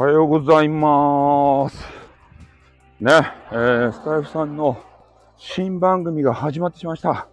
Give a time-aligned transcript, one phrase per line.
[0.00, 1.84] おはようございます。
[3.00, 3.12] ね、
[3.52, 4.82] えー、スタイフさんの
[5.36, 7.28] 新番組が始まってしまいました。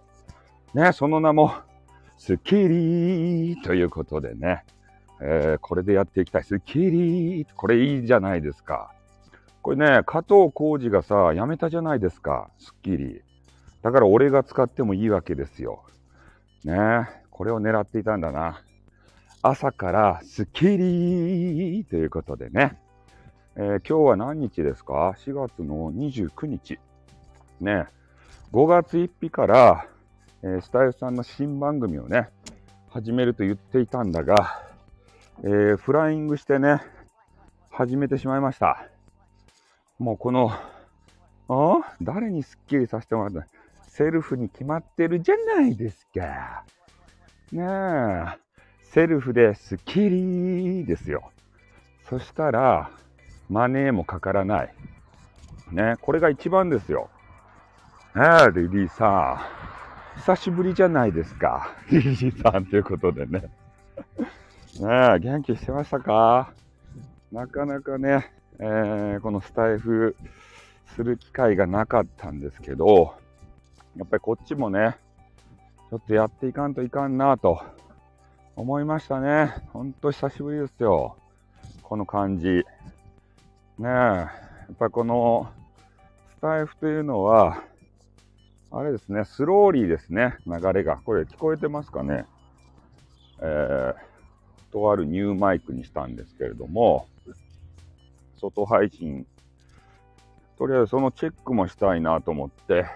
[0.74, 1.50] ね、その名も、
[2.18, 4.66] スッキリということでね、
[5.22, 6.44] えー、これでやっていきたい。
[6.44, 8.92] スッキリこれいいじゃないですか。
[9.62, 13.22] これね、加藤浩次がさ、やめたじゃないですか、スッキリ。
[13.80, 15.84] だから俺が使ってもいいわけですよ。
[16.64, 18.60] ね、これを狙っていたんだな。
[19.42, 22.76] 朝からスッキリということでね、
[23.56, 26.78] えー、今日は何日ですか ?4 月の29日。
[27.60, 27.86] ね、
[28.52, 29.86] 5月1日から、
[30.42, 32.30] えー、スタイルさんの新番組をね、
[32.90, 34.60] 始めると言っていたんだが、
[35.44, 36.82] えー、フライングしてね、
[37.70, 38.88] 始めてしまいました。
[40.00, 40.50] もうこの、
[41.48, 41.96] あ？
[42.02, 43.46] 誰にスッキリさせてもらった？
[43.88, 46.64] セルフに決まってるじゃないですか。
[47.52, 48.47] ねえ。
[48.90, 51.30] セルフでスッキリですよ。
[52.08, 52.90] そしたら、
[53.50, 54.74] マネーもかからない。
[55.72, 57.10] ね、これが一番ですよ。
[58.14, 59.38] ねえ、リリーさ
[60.16, 60.20] ん。
[60.20, 61.74] 久しぶりじゃないですか。
[61.92, 63.40] リリーさんということでね。
[64.80, 66.50] ねえ、元気してましたか？
[67.30, 70.16] なかなかね、えー、このスタイフ
[70.94, 73.14] する機会がなかったんですけど、
[73.96, 74.96] やっぱりこっちもね、
[75.90, 77.60] ちょっとやっていかんといかんなと
[78.58, 79.54] 思いましたね。
[79.72, 81.16] ほんと久しぶりですよ。
[81.80, 82.48] この感じ。
[82.48, 82.64] ね
[83.78, 83.86] え。
[83.86, 84.30] や
[84.72, 85.48] っぱこの
[86.36, 87.62] スタイフというのは、
[88.72, 90.96] あれですね、スローリーですね、流れが。
[90.96, 92.26] これ聞こえてますかね
[93.40, 97.06] えー、とあるニューマイクにしたんですけれども、
[98.40, 99.24] 外配信、
[100.58, 102.86] とりあえずそのチェックもしたいなと思って、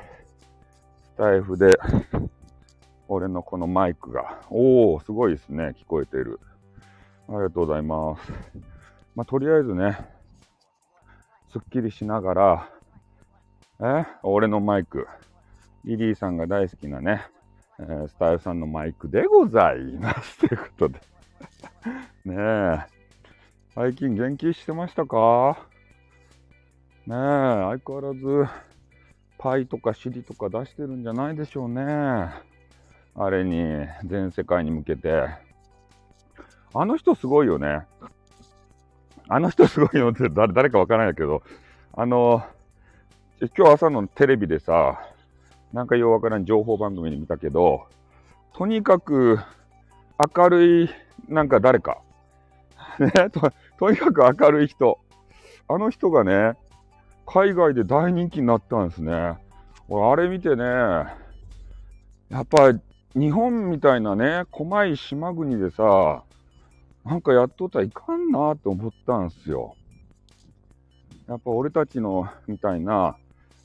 [1.14, 1.78] スタイフで
[3.08, 4.40] 俺のこのマイクが。
[4.50, 5.74] おー、すごいですね。
[5.78, 6.40] 聞こえてる。
[7.28, 8.32] ありがとうございます。
[9.14, 9.98] まあ、とりあえずね、
[11.50, 12.68] すっきりしながら、
[13.80, 14.06] え？
[14.22, 15.06] 俺のマイク。
[15.84, 17.26] リリーさんが大好きなね、
[17.78, 20.38] えー、スタイルさんのマイクでございます。
[20.38, 21.00] ということで。
[22.24, 22.78] ねえ。
[23.74, 25.58] 最近元気してましたか？
[27.06, 28.46] ねえ、相変わらず、
[29.38, 31.82] パイとかシリとか出してるんじゃないでしょうね。
[33.14, 35.28] あれに、全世界に向けて。
[36.74, 37.86] あの人すごいよね。
[39.28, 41.42] あの人すごいよって誰誰かわからないけど、
[41.94, 42.42] あの、
[43.56, 45.00] 今日朝のテレビでさ、
[45.72, 47.86] なんかようわからん情報番組に見たけど、
[48.54, 49.38] とにかく
[50.36, 50.90] 明るい、
[51.28, 51.98] なんか誰か。
[52.98, 54.98] ねと、とにかく明るい人。
[55.68, 56.54] あの人がね、
[57.26, 59.38] 海外で大人気になったんですね。
[59.88, 62.72] 俺、あれ見てね、やっぱ
[63.14, 66.22] 日本みたいなね、狭い島国でさ、
[67.04, 69.74] なんかやっとったらいかんなって思ったんすよ。
[71.28, 73.16] やっぱ俺たちのみたいな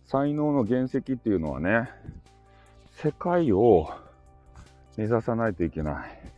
[0.05, 1.89] 才能の原石っていうのはね、
[2.91, 3.89] 世界を
[4.97, 6.31] 目指さないといけない。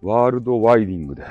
[0.00, 1.24] ワールドワイディングで。
[1.24, 1.28] あ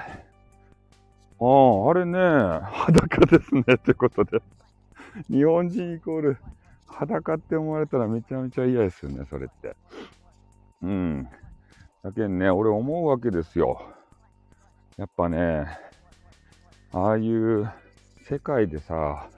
[1.40, 4.42] あ、あれね、裸ですねってことで。
[5.30, 6.38] 日本人イコール
[6.88, 9.76] 裸って思われたらめちゃめちゃ嫌ですよね、それって。
[10.84, 11.30] うん。
[12.04, 13.82] だけんね、俺思うわけですよ。
[14.98, 15.66] やっぱね、
[16.92, 17.72] ああいう
[18.30, 19.30] 世界でさ、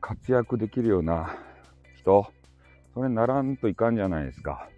[0.00, 1.36] 活躍できるような
[1.96, 2.26] 人、
[2.92, 4.68] それにならんといかんじゃないですか。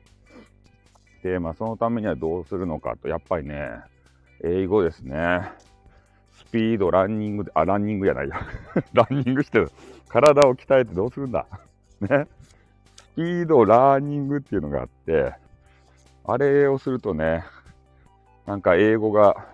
[1.22, 3.70] で、まあそのためにはどうするのかと、やっぱりね、
[4.44, 5.40] 英語ですね。
[6.32, 8.36] スピード、ランニングあ、ランニングやないや。
[8.92, 9.70] ランニングしてる。
[10.08, 11.46] 体を鍛えてどうするんだ。
[12.02, 12.26] ね。
[12.96, 15.34] スピード、ラーニングっていうのがあって、
[16.24, 17.44] あれをするとね、
[18.46, 19.46] なんか英語が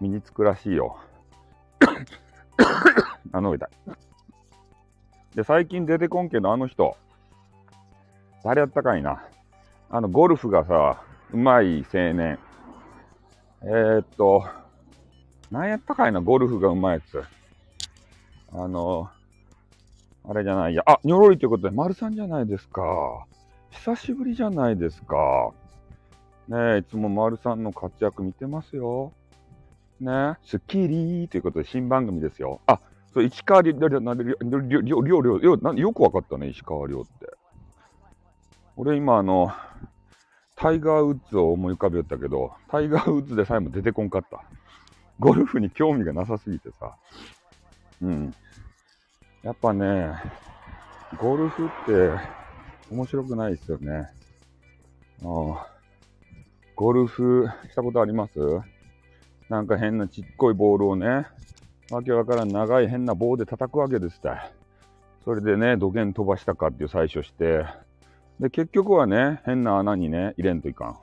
[0.00, 0.98] 身につくらしいよ。
[3.32, 3.68] あの、痛い。
[5.34, 6.96] で、最近出てこんけど、あの人、
[8.44, 9.22] 誰やったかいな。
[9.90, 11.02] あの、ゴルフがさ、
[11.32, 12.38] うまい青年。
[13.62, 14.44] えー、っと、
[15.50, 17.22] 何やったかいな、ゴルフがうまいやつ。
[18.52, 19.08] あの、
[20.28, 20.82] あれじゃないや。
[20.86, 22.82] あ、にょろりということで、丸さんじゃないですか。
[23.70, 25.52] 久しぶりじゃないですか。
[26.48, 29.12] ねえ、いつも丸さんの活躍見てますよ。
[30.00, 32.60] ねスッキリということで新番組ですよ。
[32.66, 32.80] あ、
[33.12, 37.26] そう、石川亮、亮、亮、亮、亮、亮、よくわかったね、石川亮って。
[38.76, 39.52] 俺今あの、
[40.56, 44.42] タイガー・ウッズを思い浮かべよったけど、タイガー・ウッズでさえも出てこんかった。
[45.18, 46.96] ゴルフに興味がなさすぎてさ。
[48.00, 48.34] うん。
[49.42, 50.12] やっぱね、
[51.20, 52.10] ゴルフって
[52.90, 54.08] 面白くないですよね。
[55.22, 55.77] ああ。
[56.78, 58.38] ゴルフしたことあります？
[59.48, 61.26] なんか変なちっこいボールをね、
[61.90, 64.52] わけわからん長い変な棒で叩くわけですた
[65.24, 67.64] それでね、土源飛ばしたかっていう採取して、
[68.38, 70.96] で、結局はね、変な穴にね、入れんといかん。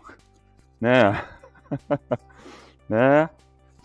[0.80, 1.13] ね
[2.89, 2.94] え。
[2.94, 3.30] ねえ。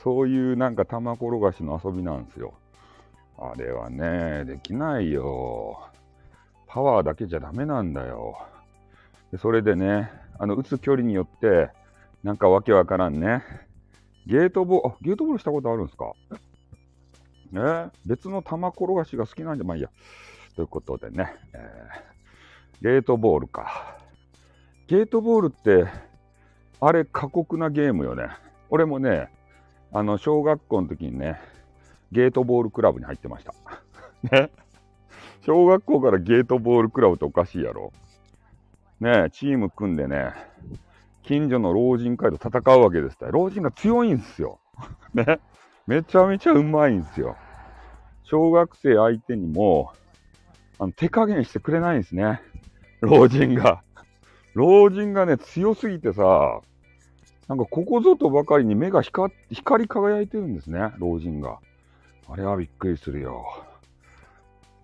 [0.00, 2.54] そういうなんか玉転がしの遊びなんですよ。
[3.36, 5.90] あれはね、できないよ。
[6.68, 8.38] パワーだけじゃダメなんだよ。
[9.32, 10.08] でそれでね、
[10.38, 11.68] あの、打つ距離によって、
[12.22, 13.42] なんかわけわからんね。
[14.26, 16.12] ゲートボール、ゲートボールしたことあるんですか？
[17.52, 17.90] ね？
[18.06, 19.90] 別の玉転がしが好きなんじゃ、まあいいや。
[20.54, 23.96] ということでね、えー、ゲートボールか。
[24.86, 25.86] ゲートボールって、
[26.80, 28.28] あれ過酷なゲームよね。
[28.68, 29.30] 俺もね、
[29.92, 31.40] あの、小学校の時にね、
[32.12, 33.54] ゲートボールクラブに入ってました。
[34.30, 34.50] ね？
[35.42, 37.92] 小学校からゲートボールクラブっておかしいやろ。
[39.00, 40.34] ねチーム組んでね、
[41.24, 44.58] 近所の老人会と戦うわけです老人が強いんですよ。
[45.14, 45.40] ね。
[45.86, 47.36] めちゃめちゃうまいんですよ。
[48.22, 49.92] 小学生相手にも、
[50.78, 52.40] あの手加減してくれないんですね。
[53.00, 53.82] 老人が。
[54.54, 56.60] 老人がね、強すぎてさ、
[57.48, 61.58] なんかここぞとばかりに目が光り輝いてるんですね、老人が。
[62.28, 63.44] あれはびっくりするよ。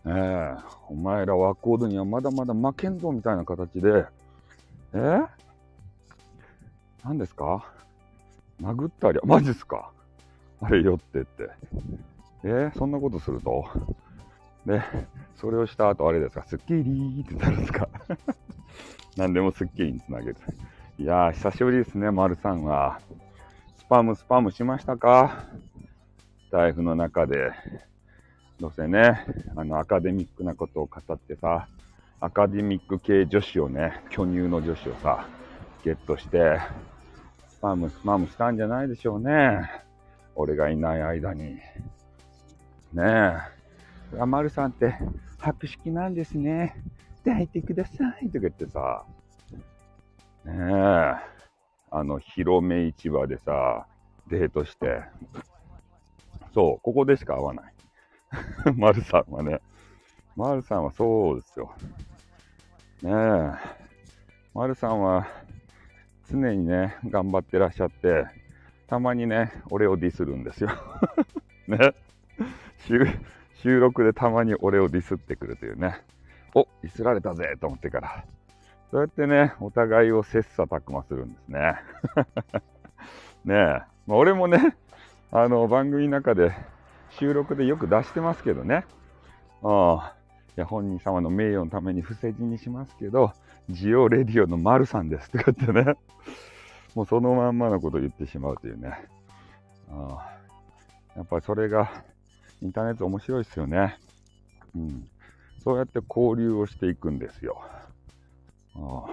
[0.05, 0.55] ねえ、
[0.89, 4.07] お前らワコードにはまだまだ負けんぞみたいな形で、
[4.95, 5.21] え？
[7.07, 7.65] 何ですか？
[8.61, 9.93] 殴ったり、マジっすか？
[10.61, 11.51] あれよってって。
[12.43, 13.65] えー、そんなことすると？
[14.67, 14.83] で、
[15.37, 17.89] それをした後あれですか、スッキリーってなるんですか？
[19.17, 20.37] 何でもスッキリにつなげる。
[20.99, 22.99] いやー、久しぶりですね、丸さんは。
[23.77, 25.45] スパム、スパムしましたか？
[26.49, 27.53] スタイフの中で。
[28.59, 29.25] どうせね、
[29.55, 31.69] あの、アカデミックなことを語ってさ、
[32.21, 35.29] アカデミック系女子をね、巨乳の女子をさ、
[35.85, 36.59] ゲットして、
[37.57, 39.71] スパム、スパムしたんじゃないでしょうね。
[40.35, 41.55] 俺がいない間に。
[41.55, 41.63] ね
[42.99, 44.21] え。
[44.21, 44.95] アマルさんって、
[45.39, 46.77] 博識なんですね。
[47.25, 48.27] 抱いてください。
[48.27, 49.05] とか言ってさ、
[50.45, 51.15] ねえ。
[51.91, 53.87] あの、広め市場でさ、
[54.29, 55.01] デートして、
[56.53, 57.75] そう、ここでしか会わない。
[58.77, 59.61] 丸さんはね。
[60.37, 61.73] 丸さんはそうですよ。
[63.03, 63.53] ねえ。
[64.53, 65.27] 丸さんは
[66.31, 68.27] 常にね、頑張ってらっしゃって、
[68.89, 70.71] たまにね、俺をディスるんですよ。
[71.69, 71.95] ね。
[73.63, 76.03] 収録でたまに俺をディスってくるというね。
[76.55, 78.25] お、ディスられたぜと思ってから。
[78.91, 81.75] そうやってね、お互いを切磋琢磨するんですね。
[83.45, 83.57] ねえ。
[84.07, 84.77] まあ、俺もね、
[85.33, 86.53] あの、番組の中で
[87.11, 88.85] 収録でよく出してますけどね。
[89.63, 90.17] ああ。
[90.57, 93.33] いや、本人様の名誉のために伏せ字にしますけど、
[93.71, 95.97] ジオレディオの丸さんですとかってね。
[96.95, 99.07] もうそのまんまのこと言ってしまうというね。
[99.91, 100.37] あ。
[101.17, 102.05] やっぱりそれが、
[102.63, 103.99] インターネット面白いですよね。
[104.75, 105.09] うん。
[105.63, 107.61] そうやって交流をしていくんですよ。
[108.77, 109.05] あ。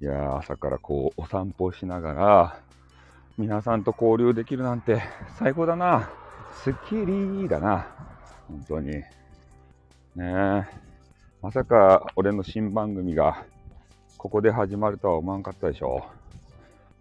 [0.00, 2.60] いや朝からこう、お散歩しながら、
[3.38, 5.00] 皆さんと交流できるなんて
[5.38, 6.10] 最高だな。
[6.52, 7.86] スッキリだな。
[8.48, 8.90] 本当に。
[8.90, 9.04] ね
[10.18, 10.87] え。
[11.40, 13.46] まさか俺の新番組が
[14.16, 16.04] ここで始まるとは思わんかったでしょ。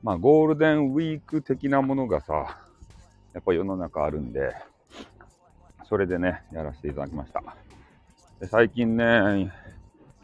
[0.04, 2.60] まあゴールデンウィーク的なものがさ、
[3.34, 4.54] やっぱ世の中あるんで、
[5.90, 7.42] それでね、やらせていただきました。
[8.40, 9.52] で最近ね、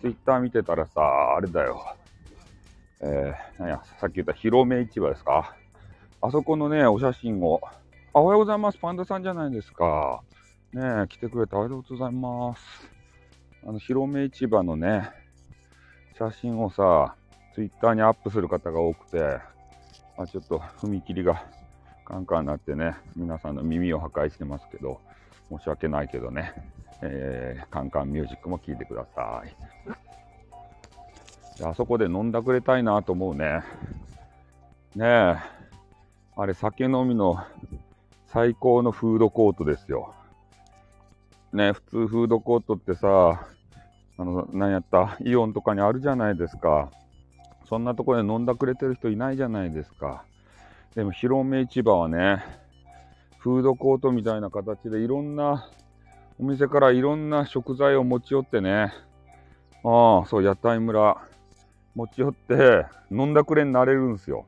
[0.01, 1.01] ツイッター見てたらさ、
[1.35, 1.83] あれだよ。
[3.01, 5.55] えー、なんや、さっき言った広め市場ですか。
[6.21, 7.61] あそこのね、お写真を、
[8.13, 8.77] あ、おはようございます。
[8.77, 10.21] パンダさんじゃないですか。
[10.71, 12.92] ねえ、来てくれてありがとうございます。
[13.65, 15.09] あの、広め市場のね、
[16.17, 17.15] 写真をさ、
[17.55, 19.39] ツイッターにアップする方が多くて、
[20.17, 21.45] あ、ちょっと踏切が
[22.05, 24.99] カンカンになってね、皆さんの耳を破壊してますけど、
[25.49, 26.53] 申し訳ないけどね、
[27.01, 29.55] えー、カンカンミュージックも聴いてください。
[31.63, 33.61] あそこで飲んだくれたいなと思うね。
[34.95, 35.35] ねえ、
[36.35, 37.37] あれ酒飲みの
[38.25, 40.13] 最高のフードコートですよ。
[41.53, 43.47] ね、普通フードコートってさ、
[44.17, 46.89] あの、何やった、イオンとかにあるじゃないですか。
[47.69, 50.25] そんなとこで飲んだくれてる人いないじゃないですか。
[50.95, 52.43] でも、広め市場はね、
[53.37, 55.69] フードコートみたいな形でいろんな
[56.39, 58.91] お店からいろんな食材を持ち寄ってね、
[59.83, 61.17] ああ、そう、屋台村、
[61.93, 64.45] 持ち寄って飲んだくれになれるんですよ。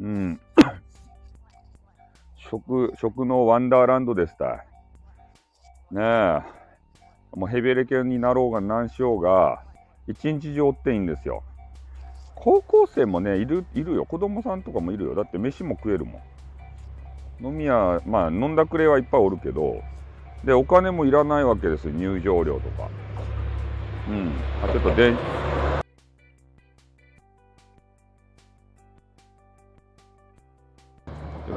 [0.00, 0.40] うん。
[2.36, 4.64] 食、食のワンダーランドですた。
[5.90, 6.40] ねえ。
[7.34, 9.62] もうヘビレケになろうが何しようが、
[10.08, 11.42] 一日中おっていいんですよ。
[12.34, 14.04] 高校生もね、いる、いるよ。
[14.06, 15.14] 子供さんとかもいるよ。
[15.14, 16.20] だって飯も食えるも
[17.40, 19.82] ん飲み屋、まあ、飲んだくれはいっぱいおるけど、
[20.44, 22.88] で、お金もいらないわけですよ、入場料とか。
[24.08, 24.32] うん。
[24.62, 25.12] あ、ちょっとで、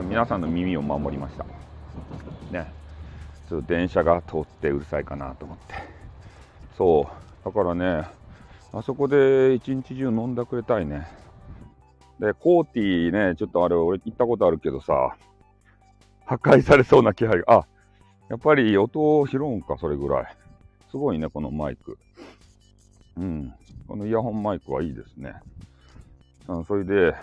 [0.07, 1.45] 皆さんの耳を守りました。
[2.51, 2.78] ね。
[3.50, 5.74] ちょっと電車が通ってうるさいかなと思って。
[6.77, 7.46] そう。
[7.46, 8.08] だからね、
[8.72, 11.08] あそこで一日中飲んだくれたいね。
[12.20, 15.15] で、コーティーね、ちょっとあれ、俺行ったことあるけどさ、
[16.25, 17.68] 破壊されそうな気配が、あ、
[18.29, 20.25] やっぱり音を拾うんか、それぐらい。
[20.91, 21.98] すごいね、このマイク。
[23.18, 23.53] うん。
[23.88, 25.34] このイヤホンマイクはいいですね。
[26.48, 27.15] うん、それで、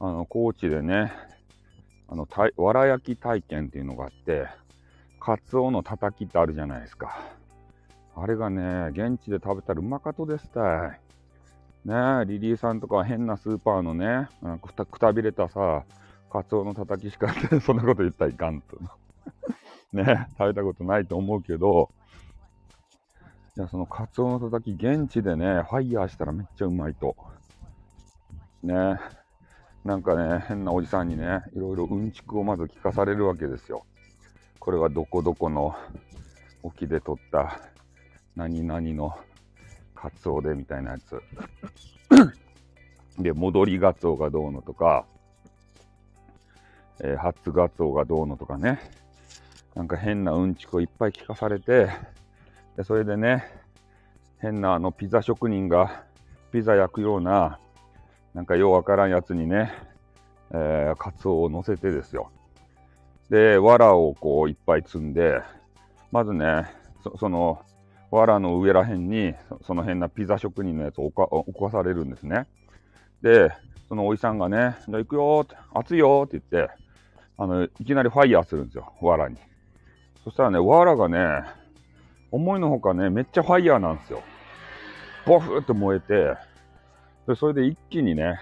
[0.00, 1.12] あの、高知でね、
[2.08, 4.48] あの、たい、わら焼き体験っていうのがあって、
[5.28, 7.20] カツオのたたきってあるじゃないですか。
[8.16, 11.00] あれがね、現地で食べたらうまかとですたい。
[11.84, 14.26] ねリリーさんとか変なスーパーのね、
[14.62, 15.84] くたくたびれたさ、
[16.32, 17.28] カツオのたたきしか
[17.60, 18.78] そんなこと言ったらいかんと。
[19.92, 21.90] ね食べたことないと思うけど、
[23.58, 27.14] いや、そのカツオのたたき、現地でね、ファイヤーしたらめっちゃうまいと。
[28.62, 28.98] ね
[29.84, 33.84] なんかね、変なおじさんにね、いろいろうんちくをまず聞かされるわけですよ。
[34.68, 35.74] これはどこどこの
[36.62, 37.58] 沖で取った
[38.36, 39.16] 何々の
[39.94, 41.22] カツオでみたいなやつ。
[43.18, 45.06] で、戻りガツオがどうのとか、
[47.00, 48.78] えー、初ガツオがどうのとかね。
[49.74, 51.88] なんか変なうんちくをいっぱい聞かされて、
[52.76, 53.50] でそれでね、
[54.38, 56.04] 変なあのピザ職人が
[56.52, 57.58] ピザ焼くような、
[58.34, 59.72] なんかようわからんやつにね、
[60.50, 62.30] えー、カツオを乗せてですよ。
[63.30, 65.40] で、藁をこういっぱい積んで、
[66.10, 66.66] まずね、
[67.02, 67.62] そその
[68.10, 72.46] 藁の上らへんに、その辺なピザ職人のやつを置かされるんですね。
[73.22, 73.50] で、
[73.88, 76.72] そのおじさんがね、じゃあ行くよって、熱いよって言って、
[77.36, 79.36] あの、いきなりファイヤーするんですよ、藁に。
[80.24, 81.42] そしたらね、藁がね、
[82.30, 84.22] 思いのほかね、めっちゃファイヤーなんですよ。
[85.26, 86.34] ボフって燃えて、
[87.26, 88.38] でそれで一気にね、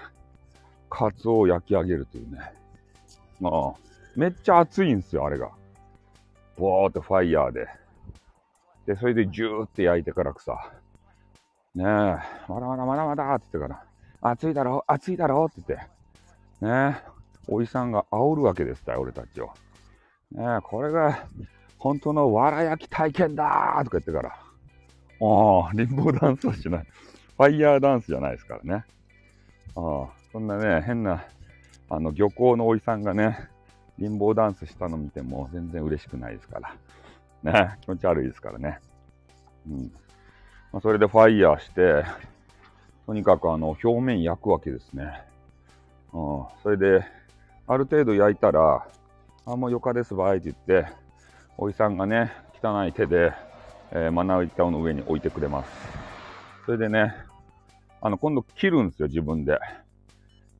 [0.89, 2.39] カツオを焼き上げるというね。
[3.41, 3.86] まあ、
[4.17, 5.51] めっちゃ熱いんですよ、あれが。
[6.57, 7.67] ボーってファイヤーで。
[8.87, 10.73] で、それでジューって焼いてからくさ、
[11.75, 13.79] ねえ、まだまだまだまだって言ってか
[14.21, 17.11] ら、暑いだろ暑いだろって言って、ねえ、
[17.47, 19.51] おじさんが煽るわけですた俺たちを。
[20.31, 21.27] ねえ、これが
[21.77, 26.87] 本当のわら焼き体験だとか言ってから、ああ、リンボーダンスはしない。
[27.37, 28.83] ファイヤーダンスじゃないですからね。
[29.75, 31.23] ああ、そんなね、変な、
[31.91, 33.47] あの、漁港のおじさんがね、
[33.99, 36.75] リンボーダンスしたの見ても全然嬉しくないですから。
[37.43, 38.79] ね、気持ち悪いですからね。
[39.69, 39.91] うん。
[40.71, 42.03] まあ、それでファイヤーして、
[43.05, 45.23] とにかくあの、表面焼くわけですね。
[46.13, 46.45] うん。
[46.63, 47.05] それで、
[47.67, 48.87] ある程度焼いたら、
[49.45, 50.91] あ、もうよかですばいって言って、
[51.57, 53.31] おじさんがね、汚い手で、
[53.91, 55.71] えー、まな板の上に置いてくれます。
[56.65, 57.15] それでね、
[58.01, 59.57] あの、今度切るんですよ、自分で。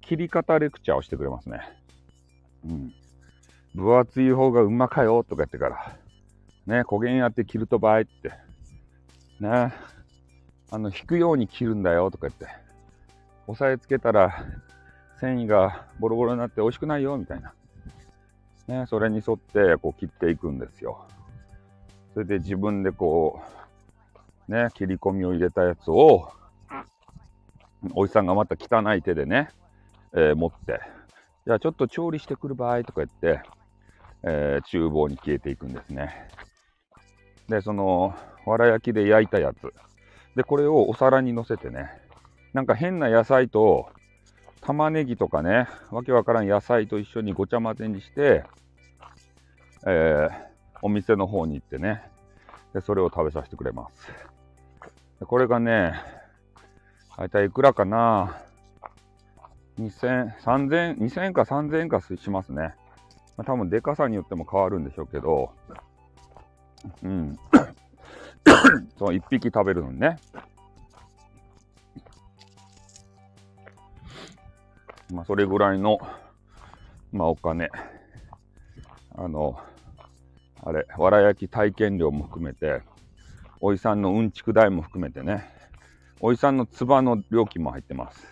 [0.01, 1.61] 切り方レクチャーをしてくれますね。
[2.65, 2.93] うん。
[3.77, 5.95] 分厚い方がうまかよとか言ってから。
[6.65, 8.29] ね、焦げんやって切るとばいって。
[9.39, 9.71] ね、
[10.71, 12.47] あの、引くように切るんだよとか言って。
[13.45, 14.33] 押さえつけたら、
[15.19, 17.53] 繊維がボロボロになって美味しくないよみたいな。
[18.67, 21.07] ね、それに沿ってこう切っていくんですよ。
[22.15, 23.41] それで自分でこ
[24.49, 26.31] う、ね、切り込みを入れたやつを、
[27.93, 29.49] おじさんがまた汚い手でね、
[30.13, 30.81] えー、持って、
[31.45, 33.47] じゃあちょっと調理してくる場合とか言って、
[34.23, 36.29] えー、厨房に消えていくんですね。
[37.47, 39.73] で、その、わら焼きで焼いたやつ。
[40.35, 41.89] で、これをお皿に乗せてね、
[42.53, 43.89] なんか変な野菜と、
[44.61, 48.43] 玉ねぎとかね、わけわからん野菜と一緒にごちゃ混ぜにして、
[49.85, 50.31] えー、
[50.81, 52.01] お店の方に行ってね、
[52.73, 54.11] で、それを食べさせてくれます。
[55.19, 55.93] でこれがね、
[57.17, 58.37] 大体いくらかな
[59.79, 62.75] ？2000、3000、2000円か3000円かしますね。
[63.37, 65.51] まあ、多分でかさによっても変わるんでしょうけど、
[67.03, 67.39] うん。
[68.97, 70.17] そう、一匹食べるのにね。
[75.13, 75.99] まあ、それぐらいの、
[77.11, 77.69] まあ、お金。
[79.15, 79.59] あの、
[80.63, 82.81] あれ、わら焼き体験料も含めて、
[83.61, 85.49] おいさんのうんちく代も含めてね、
[86.19, 88.27] おいさんのつばの料金も入ってます。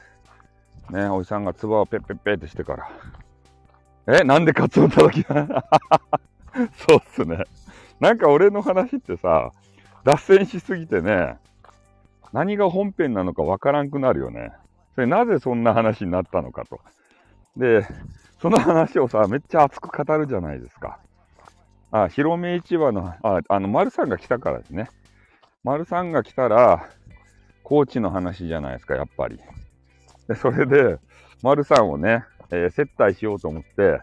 [0.89, 2.89] ね、おじさんがつばをペッペッペってしてから。
[4.07, 7.43] え、なんでカツオたたき そうっすね。
[7.99, 9.51] なんか俺の話ってさ、
[10.03, 11.37] 脱線しすぎてね、
[12.31, 14.51] 何が本編なのかわからんくなるよね。
[14.93, 16.79] それなぜそんな話になったのかと。
[17.57, 17.87] で、
[18.39, 20.99] その話をさ、めっちゃ熱く語るじゃないですか。
[21.91, 24.89] あ、広め市場の、あ、あの、丸さんが来たからですね。
[25.63, 26.89] 丸さんが来たら、
[27.63, 29.39] 高知の話じゃないですか、やっぱり。
[30.27, 30.99] で、それで、
[31.41, 34.01] 丸さんをね、えー、接待しようと思って、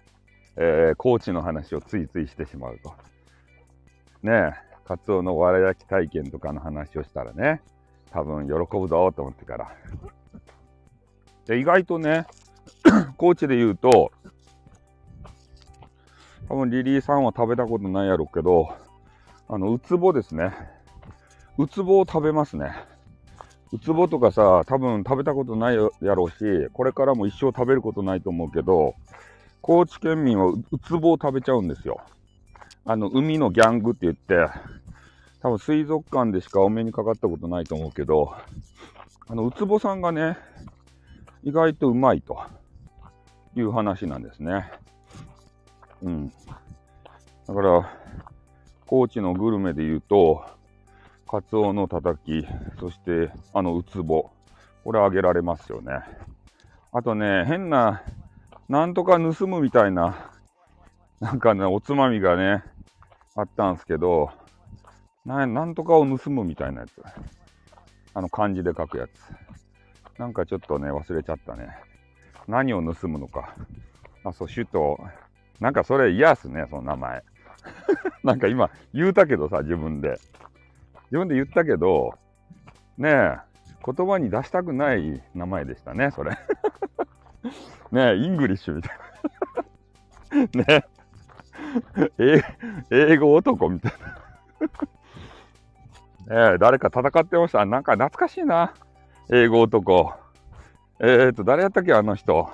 [0.56, 2.94] えー、高知の話をついついしてしまうと。
[4.22, 4.52] ねえ、
[4.84, 7.62] カツオのわら焼き体験とかの話をしたらね、
[8.10, 9.76] 多分喜ぶぞと思ってから。
[11.46, 12.26] で、意外とね、
[13.16, 14.12] 高知で言うと、
[16.48, 18.76] 多分リリーさんは食べたことないやろうけど、
[19.48, 20.52] あの、ウツボですね。
[21.58, 22.72] ウツボを食べますね。
[23.72, 28.94] ウツボとかさ、多分食べたことないやろうし、これからも一生食べることないと思うけど、
[29.62, 32.00] 高知県民はウツボを食べちゃうんですよ。
[32.84, 34.46] あの、海のギャングって言って、
[35.40, 38.34] 多分水族館でしかお目にかかったことないと思うけど、
[39.26, 40.36] あの、ウツボさんがね、
[41.42, 42.38] 意外とうまいと
[43.56, 44.70] いう話なんですね。
[46.02, 46.28] うん。
[47.46, 47.90] だから、
[48.86, 50.44] 高知のグルメで言うと、
[51.32, 52.46] カツオのたたき、
[52.78, 54.28] そしてあのウツボ、
[54.84, 55.94] これあげられますよね。
[56.92, 58.02] あとね、変な
[58.68, 60.30] なんとか盗むみたいな、
[61.20, 62.62] なんかね、おつまみがね、
[63.34, 64.30] あったんすけど、
[65.24, 67.02] ななんとかを盗むみたいなやつ。
[68.12, 70.18] あの漢字で書くやつ。
[70.18, 71.68] なんかちょっとね、忘れちゃったね。
[72.46, 73.56] 何を盗むのか。
[74.22, 75.00] あ、そう、首都。
[75.60, 77.24] なんかそれ嫌っすね、その名前。
[78.22, 80.20] なんか今言うたけどさ、自分で。
[81.12, 82.14] 自分で言ったけど、
[82.96, 83.36] ねえ、
[83.84, 86.30] 言葉に出したくない名前でしたね、それ。
[87.92, 88.98] ねえ English みたい
[90.54, 90.64] な。
[90.80, 90.86] ね
[92.18, 92.40] え
[92.90, 93.92] 英語男みたい
[96.26, 96.52] な。
[96.52, 97.66] ね誰か戦ってました？
[97.66, 98.72] なんか懐かしいな。
[99.30, 100.14] 英語男。
[100.98, 102.48] えー、っと、誰やったっけあの人？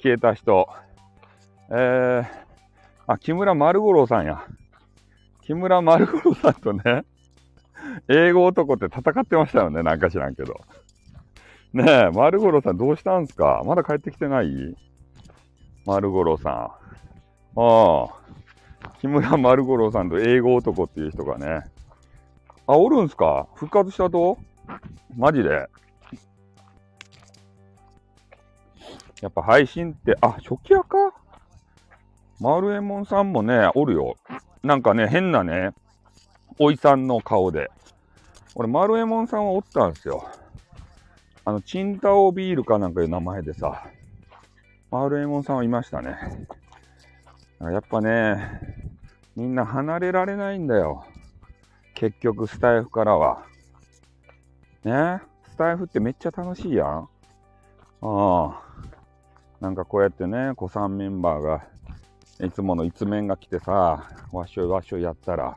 [0.00, 0.68] 消えた人。
[1.70, 2.26] えー、
[3.08, 4.44] あ、木村丸五郎さんや。
[5.40, 7.04] 木村丸五郎さんとね、
[8.08, 9.82] 英語男って戦ってましたよね。
[9.82, 10.60] なんか知らんけど。
[11.72, 13.62] ねえ、丸五郎さんどうしたんすか？
[13.64, 14.76] まだ帰ってきてない？
[15.86, 16.52] 丸五郎さん。
[16.52, 16.70] あ
[17.56, 18.08] あ。
[19.00, 21.64] 木村丸五郎さんと英語男っていう人がね。
[22.66, 23.48] あ、おるんすか？
[23.54, 24.38] 復活したと？
[25.16, 25.68] マジで？
[29.20, 30.96] やっぱ配信って、あ、初期屋か？
[32.40, 34.16] 丸右衛門さんもね、おるよ。
[34.62, 35.72] なんかね、変なね、
[36.58, 37.70] おいさんの顔で。
[38.54, 40.24] 俺、丸右衛門さんはおったんですよ。
[41.44, 43.84] あの、チンタオビールかなんかいう名前でさ、
[44.90, 46.16] マルエモンさんはいましたね。
[47.60, 48.60] やっぱね、
[49.34, 51.04] みんな離れられないんだよ。
[51.94, 53.44] 結局、スタイフからは。
[54.84, 55.20] ね？
[55.50, 56.86] スタイフってめっちゃ楽しいやん。
[56.88, 57.08] あ
[58.02, 58.62] あ。
[59.60, 61.64] なんかこうやってね、子さんメンバーが、
[62.40, 65.56] いつもの一面が来てさ、わっしょいわっしょいやったら、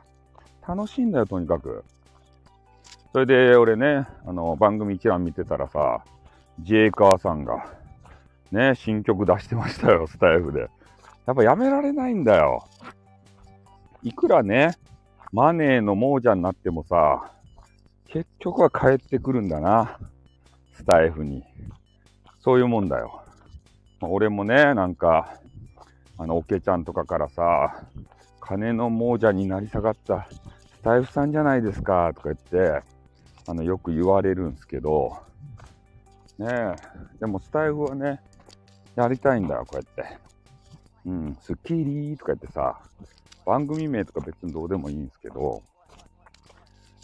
[0.67, 1.86] 楽しいんだよ、とにかく。
[3.13, 6.03] それで俺ね、あの、番組一覧見てたらさ、
[6.60, 7.65] ジェイカーさんが、
[8.51, 10.69] ね、新曲出してましたよ、スタイフで。
[11.25, 12.67] やっぱやめられないんだよ。
[14.03, 14.75] いくらね、
[15.32, 17.32] マネーの亡者になってもさ、
[18.08, 19.97] 結局は帰ってくるんだな。
[20.73, 21.43] スタイフに。
[22.39, 23.23] そういうもんだよ。
[24.01, 25.39] 俺もね、なんか、
[26.17, 27.84] あの、おけちゃんとかからさ、
[28.39, 30.27] 金の亡者になり下がった
[30.88, 32.82] スタイフさんじゃないですか、とか言って、
[33.45, 35.17] あの、よく言われるんですけど、
[36.38, 36.76] ねえ、
[37.19, 38.21] でもスタイフはね、
[38.95, 40.17] やりたいんだよ、こうやって。
[41.06, 42.80] うん、スッキリとか言ってさ、
[43.45, 45.62] 番組名とか別にどうでもいいんですけど、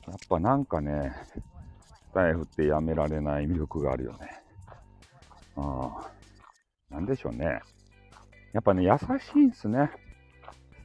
[0.08, 4.30] やっぱなんかね、スタイフってやめられない魅力があるよね。
[5.58, 6.10] あ
[6.90, 7.60] あ、なんでしょうね。
[8.54, 9.92] やっぱね、優しいんすね。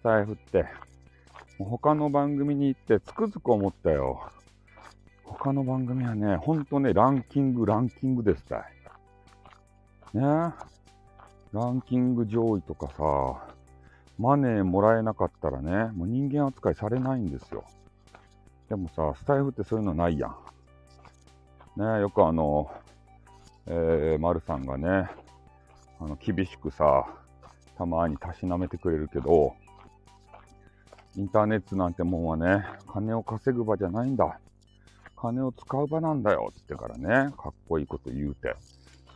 [0.00, 0.87] スタイフって。
[1.58, 4.30] 他の番組に行ってつくづく思ったよ。
[5.24, 8.62] 他の番組はね、ほんとね、ランキング、ランキングですたい。
[10.14, 10.22] ね
[11.52, 13.48] ランキング上位とかさ、
[14.18, 17.64] マネーもらえなかったらね、もう人間扱いされないんですよ。
[18.68, 20.36] でもさ、スタイフってそういうのないやん。
[21.76, 22.70] ねよくあの、
[23.66, 25.08] えー、丸さんがね、
[26.00, 27.06] あの、厳しくさ、
[27.76, 29.54] たまにたしなめてくれるけど、
[31.18, 34.38] インターネットなんてもんはね、金を稼ぐ場じゃないんだ。
[35.16, 38.54] 金を使う場なんだよって言ってからね、かっこいいこと言うて。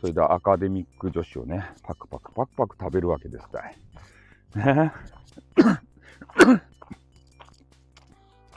[0.01, 3.77] それでアカデミック女子をね、パクパクパクパク食べるわけですたい。
[4.53, 4.91] ね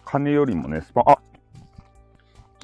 [0.04, 1.18] 金よりもね、スパ、あ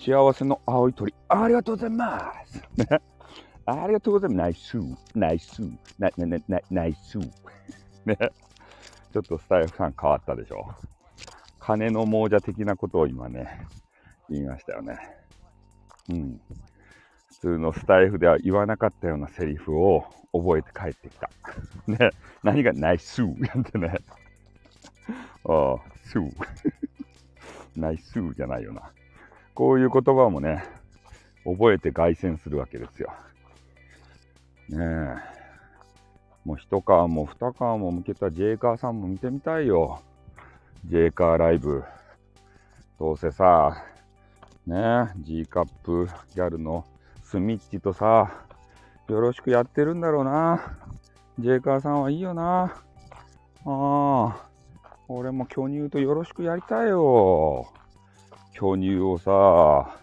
[0.01, 2.61] 幸せの青い鳥、ありがとうございます。
[2.77, 3.01] ね。
[3.67, 4.37] ありがとうございます。
[4.37, 4.77] ナイス、
[5.15, 5.63] ナイス、
[6.01, 7.19] ナイナイナイナイス。
[8.05, 8.17] ね。
[9.13, 10.75] ちょっとスタイフさん変わったでしょ。
[11.61, 13.67] 金の亡者的なことを今ね、
[14.29, 14.99] 言いましたよね。
[16.11, 16.41] うん。
[17.29, 21.31] 普通のスタイフでは言わなかったようなセリフを覚えて帰ってきた。
[21.87, 22.11] ね。
[22.43, 23.95] 何がナイスーやってね。
[25.45, 26.33] ああ、スー。
[27.77, 28.91] ナイスーじゃないよな。
[29.55, 30.65] こういう言葉もね、
[31.45, 33.13] 覚えて凱旋するわけですよ。
[34.69, 35.42] ねえ。
[36.45, 40.01] もう一皮も二皮も向けたジェイカーさんも見てみたいよ。
[40.87, 41.85] ジェイカーライブ。
[42.99, 43.85] どうせさ、
[44.67, 46.85] ねえ、G カップギャルの
[47.23, 48.45] スミッチとさ、
[49.09, 50.77] よろしくやってるんだろうな。
[51.39, 52.65] ジェイカーさんはいいよな。
[52.65, 52.77] あ
[53.65, 54.49] あ、
[55.09, 57.73] 俺も巨乳とよろしくやりたいよ。
[58.53, 59.97] 巨乳をさ、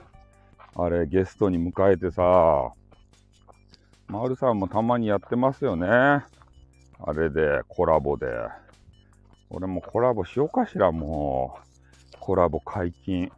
[0.75, 2.73] あれゲストに迎えてさ、
[4.10, 5.88] マルさんもたまにやってますよね。
[5.88, 6.24] あ
[7.15, 8.26] れで、コラボで。
[9.52, 11.60] 俺もコラボしようかしら、も
[12.15, 12.17] う。
[12.19, 13.26] コラボ解禁。
[13.26, 13.32] ね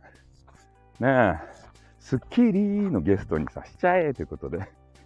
[1.01, 1.33] え、
[1.99, 4.59] スッキリのゲストにさ、しちゃえということで。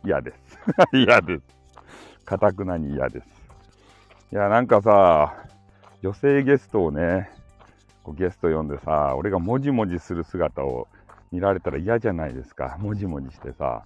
[0.03, 0.59] 嫌です。
[0.93, 1.43] 嫌です。
[2.25, 3.27] かたくなに嫌です。
[4.31, 5.33] いや、なんかさ、
[6.03, 7.31] 女性ゲストをね、
[8.03, 10.87] こうゲスト呼んでさ、俺がもじもじする姿を
[11.31, 12.77] 見られたら嫌じゃないですか。
[12.79, 13.83] もじもじしてさ。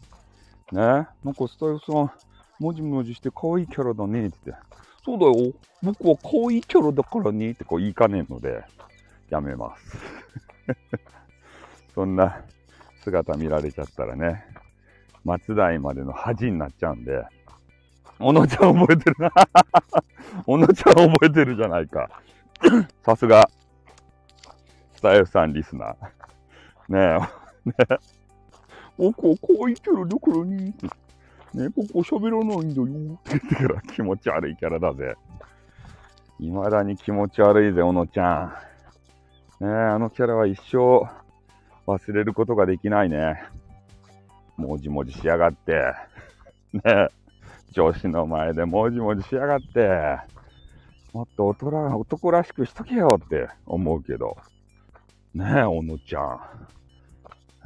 [0.72, 2.12] ね、なんかスタイフさん、
[2.60, 4.64] もじもじして可愛いキャラだねって言って、
[5.04, 8.64] そうだよ、僕は可愛いキャラだからねってこう言いかねえので、
[9.30, 9.98] やめます。
[11.96, 12.42] そんな
[13.04, 14.46] 姿見られちゃったらね、
[15.24, 17.24] 松代までの恥になっちゃうんで、
[18.20, 19.32] 小野ちゃん覚えてるな。
[20.46, 22.10] 小野ちゃん覚えてるじゃないか。
[23.04, 23.50] さすが、
[24.94, 27.18] スタイフさんリスナー。
[27.18, 27.26] ね
[27.66, 27.70] え。
[27.70, 28.19] ね え
[29.00, 30.74] 僕は可愛いキャラだからね。
[31.54, 33.14] ね、僕は喋らないんだよ。
[33.16, 35.16] って言ってから気持ち悪いキャラだぜ。
[36.38, 38.54] 未だに気持ち悪いぜ、小野ちゃ
[39.62, 39.66] ん。
[39.66, 41.10] ねあのキャラは一生
[41.88, 43.42] 忘れることができないね。
[44.58, 45.94] もじもじしやがって。
[46.74, 47.08] ね
[47.72, 50.18] 女子の前でもじもじしやがって。
[51.14, 54.36] もっと大人男らしくしとけよって思うけど。
[55.34, 56.40] ねえ、小野ちゃん。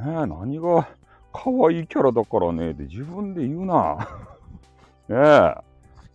[0.06, 0.88] ねえ、何が
[1.34, 4.08] 可愛いキャラだからね、って自分で言うな。
[5.10, 5.56] ねえ。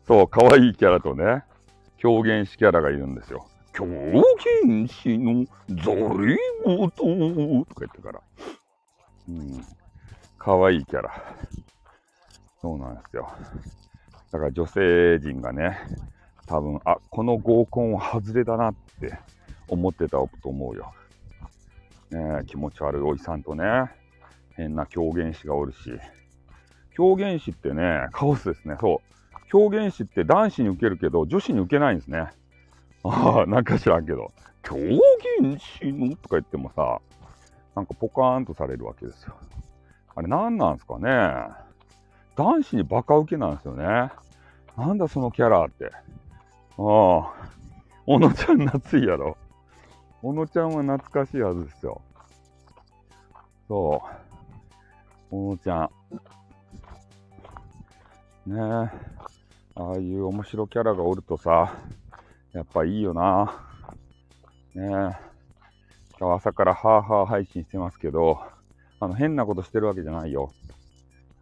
[0.07, 1.45] そう、可愛いキャラとね、
[1.99, 3.47] 狂言師キャラがいるんですよ。
[3.73, 3.85] 狂
[4.65, 8.21] 言師のザリゴトとか言ってから。
[9.29, 9.61] うん。
[10.39, 11.11] 可愛いキャラ。
[12.61, 13.29] そうなんですよ。
[14.33, 15.79] だから女性陣がね、
[16.47, 19.19] 多分、あ、この合コンは外れだなって
[19.69, 20.93] 思ってたと思うよ。
[22.11, 23.65] ね気持ち悪いおじさんとね、
[24.59, 25.99] 変な狂言師がおるし、
[26.95, 28.77] 狂言師ってね、カオスですね。
[28.81, 29.49] そう。
[29.51, 32.27] 狂言師って男子に受けるけど、女子に受けないんですね。
[33.05, 34.33] ああ、なんか知らんけど。
[34.63, 34.77] 狂
[35.41, 36.11] 言師の？
[36.17, 37.01] とか言ってもさ、
[37.77, 39.37] なんかポカーンとされるわけですよ。
[40.17, 41.09] あれ何なんですかね
[42.35, 44.11] 男子にバカ受けなんですよね。
[44.77, 45.87] なんだそのキャラって。
[45.87, 46.81] ああ、
[48.07, 49.39] 小野ちゃん懐いやろ。
[50.21, 52.03] 小野ちゃんは懐かしいはずですよ。
[53.69, 54.28] そう。
[55.31, 55.91] ももちゃ
[58.47, 58.53] ん。
[58.55, 58.63] ねえ。
[59.75, 61.77] ああいう面白キャラがおるとさ、
[62.53, 63.63] やっぱいいよな。
[64.75, 64.89] ねえ。
[66.19, 68.41] 今日朝からハーハー配信してますけど、
[69.01, 70.51] あの、変なことしてるわけじゃないよ。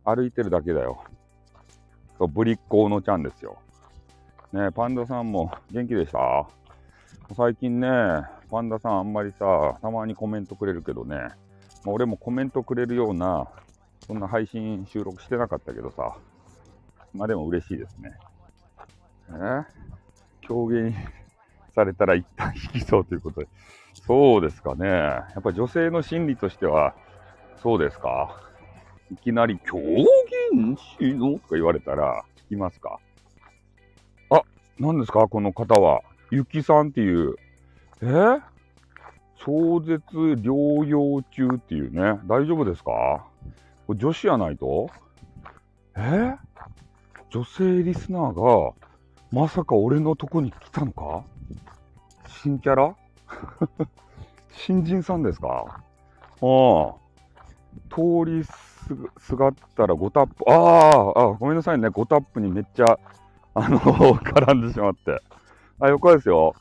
[0.05, 1.03] 歩いてるだけだよ。
[2.19, 3.57] そう、ぶりっ子おのちゃんですよ。
[4.53, 6.47] ねえパンダさんも元気でした？
[7.35, 7.89] 最近ね、
[8.51, 11.17] パンダさんあんまりさ、たまにコメントくれるけどね、
[11.85, 13.49] ま俺もコメントくれるような
[14.07, 16.17] そんな配信収録してなかったけどさ。
[17.13, 18.13] まあでも嬉しいですね。
[19.31, 19.65] え？
[20.43, 20.95] 狂言
[21.75, 23.49] されたら一旦引きそうということで。
[23.95, 24.87] そうですかね。
[24.87, 26.95] やっぱ女性の心理としては、
[27.63, 28.43] そうですか？
[29.11, 29.79] いきなり狂
[30.53, 32.99] 言師のとか言われたら、聞きますか？
[34.31, 34.43] あ、
[34.79, 35.27] 何ですか？
[35.27, 36.03] この方は。
[36.31, 37.37] ゆきさんっていう。
[38.03, 38.41] え？
[39.39, 42.21] 超絶療養中っていうね。
[42.27, 43.27] 大丈夫ですか？
[43.87, 44.91] これ女子やないと？
[45.97, 46.35] え？
[47.31, 48.73] 女性リスナーが、
[49.31, 51.25] まさか俺のとこに来たのか？
[52.43, 52.95] 新キャラ？
[54.53, 55.49] 新人さんですか？
[55.49, 55.79] あ
[56.43, 56.95] あ。
[57.91, 58.45] 通り
[59.19, 61.89] すがったら5タップ、ああ、ごめんなさいね。
[61.89, 62.99] 5タップにめっちゃ、
[63.55, 63.79] あの、
[64.17, 65.21] 絡んでしまって。
[65.81, 66.55] あ、よかですよ。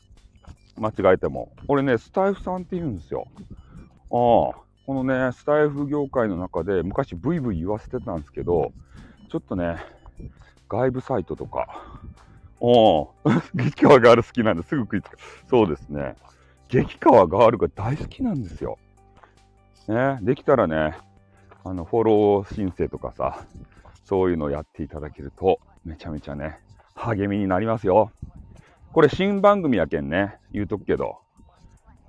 [0.76, 1.50] 間違えても。
[1.68, 3.26] 俺ね、スタイフさんって言うんですよ。
[4.10, 4.65] ああ。
[4.86, 8.72] このね、スタイフ業界の中で昔ブイブイ言わせてたんですけど、
[9.28, 9.78] ちょっとね、
[10.68, 11.98] 外部サイトとか、
[12.60, 13.14] おお、
[13.54, 15.18] 激川ガール好きなんですぐ食いつく。
[15.48, 16.14] そうですね。
[16.68, 18.78] 激川ガールが大好きなんですよ。
[19.88, 20.96] ね、できたらね、
[21.64, 23.44] あの、フォロー申請とかさ、
[24.04, 26.60] そういうのをやっていただけると、めちゃめちゃね、
[26.94, 28.12] 励みになりますよ。
[28.92, 31.25] これ新番組やけんね、言うとくけど。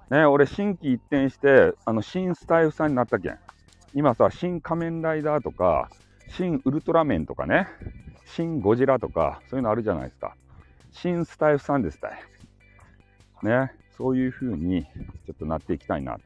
[0.09, 3.37] ね、俺新規一転して、あの、新スタイフさんになったけん。
[3.93, 5.89] 今さ、新仮面ライダーとか、
[6.29, 7.67] 新ウルトラメンとかね、
[8.25, 10.35] 新ゴジラとか、そういうのあるじゃないですか。
[10.91, 12.19] 新スタイフさんですたい。
[13.43, 16.23] ね、そういう風にちょっとなっていきたいなって。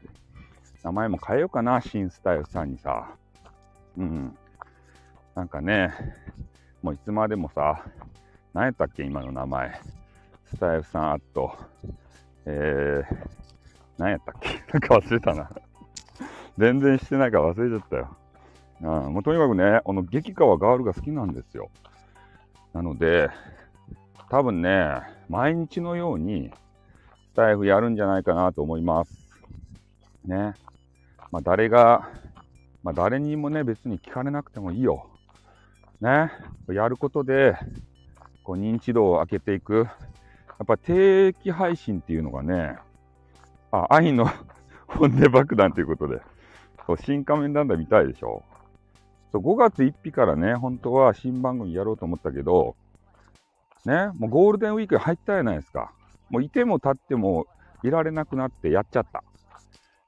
[0.84, 3.16] 名前も変えようかな、新スタイフさんにさ。
[3.96, 4.36] うん。
[5.34, 5.92] なんかね、
[6.82, 7.84] もういつまでもさ、
[8.52, 9.80] 何やったっけ、今の名前。
[10.46, 11.56] スタイフさんあと、
[12.44, 13.41] えー、
[14.02, 14.48] 何やったっけ？
[14.72, 15.48] なんか忘れたな
[16.58, 18.16] 全然してないから忘れちゃったよ。
[18.80, 21.70] うん、もうとにかくね、あの激川ガールが好きなんですよ。
[22.72, 23.30] なので、
[24.28, 26.50] 多分ね、毎日のように
[27.30, 29.12] スタイフやるんじゃないかなと思います。
[30.24, 30.54] ね。
[31.30, 32.08] まあ、誰が、
[32.82, 35.06] まあ、誰にもね、別に聞かれなくてもいいよ。
[36.00, 36.32] ね。
[36.68, 37.56] やることで、
[38.42, 39.86] こう認知度を上げていく。
[40.58, 42.76] やっぱ定期配信っていうのがね、
[43.72, 44.26] あ、愛の
[44.86, 46.20] 本音爆弾ということで、
[46.86, 48.42] そう新仮面ランダー見たいでしょ？
[49.32, 52.76] そう5月1日からね、本当は新番組やろうと思ったけど、
[53.86, 55.92] ね、もうゴールデンウィーク入ったじゃないですか。
[56.30, 57.46] もういても立っても
[57.82, 59.24] いられなくなってやっちゃった。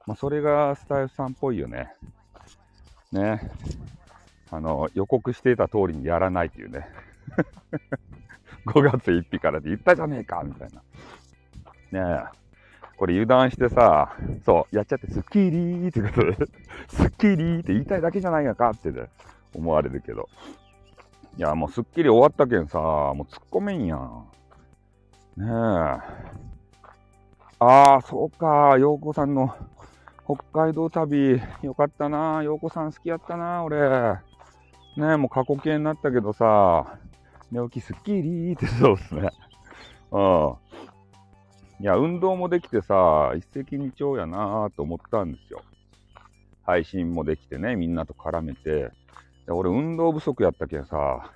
[0.07, 1.93] まあ、それがスタイフさんっぽいよね。
[3.13, 3.41] ね。
[4.51, 6.87] あの、予告していた通りにやらないっていうね。
[8.67, 10.69] 5月1日からで言ったじゃねえかみたい
[11.91, 12.11] な。
[12.19, 12.44] ねえ。
[12.97, 16.47] これ油断してさ、そう、やっちゃって、スッキリーってことで、
[16.89, 19.09] スッキリーって言いたいだけじゃないのかって、ね、
[19.55, 20.29] 思われるけど。
[21.37, 24.27] いや、もうスッキリ終わったけんさ、もう突っ込めんやん。
[25.37, 25.51] ねえ。
[27.59, 29.55] ああ、そうか、陽子さんの
[30.25, 32.43] 北海道旅、よかったな。
[32.43, 33.79] 陽子さん好きやったな、俺。
[34.97, 36.99] ねえ、もう過去形になったけどさ、
[37.51, 39.31] 寝起きスッキリーってそうっすね。
[40.13, 40.55] うん。
[41.81, 45.63] いや、運動もできてさ、一石二鳥やなと思ったんですよ。
[46.63, 48.91] 配信もできてね、みんなと絡めて。
[49.49, 51.31] 俺、運動不足やったけんさ、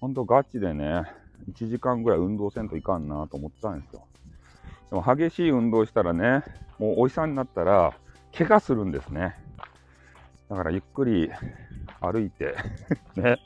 [0.00, 1.02] ほんとガチでね、
[1.50, 4.06] 1時間ぐらい運動せんといかんなと思ったんですよ。
[4.90, 6.44] でも激しい運動したらね、
[6.78, 7.94] もうおじさんになったら、
[8.36, 9.34] 怪我するんですね。
[10.50, 11.30] だからゆっくり
[12.00, 12.54] 歩いて
[13.16, 13.38] ね、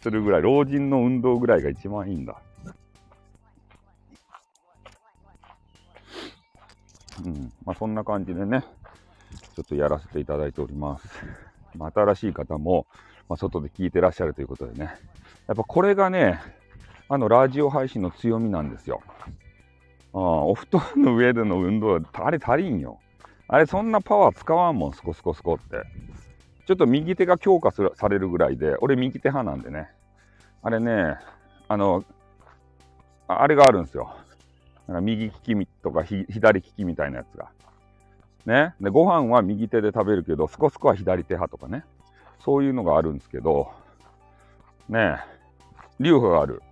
[0.00, 2.40] するぐらい、老人の運動ぐらいが一番いいんだ。
[7.24, 7.52] うん。
[7.64, 8.64] まあ、そんな感じでね、
[9.54, 11.08] ちょっとやらせていただいております。
[11.76, 12.86] まあ、新しい方も、
[13.28, 14.94] まあ、外で聞いてらっしゃるということでね。
[15.46, 16.40] やっぱこれがね、
[17.08, 19.00] あの、ラジオ配信の強みなんですよ。
[20.12, 22.98] あお布団の上での運動は、あれ足りんよ。
[23.48, 25.84] あれ、そんなパワー使わんもん、スコスコスコって。
[26.66, 29.88] ちょっと右手が強化するされるぐらいで、俺右手派なんでね。
[30.62, 31.16] あれね、
[31.68, 32.04] あの、
[33.28, 34.16] あれがあるんですよ。
[34.88, 37.48] なんか右利きとか左利きみたいなやつが。
[38.46, 38.74] ね。
[38.80, 41.84] で、ご飯は右手で食べるけど、スコスコは左手派とかね。
[42.40, 43.68] そういうのがあるんですけど、
[44.88, 45.36] ねえ
[45.98, 46.62] 流派がある。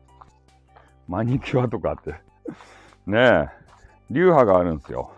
[1.08, 2.14] マニキュアとかって。
[3.06, 3.48] ねえ
[4.10, 5.10] 流派があるんですよ。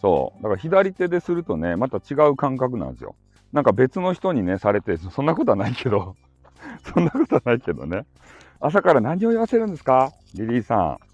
[0.00, 0.42] そう。
[0.42, 3.16] だから左手でするとね、また違う感覚なんですよ。
[3.52, 6.14] なんか別の人にね、されて、そんなことはないけど、
[6.94, 8.06] そんなことはないけどね。
[8.60, 10.12] 朝から何を言わせるんですか？
[10.34, 11.11] リリーさん。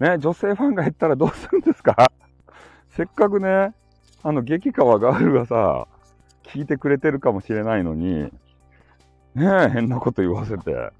[0.00, 2.12] ね、女性ファンが減ったらどうするんですか？
[2.90, 3.74] せっかくね、
[4.22, 5.86] あの、激川ガールがさ、
[6.44, 8.24] 聞いてくれてるかもしれないのに、
[9.34, 10.90] ねえ、変なこと言わせて。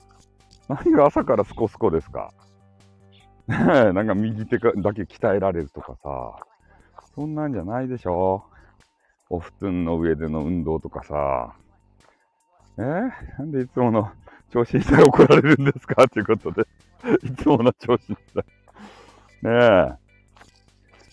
[0.68, 2.32] 何が朝からスコスコですか？
[3.46, 3.56] ね
[3.88, 6.36] え、なんか右手だけ鍛えられるとかさ、
[7.14, 8.44] そんなんじゃないでしょ。
[9.30, 11.54] お布団の上での運動とかさ、
[12.78, 12.82] え？
[13.38, 14.10] なんでいつもの
[14.50, 16.04] 調子にしたら怒られるんですか？
[16.04, 16.66] っていうことで、
[17.22, 18.46] いつもの調子にしたら。
[19.46, 19.92] ねえ。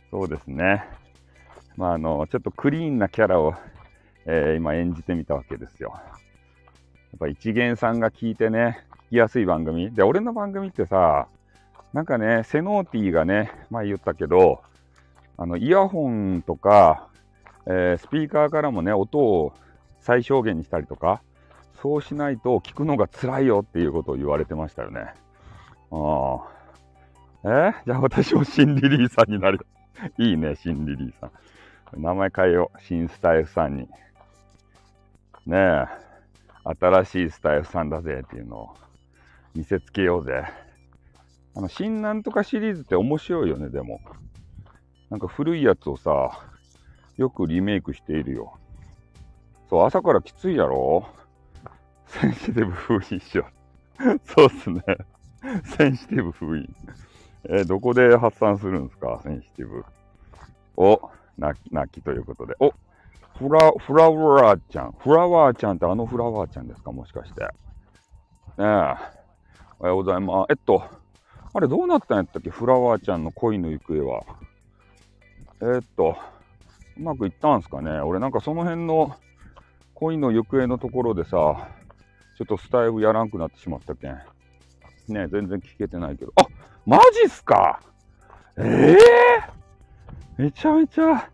[0.09, 0.83] そうですね。
[1.77, 3.53] まあ、あの、ちょっとクリーンなキャラを、
[4.25, 5.93] えー、今演じてみたわけですよ。
[5.93, 5.99] や
[7.17, 9.93] っぱ一元さんが聞いてね、聞きやすい番組。
[9.93, 11.27] で、俺の番組ってさ、
[11.93, 14.63] なんかね、セノーティーがね、前言ったけど、
[15.37, 17.09] あの、イヤホンとか、
[17.67, 19.53] えー、スピーカーからもね、音を
[19.99, 21.21] 最小限にしたりとか、
[21.83, 25.13] そうしないと聞くのが辛いよっていうことを言われてましたよね。
[25.91, 26.62] ああ。
[27.43, 27.73] え？
[27.85, 29.65] じゃあ私もシンリリーさんになる。
[30.17, 32.01] いいね、シンリリーさん。
[32.01, 32.81] 名前変えよう。
[32.81, 33.87] 新スタイルさんに。
[35.45, 35.85] ねえ。
[36.79, 38.75] 新しいスタイフさんだぜっていうのを
[39.53, 40.45] 見せつけようぜ。
[41.55, 43.99] あの、新なんとかシリーズって面白いよね、でも。
[45.09, 46.39] なんか古いやつをさ、
[47.17, 48.57] よくリメイクしているよ。
[49.69, 51.05] そう、朝からきついやろ？
[52.07, 53.45] センシティブ封印しよ
[53.99, 54.19] う。
[54.25, 54.81] そうっすね。
[55.65, 56.75] センシティブ封印。
[57.49, 59.19] えー、どこで発散するんですか？
[59.23, 59.83] センシティブ。
[60.77, 62.55] お、泣き、泣きということで。
[62.59, 62.73] お、
[63.37, 64.91] フラ、フラワーちゃん。
[64.97, 66.91] フラワーちゃんってあのフラワーちゃんですか？
[66.91, 67.41] もしかして。
[67.41, 67.49] ね
[68.59, 68.63] え。
[68.63, 68.95] おは
[69.89, 70.47] ようございます。
[70.51, 70.83] えっと、
[71.53, 72.49] あれどうなったんやったっけ？
[72.49, 74.23] フラワーちゃんの恋の行方は。
[75.61, 76.15] え、っと、
[76.97, 77.99] うまくいったんすかね？
[77.99, 79.15] 俺なんかその辺の
[79.95, 81.69] 恋の行方のところでさ、
[82.37, 84.13] ちょっとスタイルやらんくなってしまったけん。
[85.07, 86.31] ね全然聞けてないけど。
[86.35, 86.42] あ
[86.85, 87.79] マジっすか？
[88.57, 91.29] ええー、めちゃめちゃ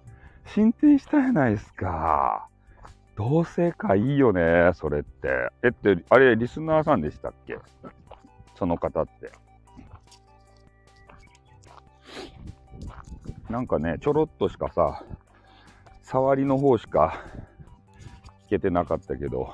[0.45, 2.47] 進展したやないですか。
[3.15, 5.49] 同性会いいよね、それって。
[5.63, 7.57] えって、あれ、リスナーさんでしたっけ？
[8.55, 9.31] その方って。
[13.49, 15.03] なんかね、ちょろっとしかさ、
[16.03, 17.23] 触りの方しか
[18.45, 19.53] 聞けてなかったけど、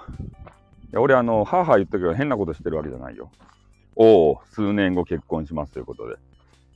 [0.92, 3.32] いや俺あの、母言ったけど変なことしてるわけじゃないよ。
[3.96, 6.16] おお、数年後結婚しますということで、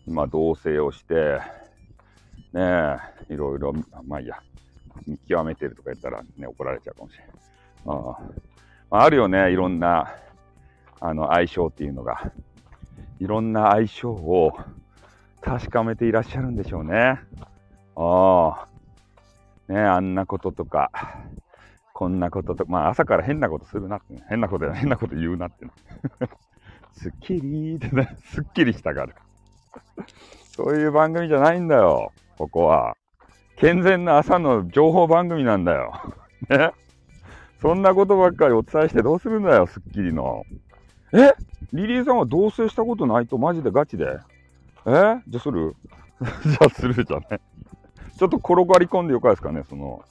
[0.08, 1.40] 今同棲をして、
[2.54, 2.62] ね
[3.30, 3.74] え、いろいろ、
[4.06, 4.40] まあいいや、
[5.06, 7.36] 見極めてるとか言ったらね、怒られちゃうかもしれない。
[7.86, 8.18] あ
[8.92, 10.16] ああるよね、いろんな、
[11.00, 12.32] あの、相性っていうのが。
[13.20, 14.58] いろんな相性を
[15.42, 17.20] 確かめていらっしゃるんでしょうね。
[17.96, 18.68] ああ。
[19.68, 20.90] ねあんなこととか、
[21.94, 25.66] こんなこととか、まあ朝から変なことするな、変なこと変なこと言うなって、
[27.00, 29.16] すっきりってね、すっきりしたがる。
[30.56, 32.98] そういう番組じゃないんだよ、ここは。
[33.56, 35.94] 健全な朝の情報番組なんだよ。
[36.50, 36.72] ね。
[37.62, 40.44] そんなことばっかりお伝えしてどうするんだよ、スッキリの。
[41.14, 41.32] え？
[41.72, 44.20] リリーさんは同棲したことないとマジでガチで？
[44.86, 45.22] え？
[45.28, 45.76] じゃあする？
[46.20, 47.40] じゃあするじゃね。
[48.18, 50.04] ちょっと転がり込んでよかですかね、その、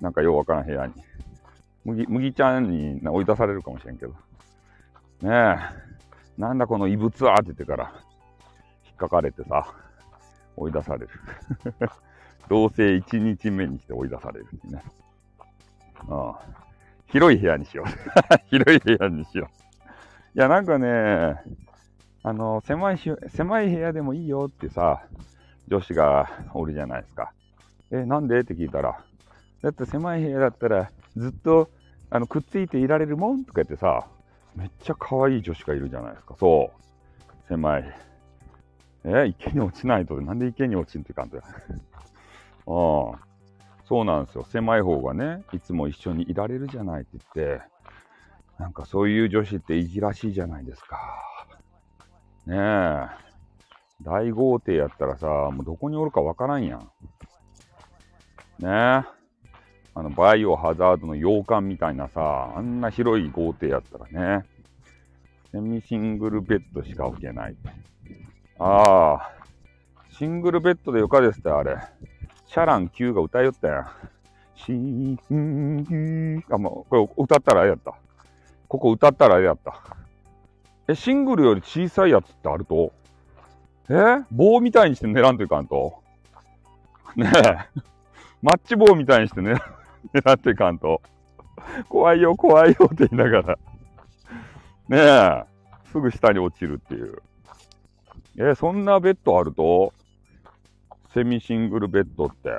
[0.00, 0.94] なんかようわからん部屋に。
[1.84, 4.12] 麦、麦ちゃんに追い出されるかもしれんけど。
[5.22, 5.89] ねえ。
[6.40, 7.92] なんだこの異物はって言ってから、
[8.86, 9.74] 引っかかれてさ、
[10.56, 11.08] 追い出される。
[12.48, 14.82] 同棲1日目にして追い出されるってね。
[16.08, 16.40] ああ
[17.08, 17.86] 広い部屋にしよう。
[18.48, 19.50] 広い部屋にしよ
[20.34, 20.38] う。
[20.38, 21.42] いや、なんかね、
[22.22, 25.02] あの、狭いし、狭い部屋でもいいよってさ、
[25.68, 27.32] 女子がおるじゃないですか。
[27.90, 28.40] え、なんで？
[28.40, 28.98] って聞いたら、
[29.60, 31.68] だって狭い部屋だったらずっと
[32.08, 34.06] あのくっついていられるもんとか言ってさ、
[34.54, 36.34] めっちゃ可愛い女子がいるじゃないですか。
[36.38, 37.48] そう。
[37.48, 37.94] 狭い。
[39.04, 41.42] え、池に落ちないと、なんで池に落ちんって感じだ。
[41.42, 41.44] あ
[42.66, 43.30] あ。
[43.84, 44.44] そうなんですよ。
[44.44, 47.62] 狭い方がね、いつも一緒にいられるじゃないって言って、
[48.58, 51.00] なんかそういう女子っていじらしいじゃないですか。
[52.46, 53.08] ねえ。
[54.02, 56.80] 大豪邸やったらさ、もうどこにおるかわからんやん。
[58.60, 59.19] ねえ。
[59.94, 64.46] あの、バイオハザードの洋館みたいなさ、あんな広い豪邸やったらね、
[65.52, 67.56] セミシングルベッドしか置けない。
[68.58, 69.32] ああ、
[70.10, 71.76] シングルベッドでよかですって、あれ。
[72.46, 73.88] シャラン Q が歌いよったやん。
[74.54, 77.94] シングル、あ、もう、これ歌ったらあれやった。
[78.68, 79.80] ここ歌ったらあれやった。
[80.88, 82.92] え、シングルより小さいやつってあると？
[83.88, 84.24] え？
[84.30, 86.02] 棒みたいにして狙んといかんと？
[87.16, 87.80] ねえ。
[88.42, 89.54] マッチ棒みたいにしてね、
[90.12, 91.02] 狙っていかんと。
[91.88, 93.58] 怖いよ、怖いよって言いながら。
[94.88, 95.44] ねえ。
[95.92, 97.22] すぐ下に落ちるっていう。
[98.38, 99.92] えそんなベッドあると？
[101.12, 102.50] セミシングルベッドって。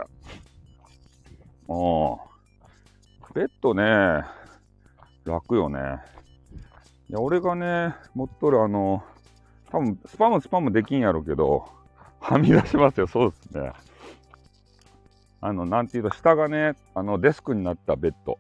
[1.70, 2.18] うん。
[3.34, 4.26] ベッドね、
[5.24, 5.80] 楽よね。
[7.10, 9.02] いや、俺がね、持っとるあの、
[9.72, 11.66] 多分スパムスパムできんやろうけど、
[12.20, 13.72] はみ出しますよ、そうですね。
[15.42, 18.40] あの、なんていうと、下がね、あの、デスクになったベッド。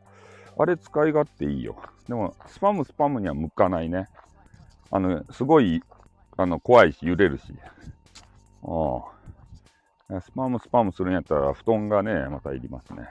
[0.58, 1.76] あれ使い勝手いいよ。
[2.08, 4.08] でも、スパムスパムには向かないね。
[4.92, 5.82] あの、すごい、
[6.38, 7.54] あの、怖いし、揺れるし。
[8.64, 9.02] あ
[10.18, 10.22] あ。
[10.22, 13.08] スパムスパムするんやったら、布団がね、またいりますね。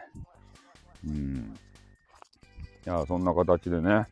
[1.06, 1.58] うん。
[2.86, 4.06] いや、そんな形でね、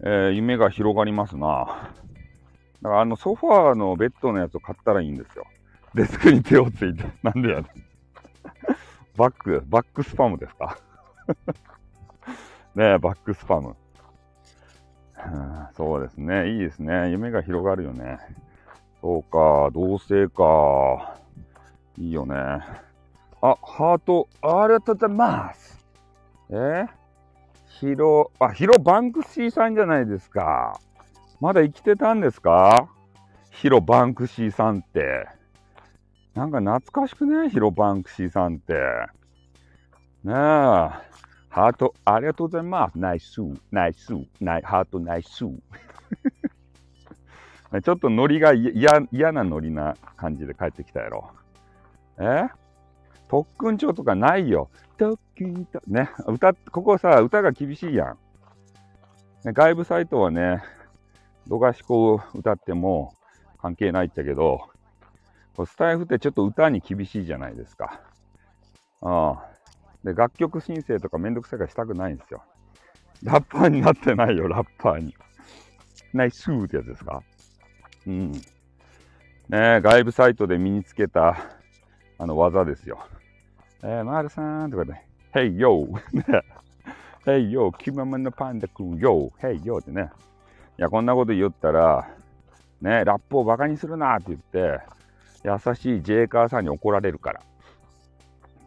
[0.00, 1.90] えー、夢が広がりますな。
[2.82, 5.46] だからあのソファーのベッドのやつを買ったらいいんですよ。
[5.94, 7.04] デスクに手をついて。
[7.22, 7.64] なんでやねん。
[9.16, 10.78] バック、バックスパムですか？
[12.74, 13.76] ねえ、バックスパム。
[15.74, 16.50] そうですね。
[16.52, 17.10] いいですね。
[17.10, 18.18] 夢が広がるよね。
[19.00, 21.16] そうか、同性か。
[21.98, 22.34] いいよね。
[22.34, 25.84] あ、ハート、ありがとうございます。
[26.50, 26.54] え？
[26.54, 26.88] ー、
[27.66, 30.80] ヒロ、あ、ヒロバンクシーさんじゃないですか。
[31.40, 32.88] まだ生きてたんですか？
[33.50, 35.28] ヒロバンクシーさんって。
[36.34, 37.50] なんか懐かしくね？
[37.50, 38.72] ヒロバンクシーさんって。
[40.24, 40.34] ねえ。
[40.34, 42.98] ハート、ありがとうございます。
[42.98, 45.44] ナイス、ナイス、ナイハートナイス。
[47.82, 51.30] ちょっとノリが嫌なノリな感じで帰ってきたやろ。
[52.18, 52.48] え？
[53.28, 54.70] 特訓帳とかないよ。
[54.96, 58.18] 特訓と、ね、歌、ここさ、歌が厳しいやん。
[59.44, 60.62] ね、外部サイトはね、
[61.46, 63.14] 度がしこう歌っても
[63.58, 64.70] 関係ないっちゃけど、
[65.66, 68.00] スタイフってちょっと歌に厳しいじゃないですか。
[69.02, 69.48] ああ。
[70.02, 72.42] で、楽曲申請とかめんどくさいからしたくないんですよ。
[73.22, 75.14] ラッパーになってないよ、ラッパーに。
[76.12, 77.22] ナイスーってやつですか？
[78.06, 78.32] うん。
[78.32, 78.40] ね
[79.50, 81.36] え外部サイトで身につけた、
[82.18, 83.06] あの、技ですよ。
[83.82, 84.94] えー、マルさんとかで、
[85.32, 86.42] ヘイヨー
[87.24, 90.10] ヘイヨー、キママのパンダくんヨー、ヘイヨーってね。
[90.78, 92.08] いや、こんなこと言ったら、
[92.80, 94.80] ね、ラップをバカにするなって言って、
[95.44, 97.40] 優しいジェイカーさんに怒られるから。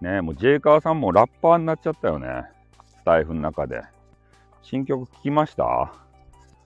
[0.02, 2.44] ね、もうジェイカーさんもラッパーになっちゃったよね。
[2.88, 3.82] スタイフの中で。
[4.62, 5.94] 新曲聴きました？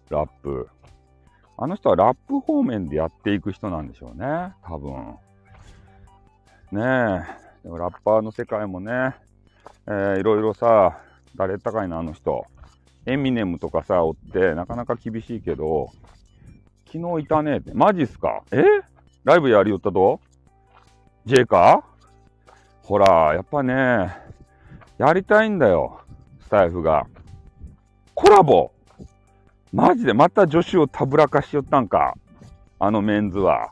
[0.10, 0.70] ラップ。
[1.58, 4.54] あの人はラップ方面でやっていく人なんでしょうね。
[4.64, 5.16] 多分。
[6.72, 7.64] ねえ。
[7.64, 9.16] でもラッパーの世界もね、
[9.86, 11.00] えー、いろいろさ、
[11.36, 12.46] 誰ったかいな、あの人。
[13.06, 15.92] エミネムとかさ、おって、なかなか厳しいけど、
[16.92, 18.44] 昨日いたねって、マジっすか？
[18.52, 18.64] え？
[19.24, 20.20] ライブやりよったと
[21.26, 21.84] ?J か？
[22.84, 24.16] ほら、やっぱね、
[24.98, 26.02] やりたいんだよ、
[26.42, 27.06] スタイフが。
[28.16, 28.72] コラボ
[29.72, 32.16] マジでまた女子をたぶらかしよったんか。
[32.80, 33.72] あのメンズは。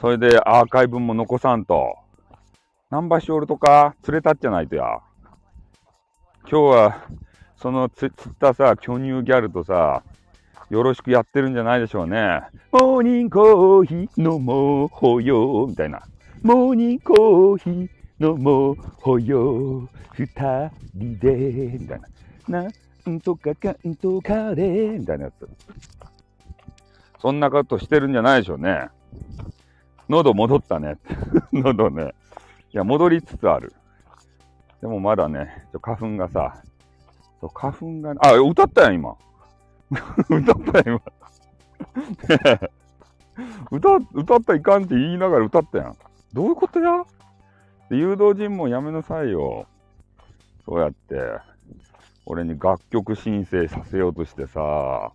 [0.00, 1.96] それでアーカイブも残さんと。
[2.88, 5.00] ナンバシオルとか釣れたっちゃないとや。
[6.48, 7.04] 今日は、
[7.56, 10.02] その釣ったさ、巨乳ギャルとさ、
[10.68, 12.40] よろしくやってるんじゃないでしょうね。
[12.72, 16.02] モーニングコーヒー飲もうよ、みたいな。
[16.42, 17.88] モーニングコーヒー
[18.18, 20.26] 飲もうよ、二
[20.94, 21.34] 人で、
[21.78, 22.00] みたい
[22.48, 22.62] な。
[22.62, 25.48] なんとかかんとかで、みたいなやつ。
[27.20, 28.88] そんなことしてるんじゃないでしょうね。
[30.08, 30.98] 喉戻ったね。
[31.52, 32.12] 喉ね。
[32.72, 33.72] いや、戻りつつある。
[34.80, 36.62] でもまだね、花粉がさ、
[37.54, 39.16] 花粉が、あ、歌ったやん、今。
[40.28, 42.68] 歌ったやん、今。
[43.70, 45.96] 歌、歌ったいかんって言いながら歌ったやん。
[46.32, 47.04] どういうことや？
[47.90, 49.66] 誘導尋問やめなさいよ。
[50.64, 51.38] そうやって、
[52.24, 55.12] 俺に楽曲申請させようとしてさ、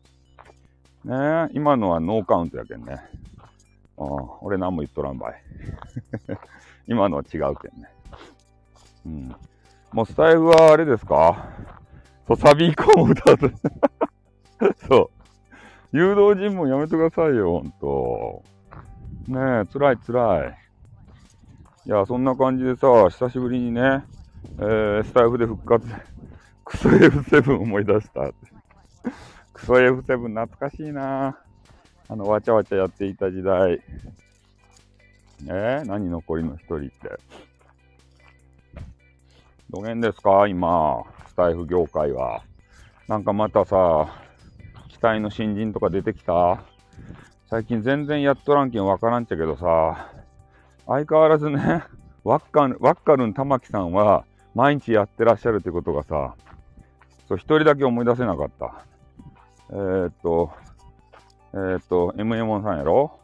[1.04, 2.98] ねえ今のはノーカウントやけんね。
[3.98, 4.04] あ
[4.42, 5.44] 俺何も言っとらんばい。
[6.88, 7.90] 今のは違うけんね。
[9.06, 9.36] うん。
[9.92, 11.50] もうスタイルはあれですか？
[12.28, 13.50] そう、サビ以降も歌うと。
[14.88, 15.12] そ
[15.94, 15.98] う。
[15.98, 18.44] 誘導尋問やめてくださいよ、ほんと。
[19.28, 20.58] ねえ、辛い辛い。
[21.86, 24.06] いや、そんな感じでさ、久しぶりにね、
[24.60, 25.88] えー、スタイフで復活。
[26.64, 28.32] クソ F7 思い出した。
[29.54, 31.38] クソ F7 懐かしいな
[32.08, 33.82] あの、わちゃわちゃやっていた時代。
[35.50, 36.92] え、何残りの一人って。
[39.70, 42.44] どげんですか今、スタイフ業界は。
[43.08, 44.08] なんかまたさ、
[45.02, 46.62] 期待の新人とか出てきた？
[47.50, 50.12] 最近全然やっとらんけんわからんちゃけどさ、
[50.86, 51.84] 相変わらずね、
[52.24, 56.36] ワッカンワッカルン玉木さんは毎日やってらっしゃるってことがさ、
[57.28, 58.86] そう、一人だけ思い出せなかった。
[59.72, 60.52] えー、っと、
[61.54, 63.20] えー、っと、MM さんやろ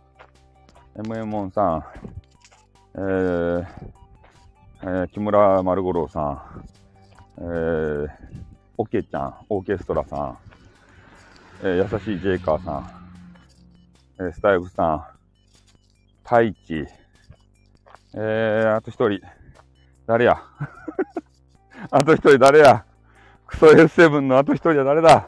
[0.96, 1.86] ？MM モンさん、
[2.96, 3.68] えー
[4.82, 6.42] えー、木村丸五郎さん、
[7.38, 8.10] えー、
[8.80, 10.38] オケちゃん、オーケストラさん、
[11.64, 12.90] えー、優しいジェイカーさん、
[14.20, 15.06] えー、スタイフさん、
[16.24, 16.56] 太一、
[18.14, 19.20] えー、あと一人、
[20.06, 20.42] 誰や？
[21.90, 22.86] あと一人誰や？
[23.48, 25.28] クソ S7 のあと一人は誰だ？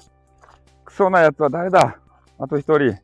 [0.85, 1.97] クソなやつは誰だ？
[2.37, 2.97] あと一人。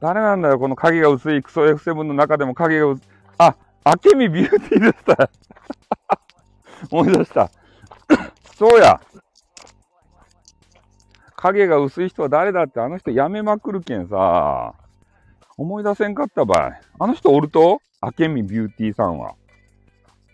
[0.00, 3.06] 誰なんだよ、この影が薄いクソ F7 の中でも影が薄い。
[3.38, 3.54] あ、
[3.84, 5.30] 明美ビューティーでした。
[6.90, 7.50] 思い出した。
[8.56, 9.00] そうや。
[11.44, 14.74] 影が薄い人は誰だってあの人やめまくるけんさ。
[15.58, 16.80] 思い出せんかったばい。
[16.98, 17.82] あの人おると？
[18.02, 19.34] 明美ビューティーさんは。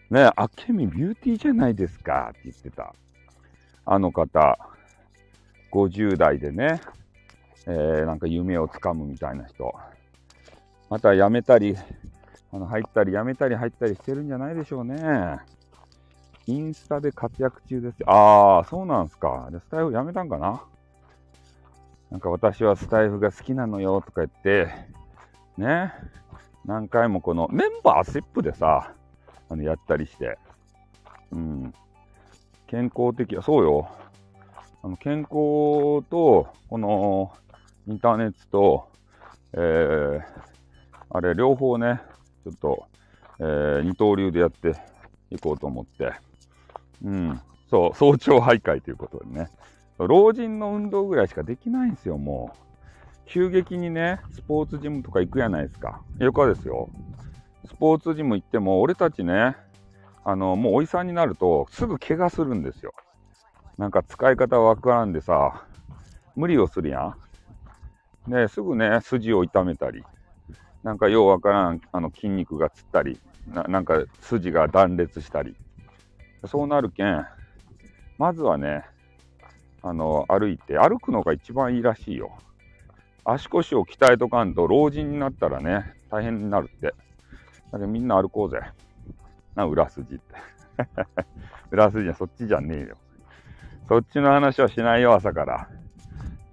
[0.09, 0.31] ねえ、
[0.69, 2.95] 明美ビューティーじゃないですかって言ってた。
[3.85, 4.57] あの方、
[5.73, 6.81] 50代でね、
[7.67, 9.75] えー、なんか夢をつかむみたいな人。
[10.89, 11.77] また辞めたり、
[12.53, 15.39] あの入ったり辞めたり入ったりしてるんじゃないでしょうね。
[16.47, 18.11] インスタで活躍中ですよ。
[18.11, 19.49] ああ、そうなんすか。
[19.51, 20.63] で、スタイフやめたんかな？
[22.11, 24.69] なんか私はスタイフが好きなのよとか言って、
[25.57, 25.93] ね、
[26.65, 28.93] 何回もこのメンバーシップでさ、
[29.49, 30.37] あのやったりして、
[31.31, 31.75] うん、
[32.67, 33.89] 健康的、そうよ。
[34.83, 37.33] あの健康と、この
[37.87, 38.89] インターネットと、
[39.53, 40.23] えー、
[41.11, 42.01] あれ、両方ね、
[42.45, 42.87] ちょっと、
[43.39, 44.75] えー、二刀流でやって
[45.31, 46.13] いこうと思って、
[47.05, 49.51] うん、そう、早朝徘徊ということでね、
[50.07, 52.59] 老人の運動ぐらいしかできないんですよ、もう。
[53.27, 56.01] 急激にね、スポーツジムとか行くやないですか。
[56.19, 56.91] よかですよ。
[57.67, 59.57] スポーツジム行っても、俺たちね、
[60.25, 62.93] あの、もうおじさんになると、すぐ怪我するんですよ。
[63.79, 65.67] なんか使い方わからんでさ、
[66.37, 67.15] 無理をするや
[68.27, 68.31] ん。
[68.31, 70.05] で、すぐね、筋を痛めたり、
[70.83, 75.57] なんかようわからんあの筋肉がつったりな、なんか筋が断裂したり、
[76.47, 77.27] そうなるけん、
[78.19, 78.85] まずはね、
[79.83, 82.33] あの、歩いて、歩くのが一番いいらしいよ。
[83.25, 86.95] 足腰を鍛えとかんと、老人になったらね、大変になるって。
[87.73, 88.61] だけどみんな歩こうぜ。
[89.55, 90.25] な、裏筋って。
[91.71, 92.97] 裏筋はそっちじゃねえよ。
[93.89, 95.69] そっちの話はしないよ、朝から。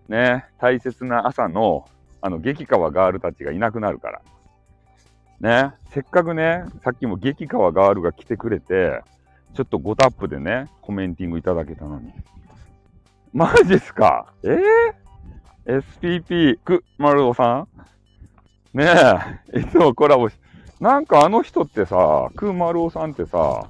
[0.08, 1.86] ね、大切な朝の、
[2.22, 4.22] あの、激川ガールたちがいなくなるから。
[5.40, 9.04] ね、せっかくね、さっきも激川ガールが来てくれて、
[9.54, 12.14] ちょっと5タップでね、コメンティングいただけたのに。
[13.38, 14.34] マジっすか？
[14.42, 14.58] え？
[15.68, 17.68] ー、?SPP、く、丸尾さ
[18.74, 18.78] ん？
[18.78, 18.88] ね
[19.54, 20.34] え、いつもコラボし、
[20.80, 23.68] なんかあの人ってさ、く、丸尾さんってさ、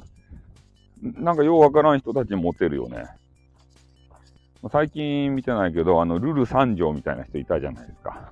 [1.02, 3.08] なんかようわからん人たちにモテるよね。
[4.72, 8.32] 最近見てないけど、あの、ルル三条みたいな人いたじゃないですか。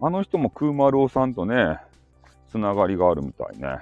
[0.00, 1.76] あの人もクーマルオさんとね、
[2.48, 3.66] つながりがあるみたいね。
[3.66, 3.80] あ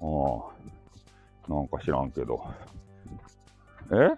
[0.00, 2.44] あ、なんか知らんけど。
[3.92, 4.10] え？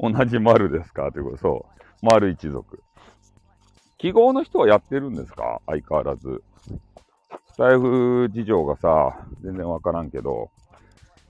[0.00, 1.10] 同じ丸ですか？
[1.12, 1.66] ということ、そ
[2.02, 2.06] う。
[2.06, 2.82] 丸一族。
[3.98, 5.60] 記号の人はやってるんですか？
[5.66, 6.42] 相変わらず。
[7.52, 10.50] スタイフ事情がさ、全然わからんけど、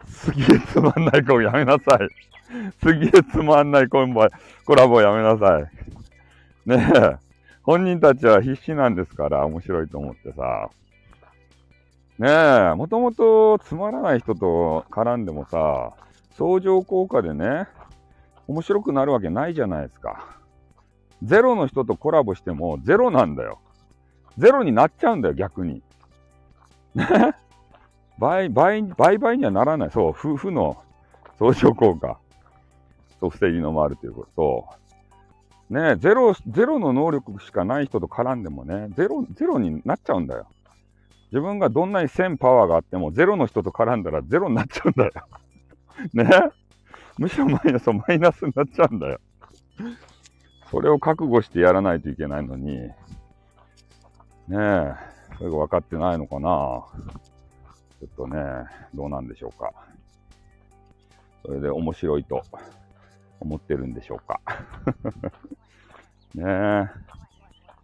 [0.06, 2.08] すげえつまんない子やめなさい。
[2.80, 4.26] すげえつまんないコンボ、
[4.66, 5.62] コラボやめなさい。
[6.68, 7.16] ねえ。
[7.62, 10.68] 本人たちは必死なんですから、面白いと思ってさ。
[12.18, 12.28] ね
[12.72, 15.92] え、もともとつまらない人と絡んでもさ、
[16.32, 17.68] 相乗効果でね、
[18.48, 20.36] 面白くなるわけないじゃないですか。
[21.22, 23.60] ゼロの人とコラボしてもゼロなんだよ。
[24.38, 25.82] ゼロになっちゃうんだよ、逆に。
[26.94, 27.06] ね？
[28.18, 29.90] 倍、倍、倍々にはならない。
[29.90, 30.76] そう、夫婦の
[31.38, 32.18] 相乗効果。
[33.20, 34.68] と防ぎのもあるということ
[35.70, 35.96] と、ね？
[35.96, 40.46] ゼロ、ゼロの能力しかない人と絡んでもね、ゼロ、ゼロになっちゃうんだよ。
[41.32, 45.12] 自分がどんなに1000パワーがあっても、ゼロの人と絡んだらゼロになっちゃうんだよ。
[46.14, 46.30] ね？
[47.18, 49.20] むしろマイナス、マイナスになっちゃうんだよ。
[50.70, 52.92] それを覚悟してやらないといけないのに、ね
[54.50, 54.94] え、
[55.36, 56.48] それが分かってないのかな。
[58.00, 58.40] ちょっとね、
[58.94, 59.72] どうなんでしょうか。
[61.44, 62.42] それで面白いと
[63.40, 64.40] 思ってるんでしょうか。
[66.34, 67.08] ねえ。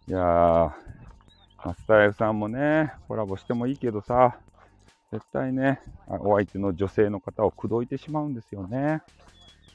[0.07, 0.71] いやー、
[1.65, 4.37] マスター F さんもね、コラボしてもいいけどさ、
[5.15, 9.01] 絶対ね、お相手の女性の方を口説いてしまうんですよね。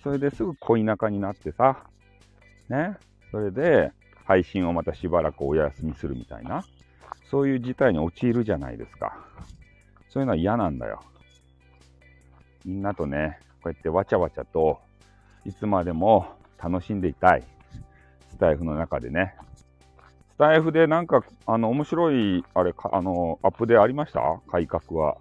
[0.02, 1.84] それですぐ恋仲になってさ、
[2.68, 2.98] ね、
[3.30, 3.90] それで
[4.26, 6.62] 配信をまたしばらくお休みするみたいな、
[7.30, 9.16] そういう事態に陥るじゃないですか。
[10.10, 11.00] そういうのは嫌なんだよ。
[12.66, 14.78] みんなとね、こうやってわちゃわちゃと
[15.46, 17.44] いつまでも楽しんでいたい。
[18.28, 19.36] スタイフの中でね。
[20.34, 24.20] スタイフでなんか、あの、面白い、あれ、あの、アップでありました？
[24.50, 25.16] 改革は。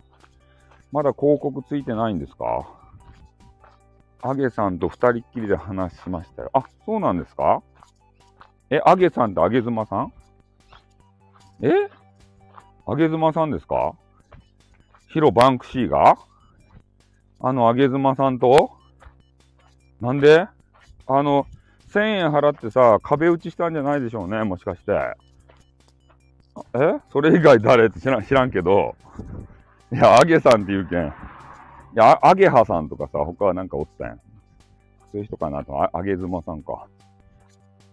[0.92, 2.68] まだ広告ついてないんですか？
[4.22, 6.50] アゲさんと二人っきりで話しましたよ。
[6.54, 7.62] あ、そうなんですか？
[8.70, 10.14] え、アゲさんとアゲズマさん？
[11.62, 11.72] え？
[12.86, 13.94] アゲズマさんですか？
[15.10, 16.18] ヒロバンクシーが？
[17.40, 18.72] あの、アゲズマさんと？
[20.02, 20.48] なんで？
[21.08, 21.48] あの、
[21.92, 24.92] 1000円払ってさ、壁打ちしたんじゃないでしょうね、もしかして。
[26.74, 27.00] え？
[27.12, 27.86] それ以外誰？
[27.86, 28.96] って知らん、知らんけど。
[29.92, 31.08] いや、アゲさんって言うけん。
[31.08, 31.12] い
[31.96, 34.18] や、アゲハさんとかさ、他はなんかおったやん。
[34.18, 34.22] そ
[35.16, 36.88] ういう人かなと、あげずまさんか。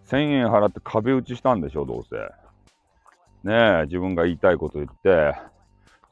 [0.09, 2.16] 1000円払って壁打ちしたんでしょ、どうせ。
[3.49, 5.34] ねえ、自分が言いたいこと言って、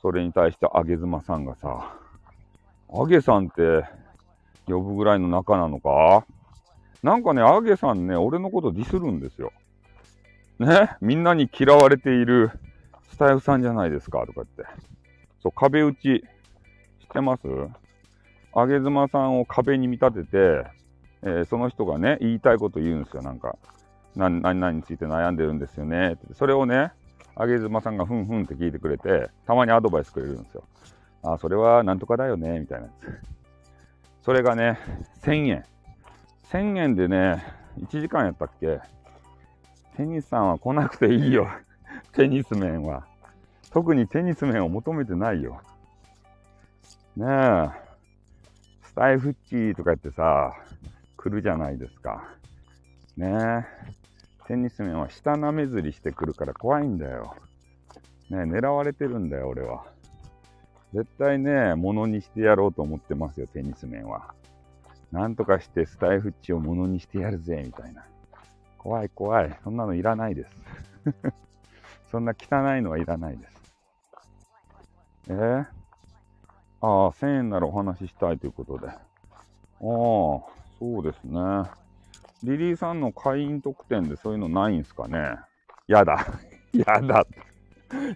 [0.01, 1.95] それに対してあげずまさんがさ、
[2.91, 3.85] あげさんって
[4.67, 6.25] 呼ぶぐらいの仲なのか？
[7.03, 9.53] なんかね、アゲさんね、俺のことディスるんですよ。
[10.59, 12.53] ねみんなに嫌われている
[13.11, 14.65] スタイフさんじゃないですかとか言って。
[15.45, 16.23] そう、壁打ち、知っ
[17.13, 17.43] てます
[18.55, 20.67] あげ妻さんを壁に見立てて、
[21.23, 23.57] えー、その人がね、言いたいこと言うんですよ、なんか。
[24.17, 26.17] 何々について悩んでるんですよね。
[26.33, 26.93] それをね、
[27.37, 30.65] あげ妻さんがふんふんって聞いてくれて、たまにアドバイスくれるんですよ。
[31.23, 34.25] あ、それはなんとかだよね、みたいなやつ。
[34.25, 34.79] それがね、
[35.23, 35.65] 1000円。
[36.51, 37.45] 1000円でね、
[37.81, 38.81] 1時間やったっけ？
[39.97, 41.49] テニスさんは来なくていいよ。
[42.13, 43.07] テニス面は。
[43.75, 45.61] 特にテニス面を求めてないよ。
[47.17, 47.69] ねえ。
[48.85, 50.55] スタイフッチーとか言ってさ、
[51.17, 52.23] 来るじゃないですか。
[53.17, 53.65] ねえ。
[54.47, 57.35] テニス面は下舐めずりしてくるから怖いんだよ。
[58.31, 59.85] ねえ、狙われてるんだよ、俺は。
[60.93, 64.35] 絶対ね、ものにしてやろうと思ってますよ、テニス面は。
[65.11, 68.05] なんとかしてスタイフッチをものにしてやるぜ、みたいな。
[68.79, 69.59] 怖い怖い。
[69.65, 70.51] そんなのいらないです。
[72.13, 73.54] そんな汚いのはいらないです。
[75.29, 75.67] えー、あ
[76.83, 78.89] あ、1000円ならお話ししたいということで。
[78.89, 78.99] ああ、
[79.81, 80.45] そ
[80.81, 81.41] うですね。
[82.43, 85.37] リリーさんの会員特典でそういうのないんすかね？
[85.87, 86.27] やだ。
[86.75, 87.27] やだ。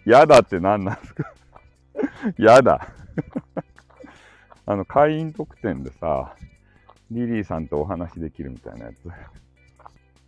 [0.05, 1.33] やだって何なんすか？
[2.39, 2.89] やだ。
[4.67, 6.35] あの、会員特典でさ、
[7.11, 9.09] リリーさんとお話できるみたいなやつ。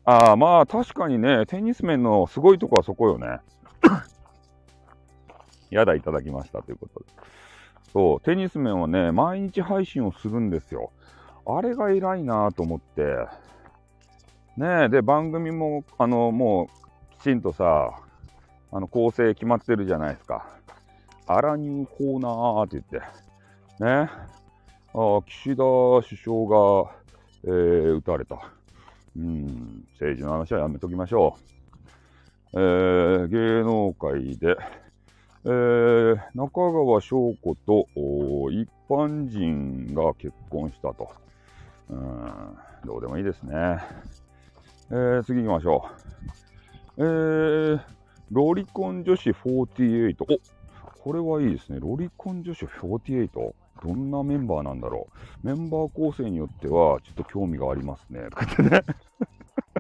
[0.07, 3.39] ああ、まあ確かにね、テニス面のすごいとこはそこよね。
[5.71, 7.07] やだ、いただきましたということで。
[7.93, 10.93] そう、テニス面はね、毎日配信をするんですよ。
[11.47, 13.27] あれが偉いなと思って。
[14.57, 16.68] ねえ、で、番組も、あの、も
[17.12, 18.01] う、きちんとさ、
[18.73, 20.47] あの、構成決まってるじゃないですか。
[21.27, 23.21] アラニューコーナーって言って。
[23.85, 24.11] ね。
[24.93, 25.62] あ岸田
[26.09, 26.91] 首相が、
[27.45, 28.53] えー、撃たれた。
[29.16, 31.37] うん、政治の話はやめときましょ
[32.55, 32.61] う。
[32.61, 34.57] えー、芸能界で、
[35.45, 37.86] えー、中川翔子と
[38.51, 41.11] 一般人が結婚したと。
[41.88, 43.78] うん、どうでもいいですね。
[44.91, 45.84] えー、次行きましょ
[46.97, 47.03] う。
[47.03, 47.80] えー、
[48.30, 50.16] ロリコン女子48。
[50.22, 50.41] お
[51.03, 51.80] これはいいですね。
[51.80, 53.28] ロリコン女子48。
[53.82, 55.09] どんなメンバーなんだろ
[55.43, 55.47] う。
[55.47, 58.20] メンバー構成によっては、ちょっと興味がありますね。
[58.20, 58.82] ってね。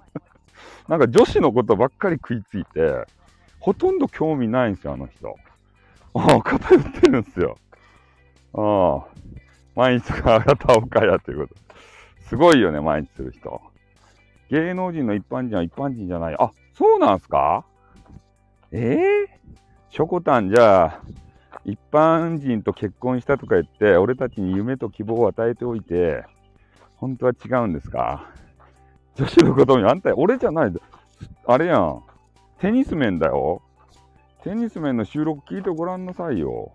[0.88, 3.04] なんか女子のことばっかり食いついて、
[3.58, 5.36] ほとんど興味ないんですよ、あの人。
[6.14, 7.56] ああ、偏ってるんですよ。
[8.54, 9.06] ああ、
[9.76, 11.54] 毎日があがたおかやっていうこと。
[12.28, 13.60] すごいよね、毎日する人。
[14.50, 16.36] 芸能人の一般人は一般人じゃない。
[16.38, 17.64] あ、そうなんすか？
[18.72, 21.00] ええー、ショコタンじゃあ、
[21.64, 26.24] 一般人と結婚したとか言って、俺たちに夢と希望を与えておいて、
[26.96, 28.26] 本当は違うんですか？
[29.14, 30.72] 女子のことにあんた、俺じゃない。
[31.46, 32.02] あれやん。
[32.60, 33.62] テニス面だよ。
[34.42, 36.72] テニス面の収録聞いてごらんなさいよ。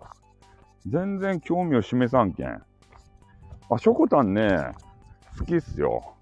[0.86, 2.46] 全然興味を示さんけん。
[2.48, 4.72] あ、ショコタンね、
[5.36, 6.14] 好きっすよ。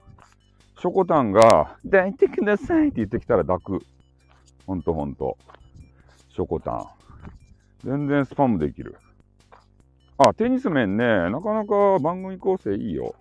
[0.81, 3.87] ショコタンが、抱いてくださいって言ってきたら抱く。
[4.67, 5.37] ほんとほんと。
[6.31, 6.87] ショコタン。
[7.85, 8.97] 全然スパムできる。
[10.17, 13.15] あ、テニス面ね、なかなか番組構成いいよ。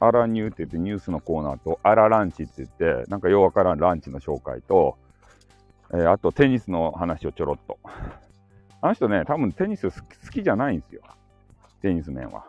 [0.00, 4.96] アラニューって言ってニュースのコーナーと、アラランチって言って、なんかようわからんランチの紹介と、
[5.94, 7.78] えー、あとテニスの話をちょろっと。
[8.82, 9.96] あの人ね、多分テニス好
[10.30, 11.02] きじゃないんですよ。
[11.80, 12.44] テニス面は。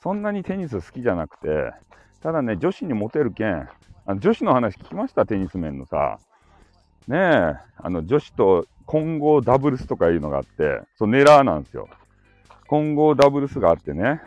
[0.00, 1.72] そんなにテニス好きじゃなくて、
[2.20, 3.68] ただね、女子にモテるけん、
[4.04, 5.26] あの女子の話聞きました？
[5.26, 6.18] テニス面のさ。
[7.06, 11.88] ねえ、あの女子と混合ダブルスとかいうのがあって、そう、ネラーなんですよ。
[12.66, 14.20] 混合ダブルスがあってね。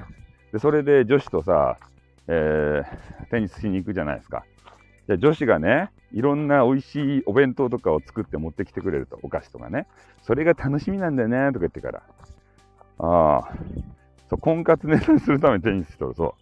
[0.53, 1.77] で、それで女子とさ、
[2.27, 4.45] えー、テニスしに行くじゃないですか。
[5.09, 9.87] で、女子がね、いろんな美味しいお弁当とかを作って持ってきてくれると、お菓子とかね。
[10.21, 12.03] それが楽しみなんだよね、とか言ってから。
[12.99, 13.53] ああ、
[14.29, 16.33] そう、婚活ネタにするためにテニスしとる、そう。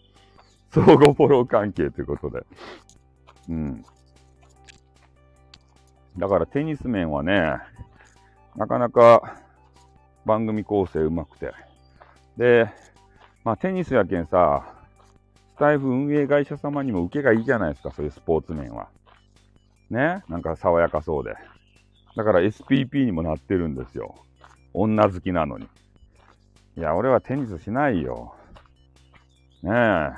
[0.74, 2.46] 相互フォロー関係ということで。
[3.48, 3.86] うん。
[6.18, 7.56] だからテニス面はね、
[8.58, 9.38] なかなか
[10.26, 11.54] 番組構成うまくて。
[12.36, 12.70] で、
[13.46, 14.77] まあテニスやけんさ、
[15.58, 18.90] スタイフ運営会社様にも受けがいいじゃないですか、そういうスポーツ面は。
[19.90, 20.24] ね？
[20.30, 21.34] なんか爽やかそうで。
[22.16, 24.14] だから SPP にもなってるんですよ。
[24.76, 25.68] 女好きなのに。
[26.78, 28.36] いや、俺はテニスしないよ。
[29.64, 29.74] ねえ。
[29.74, 30.14] あ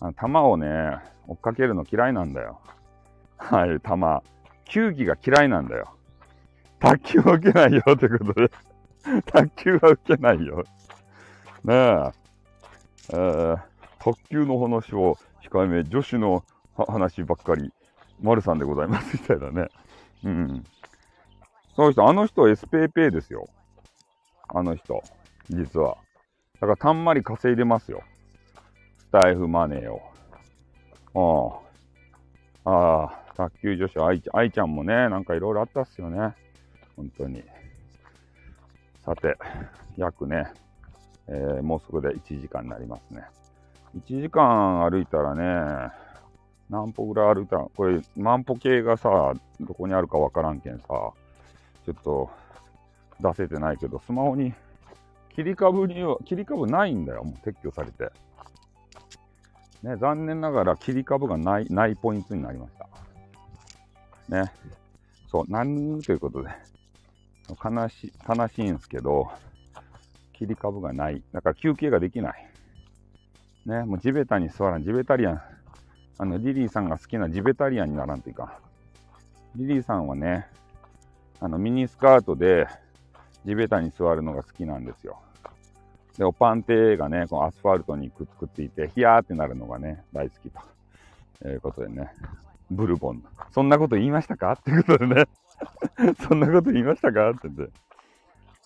[0.00, 2.60] の球をね、追っかけるの嫌いなんだよ。
[3.38, 4.90] はい、球。
[4.90, 5.92] 球技が嫌いなんだよ。
[6.78, 8.50] 卓球は受けないよってことで
[9.24, 10.62] 卓球は受けないよ。
[11.64, 12.12] ねえ。
[13.08, 13.58] えー、
[14.06, 16.44] 卓球の話を控えめ、女子の
[16.76, 17.72] 話ばっかり、
[18.22, 19.68] 丸さんでございますみたいなね。
[20.22, 20.64] うん。
[21.74, 23.48] その人、あの人 SPP ですよ。
[24.48, 25.02] あの人、
[25.50, 25.96] 実は。
[26.54, 28.04] だからたんまり稼いでますよ。
[28.96, 31.60] スタイフマネーを。
[32.64, 32.70] ああ。
[32.70, 36.32] ああ、卓球女子愛、愛ちゃんもね、なんかいろいろあったっすよね。
[36.94, 37.42] 本当に。
[39.04, 39.36] さて、
[39.96, 40.46] 約ね、
[41.26, 43.24] えー、もうそこで1時間になりますね。
[43.96, 45.92] 1時間歩いたらね、
[46.68, 47.56] 何歩ぐらい歩いた？
[47.56, 51.12] ら、これ、万歩計がさ、どこにあるかわからんけんさ、ちょ
[51.92, 52.30] っと
[53.20, 54.52] 出せてないけど、スマホに
[55.34, 58.10] 切り株には、切り株ないんだよ、もう撤去されて。
[59.82, 62.88] ね、残念ながら切り株がない、ないポイントになりました。
[64.42, 64.52] ね。
[65.30, 66.50] そう、何ということで、
[67.48, 69.30] 悲し、悲しいんですけど、
[70.32, 71.22] 切り株がない。
[71.32, 72.50] だから休憩ができない。
[73.66, 75.42] ね、もう地べたに座らん、地べたリアン。
[76.18, 78.58] あの、リリーさんが好きな地べたリアンにならんというか、
[79.56, 80.46] リリーさんはね、
[81.40, 82.66] あの、ミニスカートで
[83.44, 85.18] 地べたに座るのが好きなんですよ。
[86.16, 90.60] で、おパンテがね、このアスファルトにくっつくっていて、ヒヤーってなるのがね、大好きと。
[91.48, 92.10] いうことでね、
[92.70, 93.22] ブルボン。
[93.50, 94.52] そんなこと言いましたか？
[94.52, 95.24] ってことでね
[96.26, 97.30] そんなこと言いましたか？
[97.30, 97.72] って言って。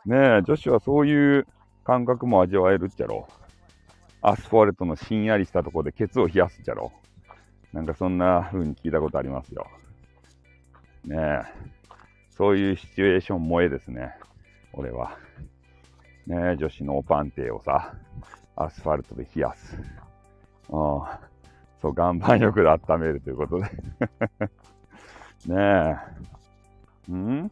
[0.06, 1.46] ねえ、女子はそういう
[1.84, 3.39] 感覚も味わえるっちゃろう。
[4.22, 6.92] アスファルトのしんやりしたところでケツを冷やすじゃろ。
[7.72, 9.66] なんかそんな風に聞いたことありますよ。
[11.04, 11.42] ねえ。
[12.30, 14.14] そういうシチュエーション萌えですね。
[14.72, 15.16] 俺は。
[16.26, 17.94] ねえ、女子のおパンテをさ、
[18.56, 19.76] アスファルトで冷やす。
[20.70, 21.20] ああ。
[21.80, 23.64] そう、岩盤浴で温めるということで
[25.46, 25.96] ね
[27.08, 27.12] え。
[27.12, 27.50] ん？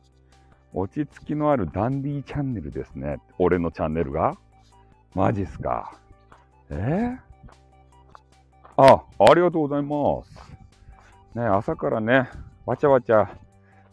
[0.74, 3.18] 落ち着きのあるダンディチャンネルですね。
[3.38, 4.36] 俺のチャンネルが
[5.14, 5.98] マジっすか。
[6.70, 11.38] えー、あ、ありがとうございます。
[11.38, 12.28] ね、朝からね、
[12.66, 13.30] わちゃわちゃ、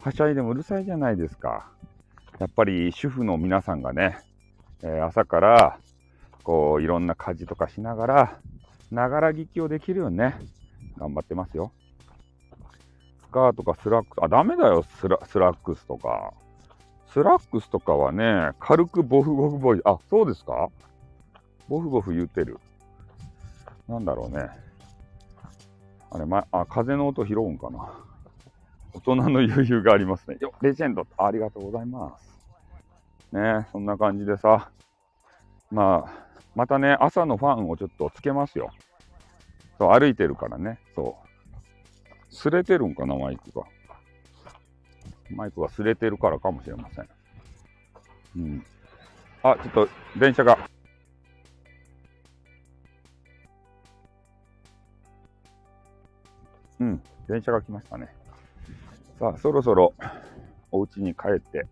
[0.02, 1.70] はしゃいでもうるさいじゃないですか。
[2.38, 4.18] やっぱり主婦の皆さんがね、
[4.82, 5.78] えー、朝から、
[6.44, 8.38] こう、いろんな家事とかしながら、
[8.90, 10.36] ながら聞きをできるよね。
[10.98, 11.72] 頑張ってますよ。
[13.24, 16.32] スカーとかスラックス、あ、ダメだよ、スラスラックスとか。
[17.08, 20.68] スラックスとかはね、軽くボフボフボイ、あ、そうですか？
[21.68, 22.60] ボフボフ言うてる。
[23.88, 24.48] なんだろうね。
[26.10, 27.92] あれ、ま、あ、風の音拾うんかな。
[28.94, 30.38] 大人の余裕がありますね。
[30.40, 32.26] よレジェンドありがとうございます。
[33.32, 34.70] ねそんな感じでさ。
[35.70, 38.70] まあ、またね、朝のファンをちょっとつけますよ。
[39.78, 40.78] そう、歩いてるからね。
[40.94, 42.34] そう。
[42.34, 43.66] すれてるんかな、マイクが。
[45.30, 47.08] マイクがすれてるからかもしれません。
[48.36, 48.64] うん。
[49.42, 50.58] あ、ちょっと電車が。
[56.80, 58.08] うん、電車が来ましたね。
[59.18, 59.94] さあ、そろそろ
[60.70, 61.66] お家に帰って、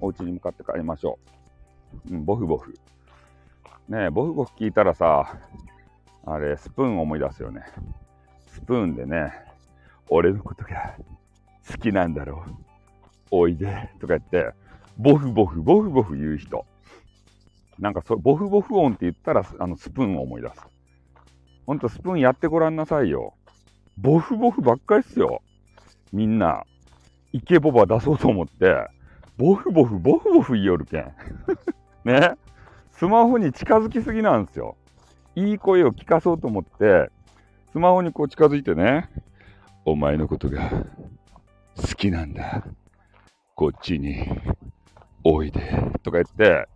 [0.00, 1.18] お家に向かって帰りましょ
[2.10, 2.14] う。
[2.14, 2.74] うん、ボフボフ。
[3.88, 5.38] ねえ、ボフボフ聞いたらさ、
[6.26, 7.62] あれ、スプーン思い出すよね。
[8.48, 9.32] スプーンでね、
[10.08, 10.96] 俺のことが
[11.70, 12.50] 好きなんだろう。
[13.30, 13.90] おいで。
[14.00, 14.52] とか言って、
[14.98, 16.66] ボフボフ、ボフボフ言う人。
[17.78, 20.60] なんかそ、ボフボフ音って言ったら、あの、スプーンを思い出す。
[21.66, 23.34] ほんと、スプーンやってごらんなさいよ。
[24.00, 25.42] ボフボフばっかりっすよ。
[26.12, 26.64] みんな、
[27.32, 28.88] イケボバ出そうと思って、
[29.36, 31.12] ボフボフ、ボフボフ言いよるけん。
[32.04, 32.36] ね。
[32.92, 34.76] スマホに近づきすぎなんですよ。
[35.34, 37.10] いい声を聞かそうと思って、
[37.72, 39.10] スマホにこう近づいてね、
[39.84, 40.70] お前のことが
[41.76, 42.64] 好きなんだ。
[43.56, 44.28] こっちに
[45.24, 45.60] おいで。
[46.04, 46.68] とか言って、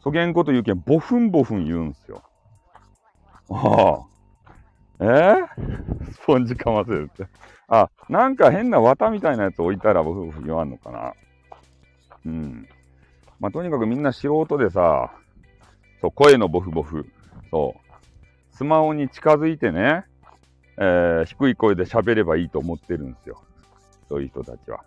[0.00, 2.22] そげんこと言うけん、ボフンボフン言うんすよ。
[3.50, 4.15] ああ。
[5.00, 5.46] えー、
[6.12, 7.26] スポンジかませるって。
[7.68, 11.12] あ、なんか変な綿みたいなやつ置いたら、僕、言わんのかな。
[12.24, 12.68] うん。
[13.38, 15.12] まあ、とにかくみんな素人でさ、
[16.00, 17.06] そう、声のボフボフ。
[17.50, 17.86] そう。
[18.56, 20.04] スマホに近づいてね、
[20.78, 23.42] えー、低い声で喋ればいいと思ってるんですよ。
[24.08, 24.84] そういう人たちは。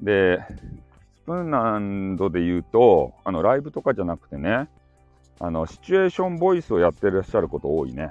[0.00, 0.40] で、
[1.22, 4.68] スプーンランドで言うと、あの、ライブとかじゃなくてね、
[5.38, 8.10] あの、シチュエーションボイスをやってらっしゃること多いね。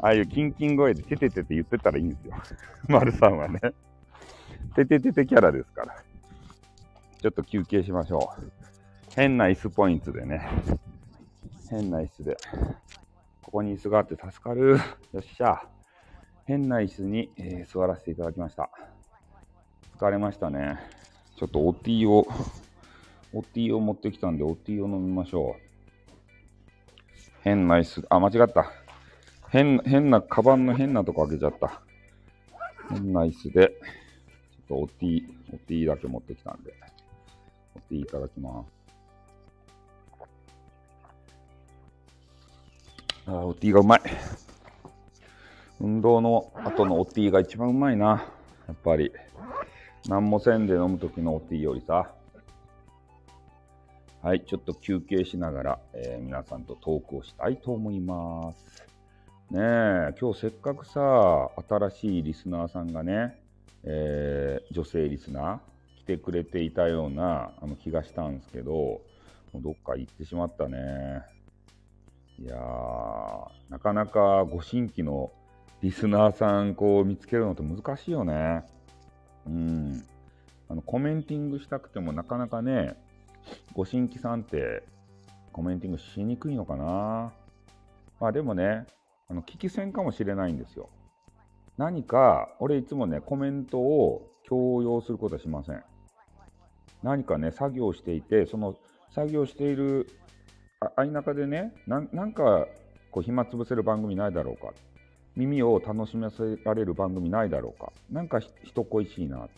[0.00, 2.34] ああいうキンキン声でてててて言ってたらいいんですよ。
[2.88, 3.60] 丸さんはね。
[4.74, 5.96] ててててキャラですから。
[7.20, 8.52] ちょっと休憩しましょう。
[9.14, 10.48] 変な椅子ポイントでね。
[11.70, 12.36] 変な椅子で
[13.42, 14.78] ここに椅子があって助かる。
[15.12, 15.66] よっしゃ。
[16.46, 18.70] 変な椅子に、えー、座らせていただきました。
[19.98, 20.78] 疲れましたね。
[21.36, 22.26] ちょっとおティーを、
[23.32, 25.62] おティーを持ってきたんで、おティーを飲みましょう。
[27.42, 28.85] 変な椅子、あ、間違った。
[29.50, 31.80] 変、変な、カバンの変なとこ開けちゃった。
[32.90, 36.74] 変な椅子で、ちょっとおティー、おティーだけ持ってきたんで、
[37.74, 38.76] おティーいただきます。
[43.28, 44.00] ああおティーがうまい。
[45.80, 48.24] 運動の後のおティーが一番うまいな。
[48.66, 49.12] やっぱり。
[50.08, 52.12] 何もせんで飲む時のおティーよりさ。
[54.22, 58.95] はい、ちょっと休憩しながら、えー、皆さんとトークをしたいと思います。
[59.48, 63.40] ねえ、今日せっかくさ、新しいリスナーさんがね、
[63.84, 69.00] えー、女性リスナー来てくれていたようなあの気がしたんですけど、も
[69.54, 71.22] うどっか行ってしまったね。
[72.40, 75.30] いやー、なかなかご新規の
[75.80, 78.64] リスナーさんこう見つけるのって難しいよね。
[79.46, 80.04] うん。
[80.68, 82.96] あのコメンティングしたくてもなかなかね、
[83.74, 84.82] ご新規さんって
[85.52, 87.32] コメンティングしにくいのかな。
[88.18, 88.86] まあでもね、
[89.28, 90.88] あの聞き戦かもしれないんですよ。
[91.76, 95.82] 何か、俺いつもね、コメントを強要することはしません。
[97.02, 98.76] 何かね、作業していて、その
[99.10, 100.08] 作業している
[100.96, 102.66] 相中でねな、なんか
[103.10, 104.72] こう暇つぶせる番組ないだろうか。
[105.34, 107.92] 耳を楽しませられる番組ないだろうか。
[108.10, 109.48] なんか人恋しいな。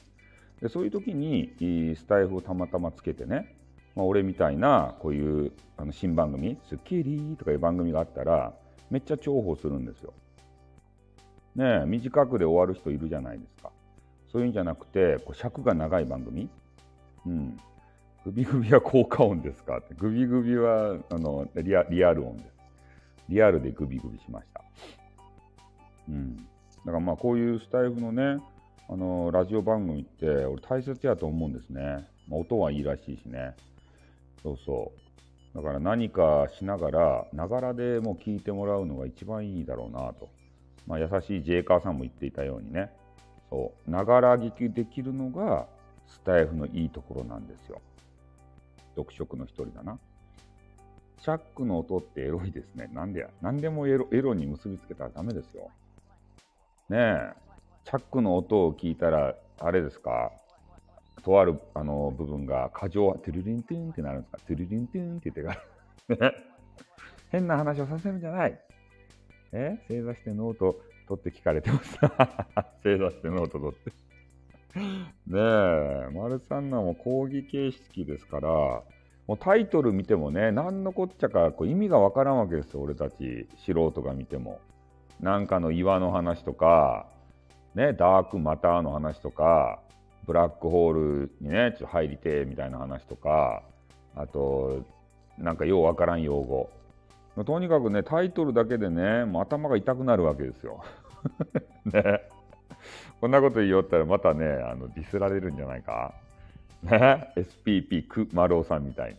[0.61, 1.55] でそういう時に
[1.97, 3.57] スタイフをたまたまつけてね、
[3.95, 8.55] まあ、俺みたいなこういうあの新番組、スッキリとかいう番組があったら、
[8.91, 10.12] めっちゃ重宝するんですよ。
[11.57, 13.70] ね短くで終わる人いるじゃないですか。
[14.30, 16.49] そういうんじゃなくて、こう尺が長い番組。
[17.26, 17.59] うん。
[18.24, 19.95] グビグビは効果音ですかって。
[19.95, 22.47] グビグビはあのリアリアル音です。
[23.28, 24.62] リアルでグビグビしました。
[26.09, 26.36] うん。
[26.36, 26.43] だ
[26.86, 28.43] からまあこういうスタイフのね、
[28.89, 32.09] あのラジオ番組って俺大切やと思うんですね。
[32.28, 33.55] まあ、音はいいらしいしね。
[34.43, 35.07] そうそう。
[35.59, 40.28] だから何かしながら、ながらでも聞いてもらうのが一番いいだろうなと。
[40.86, 42.92] まあ、優しいジェイカーさんも言っていたようにね。
[43.50, 43.90] そう。
[43.90, 45.66] ながら聞きできるのが
[46.06, 47.80] スタイフのいいところなんですよ。
[48.94, 49.98] 読書の一人だな。
[51.20, 52.88] チャックの音ってエロいですね。
[52.92, 53.28] なんでや。
[53.42, 55.70] 何でもエロエロに結びつけたらダメですよ。
[56.88, 57.32] ねえ。
[57.84, 60.30] チャックの音を聞いたら、あれですか？
[61.23, 64.39] とあるあの部分が過剰、トゥルリントゥンってなるんですか？
[64.39, 65.61] トゥルリントゥンって言ってか
[66.19, 66.33] ら。
[67.31, 68.59] 変な話をさせるんじゃない。
[69.53, 69.79] え？
[69.89, 71.99] 正座してノート取って聞かれてます。
[72.83, 73.93] 正座してノート取って。
[74.79, 74.83] ね
[75.27, 84.61] え、丸さんのも講義形式ですから、もうタイトル見てもね、何のこっちゃかこう意味がわからんわけですよ、俺たち、素人が見ても。
[85.21, 87.07] なんかの岩の話とか、
[87.75, 89.81] ね、ダークマターの話とか、
[90.29, 93.62] ブラックホールにね、ちょっと入りてみたいな話とか、
[94.14, 94.85] あと、
[95.39, 96.70] なんかようわからん用語。
[97.47, 100.85] とにかくね、タイトルだけでね、もう頭が痛くなるわけですよ。
[101.91, 102.20] ね。
[103.22, 106.12] こんなこと言いよったらまたね、あのディスられるんじゃないか。
[106.83, 109.18] ね、SPP クマルオさんみたいに。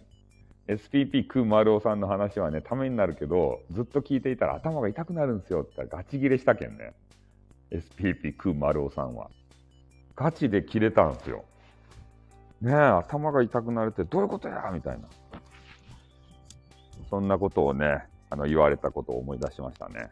[0.76, 6.94] SPP クマルオさんの話はね、ためになるけど、ずっと聞いていたら頭が痛くなるんですよって言ったらガチ切れしたけんね。
[7.72, 9.32] SPP クマルオさんは。
[10.20, 11.46] ガチで切れたんですよ。
[12.62, 14.70] ねえ、頭が痛くなるってどういうことや？
[14.74, 15.08] みたいな。
[17.10, 20.12] そんなことをね、あの言われたことを思い出しましたね。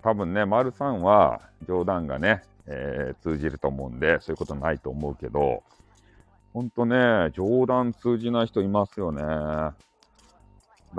[0.00, 5.62] 多分ね、丸さんは冗談がね、えー、通じると思うんで、そういうことないと思うけど、
[6.54, 9.20] ほんとね、冗談通じない人いますよね。
[9.20, 9.74] だか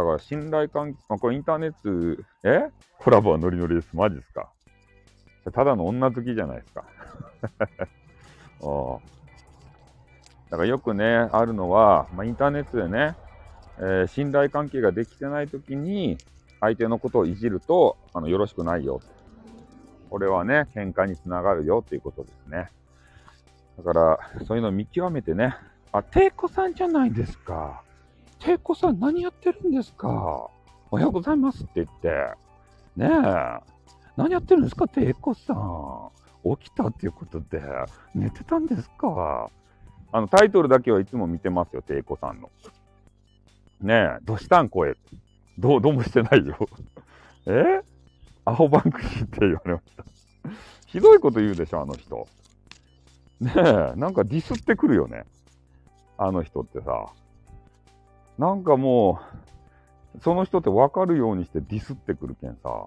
[0.03, 2.69] ら信頼関係、これインターネット、え？
[2.99, 3.89] コラボはノリノリです。
[3.93, 4.51] マジですか？
[5.51, 6.85] ただの女好きじゃないですか。
[10.49, 13.15] だからよくね、あるのは、まあ、インターネットでね、
[13.77, 16.17] えー、信頼関係ができてないときに、
[16.59, 18.99] 相手のことをいじると、あの、よろしくないよ。
[20.09, 22.69] これはね、喧嘩につながるよっていうことですね。
[23.77, 25.55] だから、そういうのを見極めてね、
[25.91, 27.81] あ、ていこさんじゃないですか。
[28.39, 30.49] ていこさん何やってるんですか。
[30.91, 32.09] おはようございますって言って。
[32.97, 33.59] ねえ。
[34.17, 36.09] 何やってるんですか、ていこさん。
[36.43, 37.61] 起きたっていうことで、
[38.15, 39.49] 寝てたんですか？
[40.11, 42.49] あの、タイトルだけはいつも見てますよ、ていこさんの。
[43.81, 44.95] ねえ、どしたん声？
[45.57, 46.57] どう、どうもしてないよ。
[47.45, 47.81] え？
[48.45, 50.03] アホバンクシーって言われました。
[50.87, 52.27] ひどいこと言うでしょ、あの人。
[53.39, 55.25] ねえ、なんかディスってくるよね。
[56.17, 57.07] あの人ってさ。
[58.37, 59.19] なんかも
[60.15, 62.85] うその人って分かるようにしてディスってくるけんさ、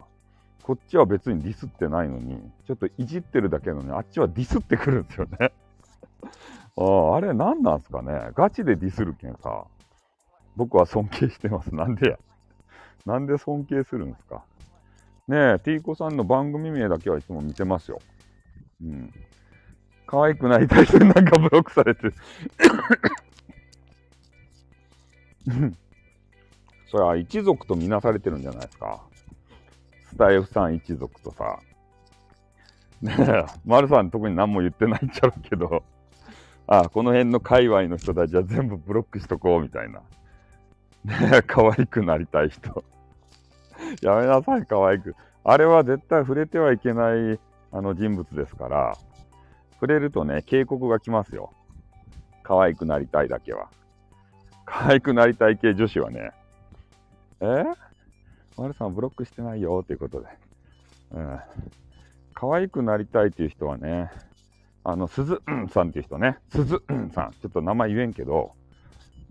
[0.62, 5.52] こっちは別にディスってないのに、ちょっといじってるだけなのに、あっちはディスってくるんですよね。
[6.78, 9.64] ああ、あれ何なんすかねガチでディスるけんさ、
[10.56, 11.74] 僕は尊敬してます。
[11.74, 12.18] なんでや。
[13.04, 14.44] なんで尊敬するんですか
[15.26, 17.98] ねえ、ティーコさんの番組名だけはいつも見てますよ。
[18.82, 19.12] うん。
[20.06, 22.14] 可愛くなりたい人なんかブロックされてる。
[26.86, 29.02] それは一族とみなされてるんじゃないですか。
[30.12, 31.58] スタイフさん一族とさ。
[33.00, 35.82] ねえ、丸さん特に何も言ってないんちゃうけど、
[36.66, 40.00] あこの辺の界隈の人たちは全部ブロックしとこうみたいな。
[41.04, 42.84] ねえ、可愛くなりたい人。
[44.02, 45.16] やめなさい、可愛く。
[45.44, 47.40] あれは絶対触れてはいけない
[47.72, 48.96] あの人物ですから、
[49.72, 51.52] 触れるとね、警告が来ますよ。
[52.42, 53.68] 可愛くなりたいだけは。
[54.66, 56.30] 可愛くなりたい系女子はね、
[57.40, 57.64] え？
[58.56, 60.26] 丸さんブロックしてないよっていうことで。
[61.12, 61.40] うん。
[62.34, 64.10] 可愛くなりたいっていう人はね、
[64.84, 68.52] あの、鈴んさんっていう人ね、鈴んさん、ちょっと名前言えんけど、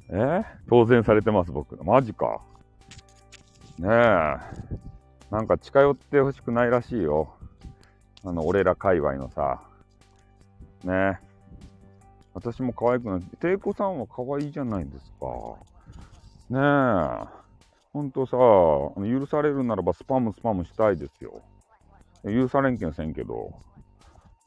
[0.10, 0.44] え？
[0.70, 1.82] 当選されてます、僕。
[1.84, 2.42] マジか。
[3.80, 3.92] ねえ。
[5.30, 7.34] なんか近寄ってほしくないらしいよ。
[8.24, 9.62] あの、俺ら界隈のさ。
[10.84, 11.32] ねえ
[12.34, 15.28] 私も可愛くなって、テイコさんは可愛いじゃないですか。
[16.50, 16.60] ね
[17.38, 17.41] え。
[17.94, 18.38] ほんとさ、
[19.02, 21.42] 許されるならばスパムスパムしたいですよ。
[22.24, 23.52] 許されんけんせんけど。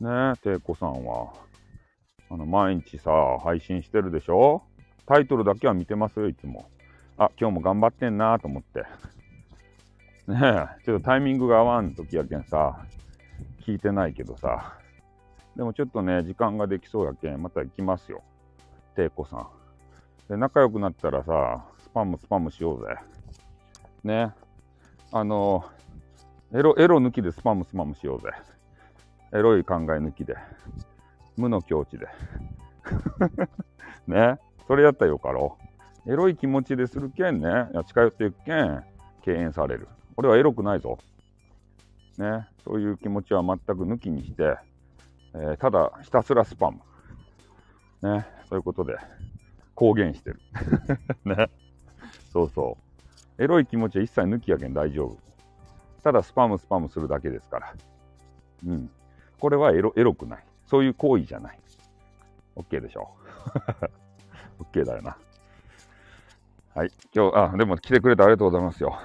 [0.01, 1.33] ねえ、テイコさんは。
[2.31, 4.63] あの、毎日さ、配信してるでしょ？
[5.07, 6.71] タイトルだけは見てますよ、いつも。
[7.19, 8.81] あ、今日も頑張ってんなと思って。
[10.27, 12.79] ねえ、ちょっとタイミングが合わん時やけんさ、
[13.61, 14.79] 聞いてないけどさ。
[15.55, 18.23] でもちょっとね、時間ができそうやけん、また行きますよ。
[18.97, 19.47] テイコさん。
[20.31, 22.97] で、仲良くなったらさ、スパムスパムしようぜ。
[24.05, 24.33] ね。
[25.11, 25.65] あの、
[26.53, 28.29] エロ、エロ抜きでスパムスパムしようぜ。
[29.33, 30.37] エロい考え抜きで。
[31.37, 32.07] 無の境地で。
[34.07, 34.39] ね。
[34.67, 35.59] それやったらよかろ
[36.07, 36.13] う。
[36.13, 37.49] エロい気持ちでするけんね。
[37.87, 38.85] 近寄っていくけん、
[39.23, 39.89] 敬遠される。
[40.17, 40.99] 俺はエロくないぞ。
[42.19, 42.47] ね。
[42.63, 44.57] そういう気持ちは全く抜きにして、
[45.35, 46.79] えー、ただひたすらスパム。
[48.03, 48.27] ね。
[48.49, 48.97] そういうことで、
[49.75, 50.41] 公言してる。
[51.25, 51.51] ね。
[52.33, 52.94] そうそう。
[53.39, 55.18] エロい気持ちは一切抜きやけん大丈夫。
[56.03, 57.74] ただスパムスパムするだけですから。
[58.66, 58.91] うん。
[59.41, 60.45] これはエロエロくない。
[60.66, 61.59] そういう行為じゃない。
[62.57, 63.11] OK でしょ
[64.61, 64.62] う。
[64.62, 65.16] OK だよな。
[66.74, 66.91] はい。
[67.14, 68.99] 今日、あ、でも来てくれてありがとうございますよ。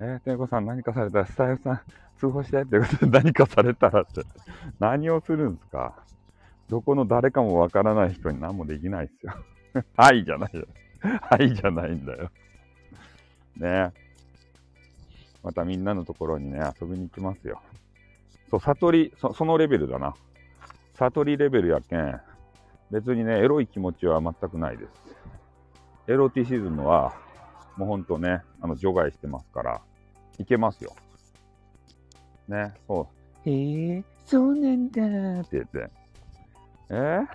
[0.00, 1.80] えー、てんこさん何かされたら、スタイフさん
[2.18, 4.22] 通報してってことで 何かされたらって。
[4.80, 5.94] 何をするんですか
[6.68, 9.34] どこの誰かもわからない人に何もできないですよ。
[9.96, 10.66] はいじゃないよ。
[11.00, 12.30] はいじゃないんだよ。
[13.56, 13.92] ね
[15.42, 17.60] またみんなのところにね、遊びに行きますよ。
[18.50, 20.14] そう、悟り、そそのレベルだな。
[20.94, 22.20] 悟りレベルやけん、
[22.90, 24.90] 別にね、エロい気持ちは全くないです。
[26.06, 27.14] エロティシズムは、
[27.76, 29.82] もうほんとね、あの、除外してますから、
[30.38, 30.94] いけますよ。
[32.48, 33.08] ね、そ
[33.44, 33.50] う。
[33.50, 35.02] へえ、そうなんだ
[35.40, 35.90] って言って。
[36.88, 37.26] えー、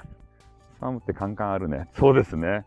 [0.79, 1.89] サムってカンカンあるね。
[1.93, 2.65] そうですね。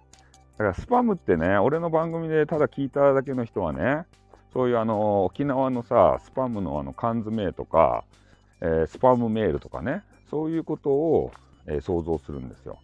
[0.63, 4.05] だからスパムってね、俺の番組でただ聞いただけの人はね、
[4.53, 8.05] そういうあの、沖縄のさ、スパムのあの缶詰とか、
[8.61, 11.33] えー、スパムメールとかね、そういうことを、
[11.67, 12.79] えー、想像するんですよ。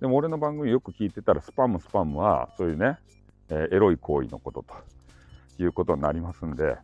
[0.00, 2.98] でも俺の番組よく聞いてたら、スパムスパムは、そういうね、
[3.48, 4.74] えー、エロい行為のことと
[5.60, 6.76] いうことになりますんで、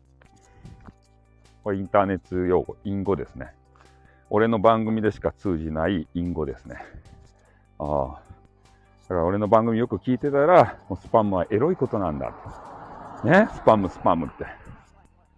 [1.62, 3.52] これインターネット用語、隠語ですね。
[4.30, 6.78] 俺の番組でしか通じない隠語ですね。
[7.78, 8.23] ああ、
[9.14, 12.32] から俺の番組よく聞いてたら、もうスパムはエロいことなんだ。
[13.24, 13.48] ね？
[13.54, 14.44] スパム、スパムって。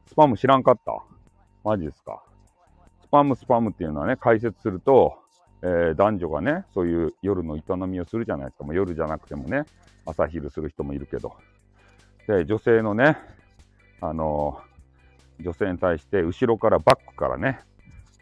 [0.06, 0.92] スパム知らんかった？
[1.62, 2.22] マジですか？
[3.02, 5.18] スパム、スパムっていうのはね、解説すると、
[5.62, 8.64] えー、男女がね、そういう夜の営みをするじゃないですか。
[8.64, 9.64] もう夜じゃなくてもね、
[10.04, 11.34] 朝昼する人もいるけど。
[12.26, 13.18] で、女性のね、
[14.00, 17.60] あのー、女性に対して後ろからバックからね、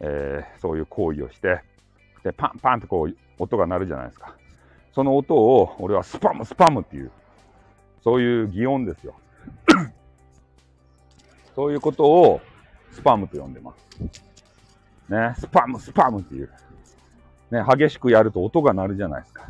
[0.01, 1.61] えー、そういう行為をして、
[2.23, 4.35] で、パンパンってこう音が鳴るじゃないですか。
[4.95, 7.11] その音を俺はスパムスパムっていう、
[8.01, 9.13] そういう擬音ですよ。
[11.53, 12.39] そういうことを
[12.93, 15.11] スパムと呼んでます。
[15.11, 16.49] ね、スパムスパムっていう。
[17.51, 19.49] ね、激しくやると音が鳴るじゃないですか。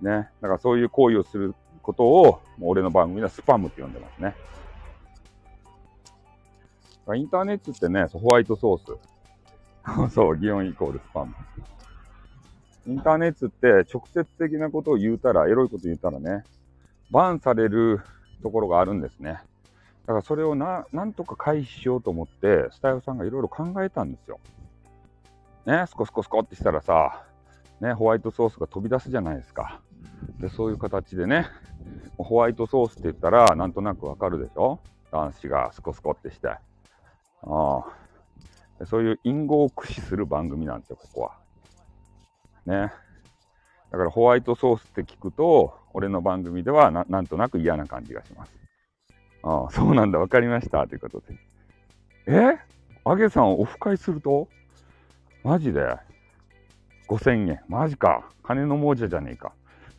[0.00, 4.34] ね、だからそういう行為をすることを、俺の番組ではスパムって呼んでますね。
[7.14, 10.10] インターネットってね、ホワイトソース。
[10.12, 11.32] そう、擬音イコールスパム。
[12.86, 16.44] インターネットって直接的なことを言うたら、エロいこと言ったらね、
[17.10, 18.00] バンされる
[18.42, 19.40] ところがあるんですね。
[20.06, 24.40] だからそれをななんとか回避しようと思って、スタイフさんがいろいろ考えたんですよ。
[25.64, 27.24] ね、スコスコスコってしたらさ、
[27.80, 29.80] ね、ホワイトソースが飛び出すじゃないですか。
[30.40, 31.46] で、そういう形でね、
[32.18, 34.80] ホワイトソースって言ったら、なんとなくわかるでしょ？
[35.12, 36.48] 男子がスコスコってして。
[36.48, 36.58] あ
[37.42, 37.84] あ。
[38.86, 41.41] そういう隠語を駆使する番組なんですよ、ここは。
[42.66, 42.92] ね。
[43.90, 48.52] だからホワイトソースって聞くと、俺の番組ではなんとなく嫌な感じがします。
[49.42, 50.86] ああ、そうなんだ、わかりました。
[50.86, 51.36] ということで。
[52.26, 52.58] え？
[53.04, 54.48] あげさんオフ会すると？
[55.42, 55.96] マジで
[57.08, 57.60] ?5000 円。
[57.68, 58.28] マジか。
[58.42, 59.52] 金の亡者じゃねえか。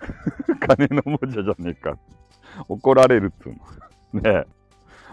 [0.65, 1.97] 金の亡者じゃねえか。
[2.69, 3.57] 怒られるっつうの。
[4.21, 4.47] ねえ。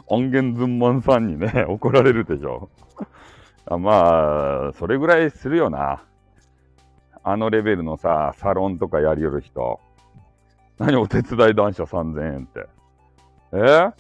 [0.07, 2.71] 音源ズンマンさんにね、怒られるでしょ。
[3.67, 6.03] あまあ、それぐらいするよな。
[7.23, 9.81] あのレベルのさ、サロンとかやりよる人。
[10.79, 12.67] 何お手伝い男子は3000円って。
[13.53, 13.57] え？
[13.57, 13.93] ー、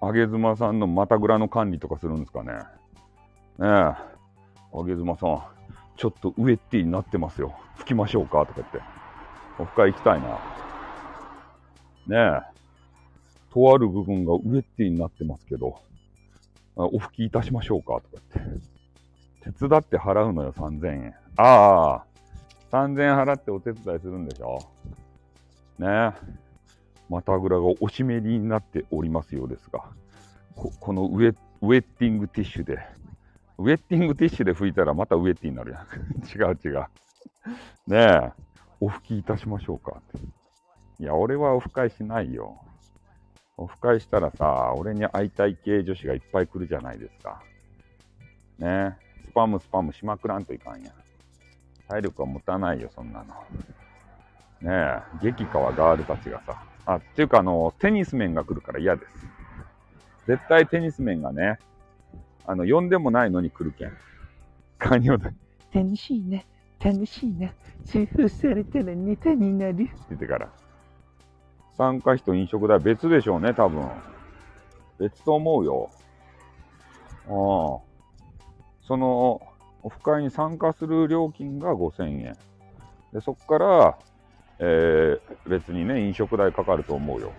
[0.00, 2.52] あげずまさんのまたぐらの管理とかするんですかね。
[3.58, 3.68] ねえ。
[3.68, 3.96] あ
[4.84, 5.42] げずまさん、
[5.96, 7.54] ちょっとウエッティになってますよ。
[7.78, 8.80] 拭きましょうかとか言って。
[9.60, 10.28] オフ会行きたいな。
[12.06, 12.58] ねえ。
[13.52, 15.80] とある部分がウエッティになってますけど、
[16.76, 19.58] お拭きいたしましょうかとか言って。
[19.58, 21.14] 手伝って払うのよ、3000円。
[21.36, 22.04] ああ、
[22.70, 24.58] 3000円払ってお手伝いするんでしょ？
[25.78, 26.12] ねえ
[27.08, 29.84] またぐらがおしめりになっておりますようですが、
[30.54, 32.78] ここのウェウェッティングティッシュで、
[33.56, 35.86] ウェッティングティッシュで拭いたらまたウェッティになるやん。
[36.28, 36.86] 違う違う。
[37.86, 38.32] ねえ、
[38.80, 40.26] お拭きいたしましょうかって。
[41.00, 42.60] いや、俺はオフ会しないよ。
[43.56, 47.42] オフ会したらさ、俺に会いたい系女子がいっぱい来るじゃないですか。
[48.58, 48.96] ね
[49.26, 50.92] え、スパムスパムしまくらんといかんや。
[51.88, 53.34] 体力は持たないよ、そんなの。
[54.60, 56.62] ねえ、激川ガールたちがさ。
[56.84, 59.26] あ、っていうか、あの、テニス面が来るから嫌です。
[60.26, 61.58] 絶対テニス面がね、
[62.46, 63.92] あの、呼んでもないのに来るけん。
[64.78, 65.18] カニを
[65.72, 66.46] 楽しいね、
[66.78, 67.54] 楽しいね。
[67.84, 69.72] 通報されたらネタになる。
[69.72, 70.48] って言ってから。
[71.76, 73.88] 参加費と飲食代別でしょうね、多分。
[74.98, 75.90] 別と思うよ。
[77.28, 77.88] ああ。
[78.86, 79.40] その、
[79.82, 82.36] オフ会に参加する料金が5000円。
[83.12, 83.98] で、そこから、
[84.58, 87.32] えー、別にね、飲食代かかると思うよ。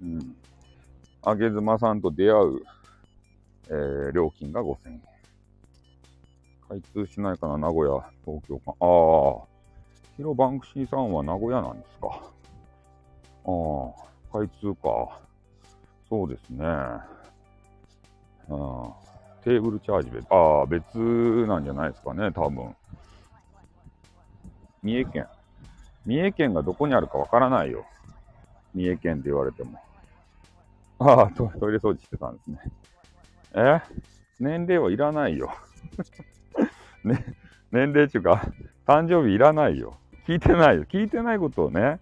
[0.00, 0.36] うん。
[1.22, 2.62] あげ妻さんと出会う、
[3.68, 5.02] えー、料金が5000円。
[6.68, 8.74] 開通しないかな、名古屋、東京か。
[8.80, 9.46] ああ、
[10.16, 12.08] ヒロバンクシーさんは名古屋なんですか。
[13.44, 13.50] あ
[14.34, 15.20] あ、開通か。
[16.08, 16.64] そうですね。
[18.48, 19.11] うん。
[19.44, 20.96] テーブルチャージ別、ああ、別
[21.46, 22.74] なんじゃないですかね、多分。
[24.82, 25.26] 三重県。
[26.06, 27.84] 三重県がどこにあるかわからないよ。
[28.74, 29.78] 三重県って言われても。
[30.98, 32.58] ああト、イレ掃除してたんですね。
[33.54, 33.80] え？
[34.40, 35.52] 年齢はいらないよ。
[37.04, 37.24] ね、
[37.70, 38.42] 年齢っていうか、
[38.86, 39.98] 誕生日いらないよ。
[40.26, 40.84] 聞いてないよ。
[40.84, 42.00] 聞いてないことをね、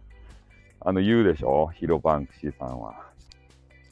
[0.80, 1.68] あの、言うでしょ？
[1.68, 3.09] ヒロバンクシーさんは。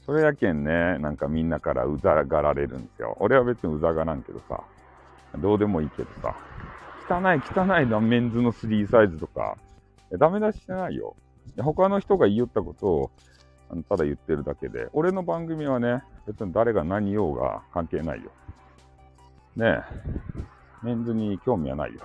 [0.09, 3.15] それやけんね、なんかみんなからうざがられるんですよ。
[3.21, 4.65] 俺は別にうざがらんけどさ、
[5.37, 6.35] どうでもいいけどさ、
[7.11, 9.59] 汚い汚いなメンズの3サイズとか、
[10.13, 11.15] ダメ出ししてないよ。
[11.59, 13.11] 他の人が言いよったことを
[13.71, 18.31] あのただ言ってるだけで、俺の番組はね、別に誰が何言おうが関係ないよ。
[19.57, 19.83] ねえ、
[20.83, 22.01] メンズに興味はないよ。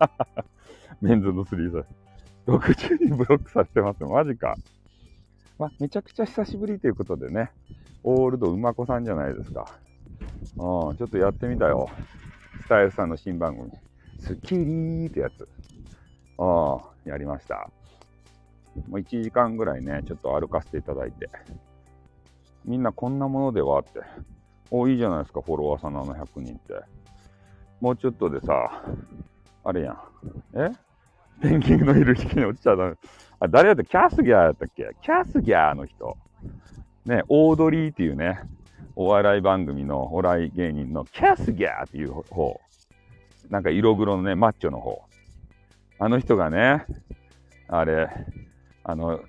[1.00, 1.84] メンズの3サイズ。
[2.46, 4.10] 60人ブロックされてますよ。
[4.10, 4.54] マジか。
[5.58, 7.50] まあ、めちゃくちゃ久しぶりということでね、
[8.02, 9.66] オールド馬子さんじゃないですか。
[10.58, 11.88] うん、ちょっとやってみたよ。
[12.62, 13.70] スタイルさんの新番組。
[14.18, 15.48] スッキリーってやつ。
[16.38, 17.70] うん、やりました。
[18.88, 21.30] もう1時間ぐらいね、ちょっと歩かせていただいて。
[22.64, 24.00] みんなこんなものではって。
[24.70, 26.74] お、いいじゃないですか、フォロワーさんの700人って。
[27.80, 28.84] もうちょっとでさ、
[29.64, 29.98] あれやん。
[30.54, 30.70] え？
[31.40, 32.94] ペンギンのいる引きに落ちちゃダメ。
[33.40, 34.90] あ、誰やったキャスギャーやったっけ？
[35.02, 36.16] キャスギャーの人。
[37.04, 38.40] ね、オードリーっていうね、
[38.96, 42.60] お笑い番組のお笑い芸人のキャスギャーっていう方。
[43.50, 45.02] なんか色黒のね、マッチョの方。
[45.98, 46.84] あの人がね、
[47.68, 48.08] あれ、
[48.84, 49.20] あの、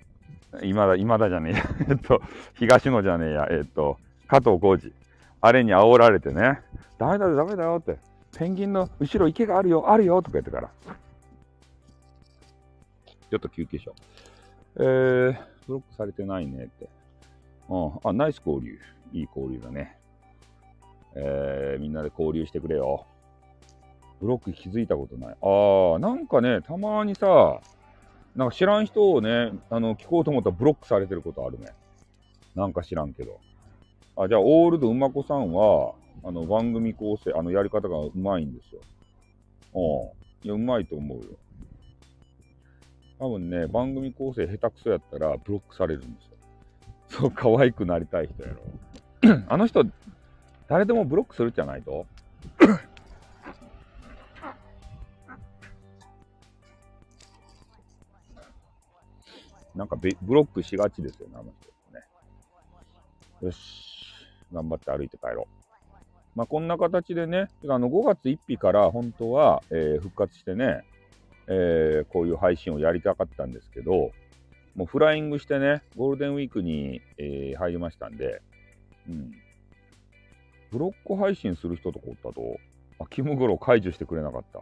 [0.64, 1.64] 今だ、今だじゃねえや。
[1.90, 2.22] えっと、
[2.56, 3.48] 東野じゃねえや。
[3.52, 3.98] えっと、
[4.28, 4.94] 加藤浩次。
[5.42, 6.62] あれに煽られてね、
[6.98, 7.98] ダメだよ、ダメだよって。
[8.38, 10.70] ペンギンの後ろ池があるよ、あるよとか言ってから。
[13.30, 13.94] ちょっと休憩しよ
[14.78, 14.84] う。
[14.84, 15.38] えー、
[15.68, 16.90] ブロックされてないねって。
[17.70, 18.78] うん、あ、ナイス交流。
[19.14, 19.98] いい交流だね。
[21.16, 23.06] えー、みんなで交流してくれよ。
[24.22, 25.36] ブロック気づいたことない。
[25.42, 27.62] あー、なんかね、たまにさ、
[28.36, 31.68] なんか知らん人をね、あの、聞こうと思ったらブロックされてることあるね。
[32.56, 33.40] なんか知らんけど。
[34.16, 35.94] あ、じゃあ、オールド馬子さんは、
[36.24, 38.82] あの、番組構成、あの、やり方がうまいんですよ。
[39.74, 40.48] うん。
[40.48, 41.24] いや、うまいと思うよ。
[43.20, 46.38] 多分ね、番組構成下手くそやったらブロックされるんですよ。
[47.22, 48.62] そう、可愛くなりたい人やろ。
[49.50, 49.84] あの人、
[50.68, 52.06] 誰でもブロックするじゃないと？
[59.76, 62.04] なんかベブロックしがちですよね、あの人ね。
[63.42, 64.06] よし、
[64.54, 65.46] 頑張って歩いて帰ろう。
[66.36, 70.84] まあ、こんな形でね、あの5月1日から本当は、えー復活してね、
[71.48, 74.12] えーこういう配信をやりたかったんですけど、
[74.76, 78.42] もうフライングしてね、ゴールデンウィークに、えー入りましたんで、
[79.10, 79.32] うん。
[80.72, 82.58] ブロック配信する人とかおったと、
[83.00, 84.62] あ、キムグロ解除してくれなかった。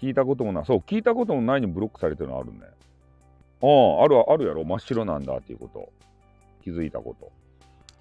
[0.00, 0.64] 聞いたこともない。
[0.66, 2.60] そう、聞いたこともないにブロックされてるのあるね。
[3.62, 3.66] あ
[4.02, 4.64] あ、あるあるやろ。
[4.64, 5.90] 真っ白なんだっていうこと。
[6.62, 7.32] 気づいたこと。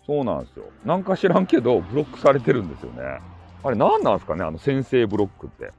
[0.06, 0.65] そうなんですよ。
[0.84, 3.19] なんか知らんけど、ブロックされてるんですよね。
[3.64, 5.72] あれ何なんですかねあの先生ブロックって。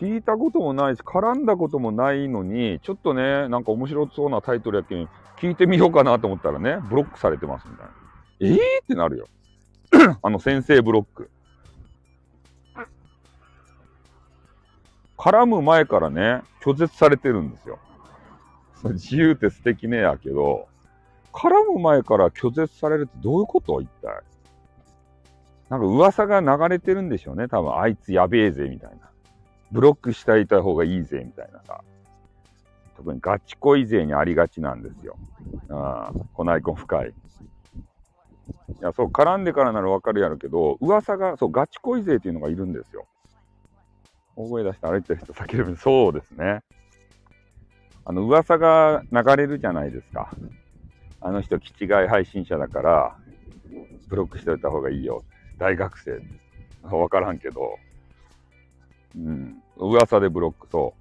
[0.00, 5.08] 聞いたこともないし、絡んだこともないのに、ちょっとね、なんか面白そうなタイトルやけん、
[5.38, 7.92] 聞いてみようかなと思ったらね、ブロックされてますみたいな。
[8.40, 8.56] えー？
[8.56, 8.58] っ
[8.88, 9.26] てなるよ。
[10.22, 11.30] あの先生ブロック。
[15.18, 17.78] 絡む前からね、拒絶されてるんですよ。
[18.84, 20.66] 自由って素敵ねやけど、
[21.34, 23.82] 絡む前から拒絶されるってどういうこと？
[23.82, 24.22] 一体。
[25.68, 27.48] なんか噂が流れてるんでしょうね。
[27.48, 29.09] 多分あいつやべえぜみたいな。
[29.72, 31.80] ブロックしていた方がいいぜみたいなさ。
[32.96, 35.16] 特にガチ恋勢にありがちなんですよ。
[35.70, 37.08] ああ、このアイコン深い。
[37.08, 37.12] い
[38.82, 43.06] や、そう、絡んでからならわかるやろうけど、噂が、そう、ガチ恋勢っていうのがいるんですよ。
[44.36, 45.76] 大声出して歩いてる人叫ぶ。
[45.76, 46.60] そうですね。
[48.04, 50.30] あの、噂が流れるじゃないですか。
[51.20, 53.16] あの人、気違い配信者だから、
[54.08, 55.22] ブロックしておいた方がいいよ。
[55.58, 56.20] 大学生。
[56.82, 57.78] わからんけど。
[59.16, 59.62] うん。
[59.76, 60.94] 噂でブロック、そ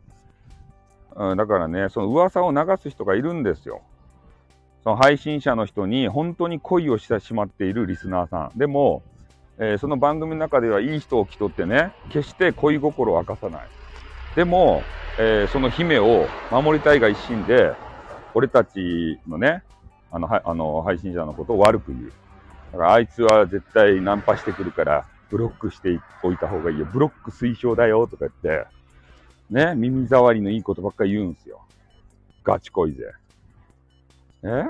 [1.15, 1.31] う。
[1.31, 3.81] うん、だからね、その噂を流す人がいるんですよ。
[4.84, 8.57] その配信者の人に本当に恋をしてしまっているリスナーさん。
[8.57, 9.03] でも、
[9.57, 13.61] えーその番組の中ではいい人を気取ってね、決して恋心を明かさない。
[14.36, 14.84] でも、
[15.18, 17.73] えーその姫を守りたいが一心で、
[18.34, 19.64] 俺たちのね、
[20.11, 22.11] あの、はあの配信者のことを悪く言う。
[22.72, 26.85] だからあいつは絶対ナンパしてくるから、ブロックしておいた方がいいよ。
[26.85, 28.68] ブロック推奨だよとか言って、
[29.49, 31.61] ね、耳障りのいいことばっかり言うんすよ。
[32.43, 33.11] ガチ恋ぜ。
[34.43, 34.65] え？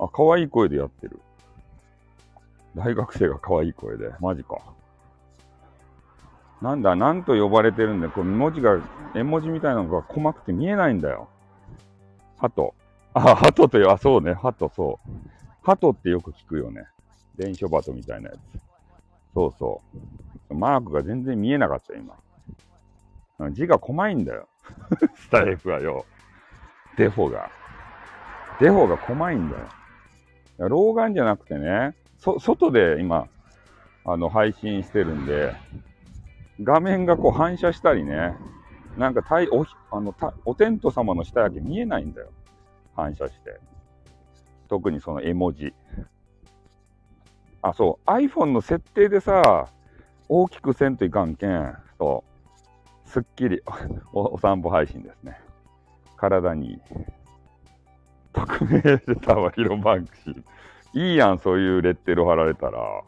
[0.00, 1.20] あ、可愛い声でやってる。
[2.74, 4.12] 大学生が可愛い声で。
[4.20, 4.58] マジか。
[6.62, 8.12] なんだ、なんと呼ばれてるんだよ。
[8.12, 8.80] これ文字が、
[9.14, 11.28] 絵文字みたいなのが細くて見えないんだよ。
[12.38, 12.74] 鳩。
[13.14, 14.34] あ、鳩という、あ、そうね。
[14.34, 15.10] 鳩、そう。
[15.62, 16.84] 鳩ってよく聞くよね。
[17.36, 18.38] 電書鳩みたいなやつ。
[19.34, 19.82] そうそ
[20.50, 20.54] う。
[20.54, 22.00] マークが全然見えなかったよ、
[23.38, 23.52] 今。
[23.52, 24.48] 字が細いんだよ。
[25.14, 26.04] スタイフはよ。
[26.96, 27.50] デフォが。
[28.60, 30.68] デフォが細いんだよ。
[30.68, 33.28] 老眼じゃなくてね、そ、外で今、
[34.04, 35.54] あの、配信してるんで、
[36.60, 38.36] 画面がこう反射したりね、
[38.96, 42.30] なんかたいおあのたお天道様の下だけ見えないんだよ。
[42.96, 43.60] 反射して。
[44.68, 45.72] 特にその絵文字。
[47.62, 49.68] あ、そう、iPhone の設定でさ、
[50.28, 52.24] 大きくせんといかんけん、そ
[53.06, 53.62] う、すっきり
[54.12, 55.40] おお散歩配信ですね。
[56.16, 56.80] 体に。
[58.32, 60.42] 匿名レターはヒロバンクシー。
[60.94, 63.02] いいやん、そういうレッテル貼られたら。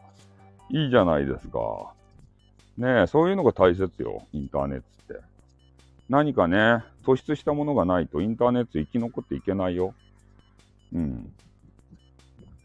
[0.69, 1.93] いいじゃないですか。
[2.77, 5.23] ねえ、そういうのが大切よ、インターネットって。
[6.09, 9.93] 何かね、突出したものがないとインターネット生き残っていけないよ。
[10.93, 11.33] うん。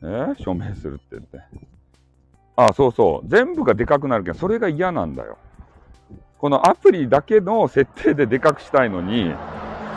[0.03, 0.35] え？
[0.39, 1.41] 署名するって言って。
[2.57, 3.29] あ、そうそう。
[3.29, 5.37] 全部がでかくなるけど、それが嫌なんだよ。
[6.39, 9.35] このアプリだけの設定ででかくしたいのに、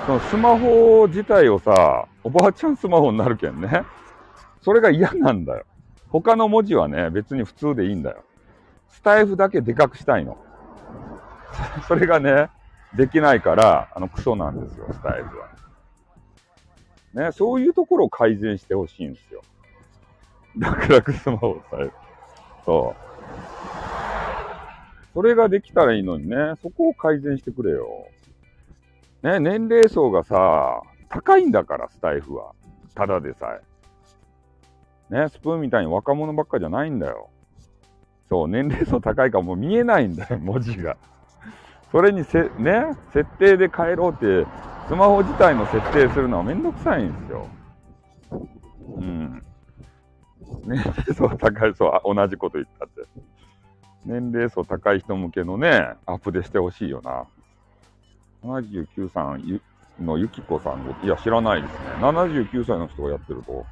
[0.06, 3.84] そのスマホ自体をさ、おばあちゃんスマホになるけんね。
[4.61, 5.65] それが嫌なんだよ。
[6.10, 8.23] 他の文字はね、別に普通でいいんだよ。
[8.90, 10.38] スタイフだけでかくしたいの。
[11.88, 12.49] それがね、
[12.95, 15.49] できないから、あの、クソなんですよ、スタイフは。
[17.14, 19.41] ね、そういうところを改善してほしいんですよ。
[20.57, 21.94] 楽々スマホスタイフ。
[22.69, 23.03] そう。
[25.15, 28.07] それができたらいいのにね、そこを改善してくれよ。
[29.23, 32.51] ね、年齢層がさ、高いんだから、スタイフは。
[32.93, 33.57] ただでさ
[35.11, 35.15] え。
[35.15, 37.31] ね、スプーンみたいに若者ばっかじゃないんだよ。
[38.29, 40.95] そう、年齢層高いからもう見えないんだよ、 文字が。
[41.91, 44.45] それにせ、ね、設定で変えろって、
[44.87, 47.47] スマホ自体の設定するのはめんどくさいんですよ。
[48.97, 49.43] うん。
[50.65, 53.01] 年齢層高い層、あ同じこと言ったって。
[54.05, 55.69] 年齢層高い人向けのね、
[56.05, 57.26] アップでしてほしいよな。
[58.43, 59.61] 79さんゆ
[59.99, 61.80] のゆきこさん、いや、知らないですね。
[61.99, 63.65] 79歳の人がやってると、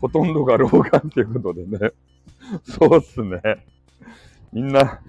[0.00, 1.92] ほとんどが老眼っていうことでね。
[2.62, 3.40] そうっすね。
[4.52, 5.00] みんな、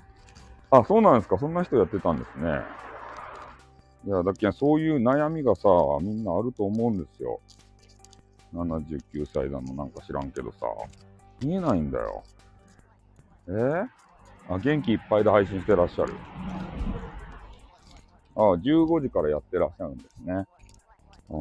[0.71, 1.37] あ、そうなんですか。
[1.37, 2.61] そんな人やってたんですね。
[4.05, 5.69] いや、だっけそういう悩みがさ、
[6.01, 7.39] みんなあると思うんですよ。
[8.55, 10.65] 79歳だのなんか知らんけどさ、
[11.41, 12.23] 見えないんだよ。
[13.47, 13.51] え？
[13.51, 13.87] ー
[14.47, 16.13] あ、元気いっぱいで配信してらっしゃる。
[18.35, 20.33] あ15時からやってらっしゃるんですね。
[20.33, 20.43] あ
[21.29, 21.35] あ。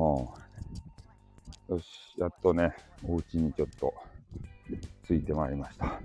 [1.68, 2.74] よし、やっとね、
[3.06, 3.94] お家にちょっと、
[5.06, 6.00] ついてまいりました。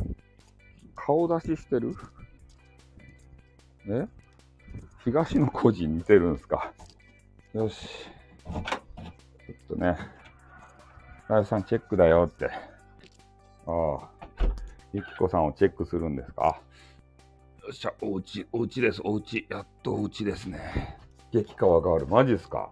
[0.96, 1.96] 顔出ししてる？
[3.88, 4.08] え？
[5.04, 6.74] 東野孤児似てるんすか？
[7.54, 7.88] よし。
[8.46, 8.64] ちょっ
[9.70, 9.98] とね、
[11.30, 12.48] ライフさんチェックだよって。
[12.48, 12.52] あ
[13.68, 14.10] あ。
[14.92, 16.60] ゆきこさんをチェックするんですか？
[17.62, 19.46] よっしゃ、おうち、おうちです、おうち。
[19.48, 20.98] やっとおうちですね。
[21.32, 22.08] 激川がある。
[22.08, 22.72] マジっすか？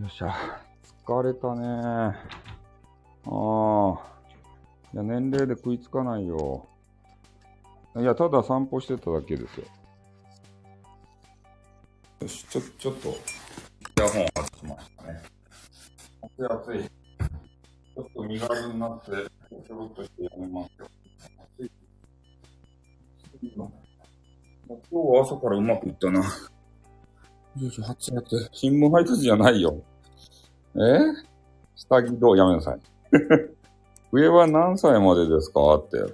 [0.00, 0.36] よっしゃ。
[1.04, 2.14] 疲れたねあ
[3.26, 3.98] あ。
[4.92, 6.68] いや、年齢で食いつかないよ。
[7.96, 9.66] いや、ただ散歩してただけですよ。
[12.20, 13.14] よし、ちょ、ちょっと、イ
[13.98, 15.33] ヤホン外しましたね。
[16.36, 16.84] 暑い暑い。
[16.84, 20.86] ちょっと身軽になって、ちょろっとしてやめますよ。
[21.58, 21.70] 暑い。
[23.56, 23.72] も
[24.70, 26.20] う今日は朝からうまくいったな。
[26.20, 26.24] よ
[27.68, 28.48] いしょ、暑い暑い。
[28.52, 29.76] 新聞配達じゃないよ。
[30.76, 30.78] え？
[31.76, 32.36] 下着どう？
[32.38, 32.80] やめなさい。
[34.12, 35.74] 上は何歳までですか？
[35.76, 35.98] って。
[35.98, 36.12] あいや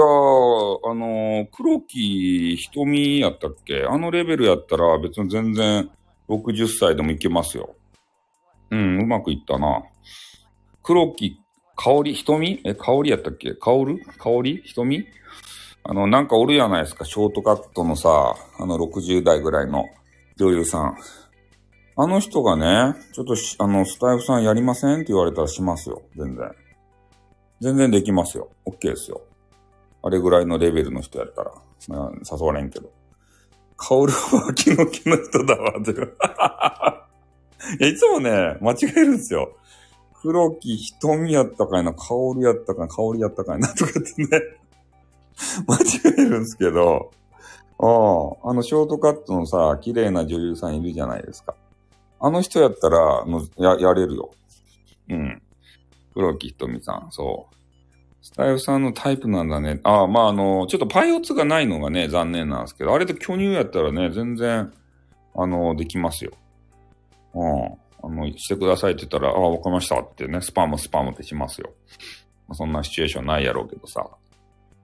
[0.00, 3.84] ー、あのー黒木瞳やったっけ？
[3.84, 5.90] あのレベルやったら別に全然
[6.28, 7.73] 60歳でもいけますよ。
[8.70, 9.82] うん、うまくいったな。
[10.82, 11.40] 黒木
[11.76, 12.60] 香り瞳？
[12.64, 13.54] え、香りやったっけ？
[13.54, 14.00] 香る？
[14.18, 14.62] 香り？
[14.64, 15.06] 瞳？
[15.82, 17.04] あの、なんかおるやないですか？
[17.04, 19.86] ショートカットのさ、あの60代ぐらいの
[20.36, 20.96] 女優さん。
[21.96, 26.02] あの人がね、ちょっとあの、スタイフさんやりませんって言われたらしますよ。
[26.16, 26.50] 全然。
[27.60, 28.50] 全然できますよ。
[28.66, 29.22] OK ですよ。
[30.02, 31.52] あれぐらいのレベルの人やったら。
[31.88, 32.90] まあ、誘われんけど。
[33.76, 35.92] カオルは気の気の人だわ、って。
[37.80, 39.56] いや、いつもね、間違えるんですよ。
[40.22, 44.28] 黒木瞳やったかいな、カオルやったかいな、香りやったかいな、とかってね。
[45.66, 47.10] 間違えるんですけど。
[47.78, 47.86] あ
[48.46, 51.54] あ、あの、ショートカットのさ、綺麗な女優さんいるじゃないですか。
[52.20, 54.30] あの人やったら、のや、やれるよ。
[55.10, 55.42] うん。
[56.14, 57.54] 黒木瞳さん、そう。
[58.22, 59.80] スタイフさんのタイプなんだね。
[59.82, 64.72] ああ、まあ、あの、ちょっとパイオツがないのがね、残念なんですけど、あれで巨乳やったらね、全然、
[65.34, 66.32] あの、できますよ。
[67.34, 67.64] うん。
[68.02, 71.72] あの、してくださいって言ったら、ああ、わかりましたってね、スパムスパムってしますよ。
[72.48, 74.06] まそんなシチュエーションないやろうけどさ。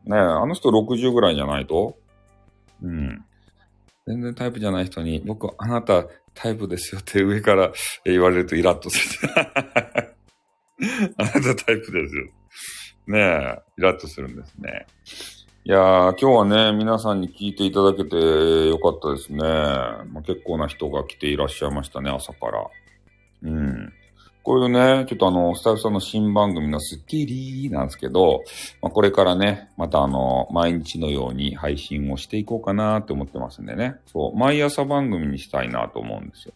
[0.04, 1.96] ねえ、あの人60ぐらいじゃないと？
[2.82, 3.24] うん。
[4.06, 7.70] 全然タイプじゃない人に、僕、あなたタイプですよって上から
[8.04, 9.30] 言われるとイラッとする。
[9.36, 12.24] あなたタイプですよ。
[13.06, 14.86] ねえ、イラッとするんですね。
[15.62, 15.82] いやー、
[16.12, 18.16] 今日はね、皆さんに聞いていただけて
[18.68, 19.42] よかったですね。
[19.42, 22.66] まあ、結構な人が来ていらっしゃいましたね、朝から。
[23.42, 23.92] うん。
[24.42, 28.42] こういうね、ちょっとあの、スタイフさんの新番組のスッキリなんですけど、
[28.80, 33.96] まあ、これからね、またあの、毎日のように配信をしていこうかなって思ってますんでね。
[34.06, 36.54] そう、毎朝番組にしたいなと思うんですよ。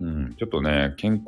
[0.00, 1.26] うん、ちょっとね、健康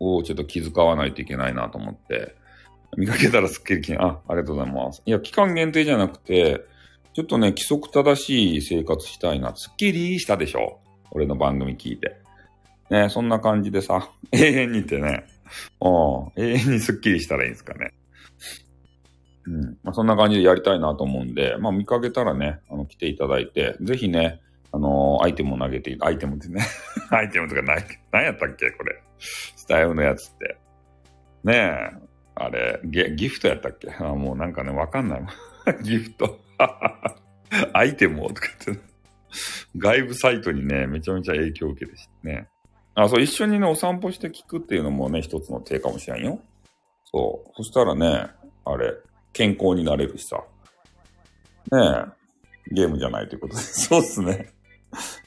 [0.00, 2.34] をちょっと気遣わないといけないなと思って、
[2.98, 5.02] 見かけたらすっきり気に、あ、ありがとうございます。
[5.06, 6.64] いや、期間限定じゃなくて、
[7.14, 9.54] ちょっとね、規則正しい生活したいな。
[9.54, 10.80] すっきりしたでしょ？
[11.12, 12.16] 俺の番組聞いて。
[12.90, 15.26] ね、そんな感じでさ、 永遠にってね、
[15.80, 17.92] うん、永遠にすっきりしたらいいんですかね。
[19.46, 19.62] うん。
[19.84, 24.40] まあ、そんな感じでやりたいなと思うんで、まあ見かけたらね、あの、来ていただいて、ぜひね、
[24.72, 26.62] あのーアイテムを投げてい、アイテムってね、
[27.10, 29.00] アイテムとかない、何やったっけこれ。
[29.18, 30.56] スタイルのやつって。
[31.44, 32.07] ねえ、
[32.40, 33.90] あれ、ゲギフトやったっけ？
[33.98, 35.28] あもうなんかね、わかんないわ。
[35.82, 36.38] ギフト。
[37.72, 38.84] アイテムをとか言って、
[39.76, 42.48] 外部サイトにね、めちゃめちゃ影響を受けてしね。
[42.94, 46.40] あ、そう、一緒にね、お散歩して聞くっていうのもね、一つの手かもしれんよ。
[47.04, 47.50] そう。
[47.56, 48.28] そしたらね、
[48.64, 48.94] あれ、
[49.32, 50.36] 健康になれるしさ。
[51.72, 52.06] ね
[52.70, 53.60] え、ゲームじゃないということで。
[53.62, 54.52] そうっすね。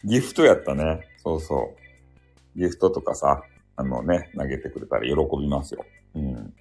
[0.05, 1.01] ギフトやったね。
[1.17, 1.75] そうそ
[2.55, 2.59] う。
[2.59, 3.43] ギフトとかさ、
[3.75, 5.85] あのね、投げてくれたら喜びますよ。
[6.15, 6.53] うん。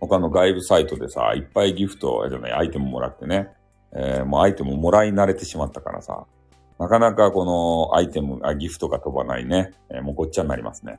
[0.00, 3.48] 他の外部サイトでさ、いっぱいギフト、じゃない、アイテムもらってね、
[3.92, 6.26] えーもうアイテムもらい慣れてしまったからさ、
[6.78, 7.44] なかなかこ
[7.92, 10.98] のアイテム、あギフトが飛ばないね、えーもうごっちゃになりますね。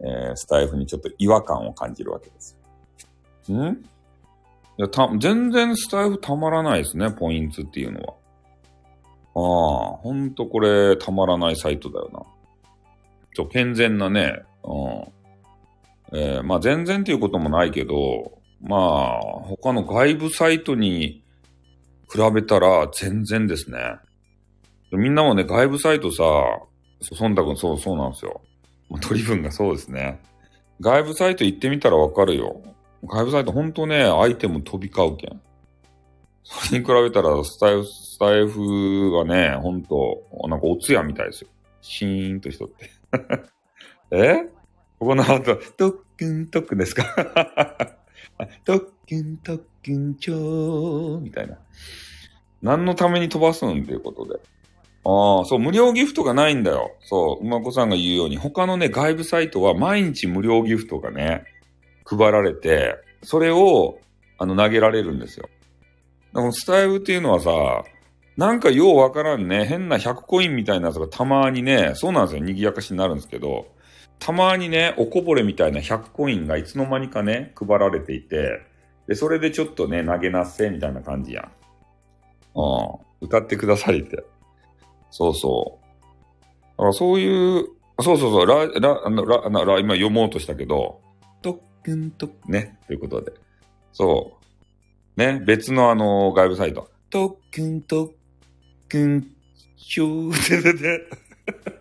[0.00, 2.56] えースタイフにちょっと違和感を感じるわけです
[3.48, 3.56] よ。
[3.56, 3.74] ん？
[3.74, 8.14] いや、た、全然スタイフたまらないですね、ポイントっていうのは。
[9.34, 12.22] ああ、ほんとこれたまらないサイトだよな。
[13.34, 14.74] ちょ、健全なね、う
[16.16, 16.18] ん。
[16.18, 21.22] えーまあ全然っていうこともないけど、まあ、他の外部サイトに
[22.12, 23.78] 比べたら全然ですね。
[24.92, 26.22] みんなもね、外部サイトさ、
[27.00, 28.40] そ、そんたくん、そう、そうなんですよ。
[29.00, 30.20] 取り分がそうですね。
[30.80, 32.62] 外部サイト行ってみたらわかるよ。
[33.04, 35.40] 外部サイトほんとね、アイテム飛び交うけん。
[36.42, 41.50] それに比べたら、スタイフ、スタイフがね、ほんと、なんかおつやみたいですよ。
[41.82, 42.90] シーンとしとって。
[44.10, 44.48] え？
[44.98, 47.04] ここの後、特訓特訓ですか？
[48.64, 51.56] 特訓特訓ちょーみたいな。
[52.62, 54.34] 何のために飛ばすんっていうことで。
[55.04, 56.96] ああ、そう、無料ギフトがないんだよ。
[57.04, 61.44] そう、馬子さんが言うように、他のね、外部サイトは毎日無料ギフトがね、
[62.04, 63.98] 配られて、それを、
[64.38, 65.48] あの、投げられるんですよ。
[66.34, 67.84] でも、スタイルっていうのはさ、
[68.36, 73.66] なんかようわからんね、変な100コインみたいなやつがたまにね、そうなんですよ、賑やかしになるんですけど、
[74.18, 78.60] たまにね、おこぼれみたいな100コインがいつの間にかね、配られていて、
[79.06, 81.44] で、それでちょっとね、投げなっせ、みたいな感じやん。
[82.54, 83.26] うん。
[83.26, 84.22] 歌ってくださいって。
[85.10, 85.88] そうそう。
[86.76, 87.64] だからそういう、
[88.00, 91.00] そうそうそう、ラ、ラ、あの、ラ、あのラ、今読もうとしたけど、
[91.42, 93.32] 特訓と、ね、ということで。
[93.92, 94.36] そ
[95.16, 95.20] う。
[95.20, 96.90] ね、別のあの、外部サイト。
[97.10, 98.14] 特訓特
[98.88, 99.26] 訓、
[99.76, 101.00] しょーってね、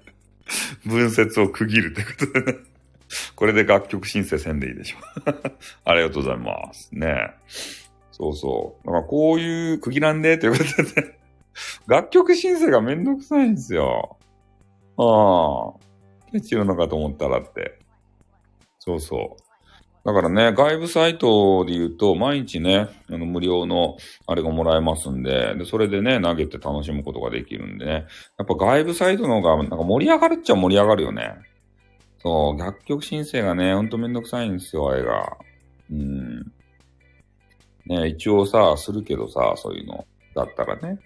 [0.86, 2.60] 文節を区切るってことでね。
[3.36, 4.98] これで楽曲申請せんでいいでしょ。
[5.86, 6.90] ありがとうございます。
[6.94, 7.32] ね
[8.12, 8.86] そうそう。
[8.86, 11.18] だからこういう区切らんでということでね。
[11.88, 14.18] 楽曲申請がめんどくさいんですよ。
[14.98, 16.32] ああ。
[16.32, 17.80] ケチるのかと思ったらって。
[18.80, 19.47] そうそう。
[20.08, 27.92] だからね、外部サイトで言うと、毎日ね、あの無料のあれがもらえますんで、で、それでね、投げて楽しむことができるんでね。
[28.38, 31.34] やっぱ外部サイトの方が、なんか盛り上がるっちゃ盛り上がるよね。
[32.20, 35.36] そう、楽曲申請がね、ほんとめんどくさいんですよ、あれが。
[35.92, 36.54] うん。
[37.86, 40.08] ね、一応さ、するけどさ、そういうの。
[40.34, 41.00] だったらね。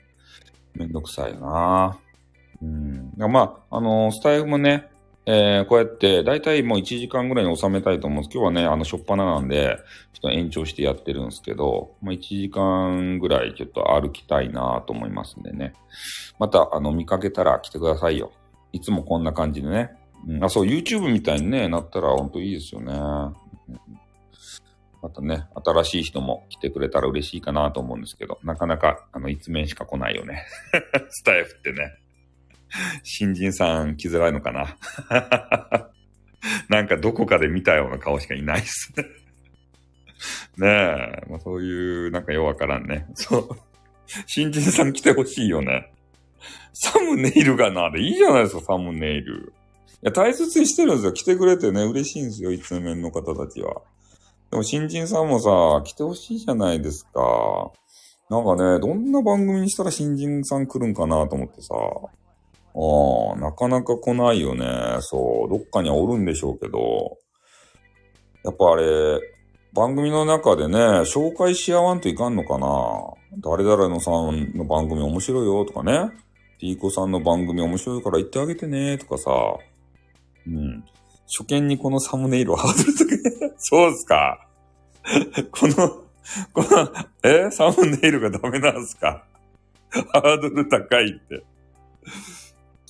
[0.75, 1.97] めんどくさいよな。
[2.61, 3.13] うん。
[3.17, 4.91] まあ、あのスタイフもね、
[5.25, 8.33] えー、こうやって、だいたいもう1時間ぐらいに収めたいと思うんです。
[8.33, 9.77] 今日はね、あの、しょっぱななんで、
[10.13, 15.73] ちょっと延長してやってるんですけど、まあ、1時間ぐらいちょっと歩きたいなと思いますんでね。
[16.39, 18.31] また、あの、見かけたら来てくださいよ。
[18.73, 19.91] いつもこんな感じでね。
[20.27, 22.93] うん、あ、そう、YouTube みたいにね、なったらほんといいですよね。
[25.01, 30.45] またね、新しい人も来てくれたら嬉しいかなと思うんですけど、なかなか、あの、一面しか来ないよね。
[31.09, 32.00] スタイフってね。
[33.03, 34.77] 新人さん来づらいのかな
[36.69, 39.05] なんかどこかで見たような顔しかいないっすね。
[40.57, 43.07] ねえ、まあ、そういう、なんかようわからんね。
[43.15, 43.49] そう。
[44.27, 45.91] 新人さん来てほしいよね。
[46.73, 49.53] サムネイルがな、でいいじゃないですか、サムネイル。
[50.03, 51.13] いや、大切にしてるんですよ。
[51.13, 53.81] 来てくれてね、嬉しいんですよ、一面の方たちは。
[54.49, 57.71] でも新人さんもさ、来てほしいじゃないですか。
[58.29, 61.73] なんかね、どんな番組にしたら新人さん来るんかなと思ってさ。
[62.73, 64.97] ああ、なかなか来ないよね。
[65.01, 67.17] そう、どっかにはおるんでしょうけど。
[68.43, 69.19] やっぱあれ、
[69.73, 72.67] 番組の中でね、紹介し合わんといかんのかな
[73.41, 76.11] 誰々のさんの番組面白いよとかね。
[76.59, 79.31] ティーコさんの番組面白いから言ってあげてねとかさ。
[80.47, 80.83] うん。
[81.27, 83.51] 初見にこのサムネイルをハードル高い。
[83.57, 84.47] そうっすか。
[85.51, 85.89] この、
[86.53, 86.89] この、
[87.23, 87.49] え？
[87.51, 89.23] サムネイルがダメなんすか？
[89.89, 91.43] ハードル高いって。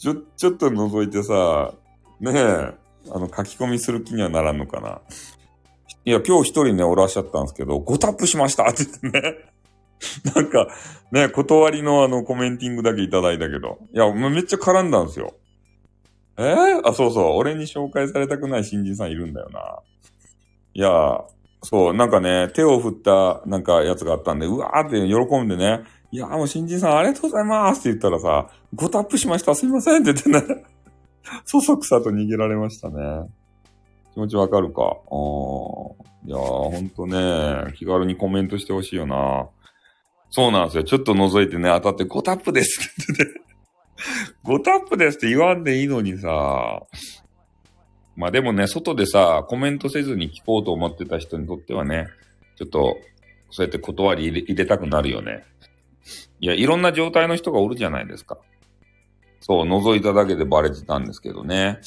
[0.01, 1.75] ちょ、ちょっと覗いてさ、
[2.19, 2.73] ねえ、
[3.11, 4.99] あの、書き込みする気にはならんのかな。
[6.05, 9.35] いや、今日一人ね、おらっしゃったんですけど、5タップしましたって言ってね。
[10.33, 10.67] なんか、
[11.11, 13.77] ね、断りのあの、コメンティングだけいただいたけど。
[13.93, 15.35] いや、めっちゃ絡んだんですよ。
[16.39, 17.23] えー、あ、そうそう。
[17.35, 19.81] 俺に紹介されたくない新人さんいるんだよな。
[20.73, 21.23] いや、
[21.61, 30.63] そう、なんかね、手を振ったなんかやつがあったんで、うわーって喜んでね、いや、もう新人さんありがとうございますって言ったらさ、5タップしました、すいませんって言ってね、
[31.45, 33.29] そそくさと逃げられましたね。
[34.13, 34.81] 気持ちわかるか？
[34.83, 35.93] あー
[36.27, 39.47] いやー、ほんとね、気軽にコメントしてほしいよな。
[40.29, 40.83] そうなんですよ。
[40.83, 43.41] ちょっと覗いてね、当たって5タップですって言ってね。
[44.43, 46.83] 5タップですって言わんでいいのにさ。
[48.15, 52.07] まあでもね、外でさ、コメントせずに聞こうと思ってた人にとってはね、
[52.57, 52.97] ちょっと、
[53.49, 55.43] そうやって断り入れたくなるよね。
[56.39, 58.37] いや、いろんな状態の人がおるじゃないですか。
[59.39, 61.79] そう、覗いただけでバレてたんですけどね。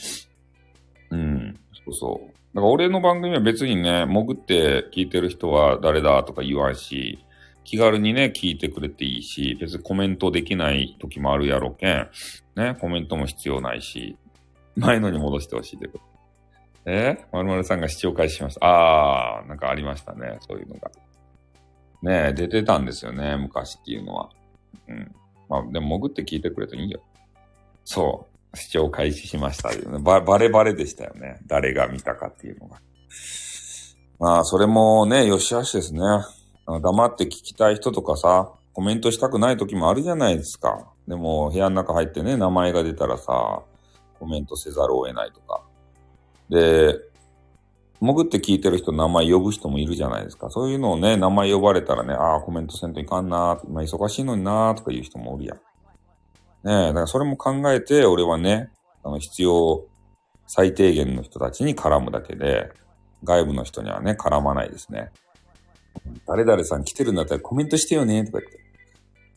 [1.11, 2.35] うん、そうそう。
[2.55, 7.19] だから俺の番組は別にね、潜って聞いてる人は誰だとか言わんし、
[7.65, 12.09] 気軽にね、聞いてくれていいし、別にコメントできない時もあるやろけん。
[12.57, 14.17] ね、コメントも必要ないし、
[14.77, 16.05] 前のに戻してほしいってこと。
[16.87, 17.17] え？
[17.33, 18.67] ー、まるさんが視聴開始しました。
[18.67, 20.91] あー、なんかありましたね、そういうのが。
[22.05, 24.31] ね、出てたんですよね、昔っていうのは。
[24.89, 25.15] うん。
[25.49, 27.01] まあ、でも潜って聞いてくれていいよ。
[27.85, 28.57] そう。
[28.57, 29.99] 視聴開始しましたよね。
[29.99, 31.41] ば、バレバレでしたよね。
[31.47, 32.81] 誰が見たかっていうのが。
[34.19, 36.01] まあ、それもね、よしあしですね。
[36.67, 40.87] 黙って聞きたい人とかさ、コメントしたくない時もあるじゃないですか。
[41.09, 43.63] でも、部屋の中入ってね、名前が出たらさ、
[44.19, 45.63] コメントせざるを得ないとか。
[46.49, 46.99] で、
[48.05, 50.51] 潜って聞いてる人名前呼ぶ人もいるじゃないですか。
[50.51, 55.57] そういうのをね、名前呼ばれたらね、ああ、コメントせんといかんなー、今忙しいのになーとか言う人もおるやん。
[55.57, 55.63] ね
[56.65, 58.71] え、だからそれも考えて、俺はね、
[59.03, 59.87] あの、必要
[60.47, 62.71] 最低限の人たちに絡むだけで、
[63.23, 65.11] 外部の人にはね、絡まないですね。
[66.27, 68.59] 誰々さん来てるんだったらコメントしてよねとか言って。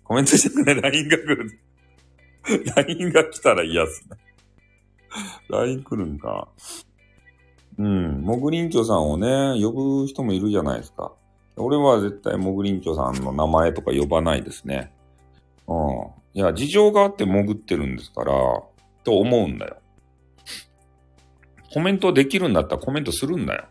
[0.04, 1.60] コメントしてくれ、LINE が来る。
[2.76, 4.18] LINE が来たら嫌っすね。
[5.50, 6.50] LINE 来るんか。
[7.78, 8.22] うん。
[8.22, 11.14] モグリンチョさんをね、呼ぶ人もいるじゃないですか。
[11.56, 14.92] 俺は絶対モグリンチョさんの名前とか呼ばないですね。
[15.68, 15.78] うん。
[16.34, 18.34] いや、事情があって潜ってるんですから、
[19.04, 19.78] と思うんだよ。
[21.74, 23.66] コメントできるんだったらコメントするんだよ。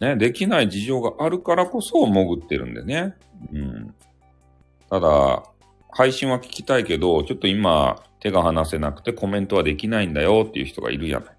[0.00, 3.14] ね、できない事情があるからこそ潜ってるんでね。
[3.52, 3.94] うん。
[4.88, 5.42] ただ、
[5.90, 11.34] 配信は聞きたいけど、ちょっと今手が離せなくてコメントはできないんだよっていう人がいるじゃない。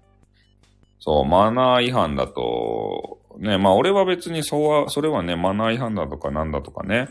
[1.04, 7.08] そう、マナー違反だと、ね、まあ俺は別にそうは、それはね、マナー違反だとかなんだとかね、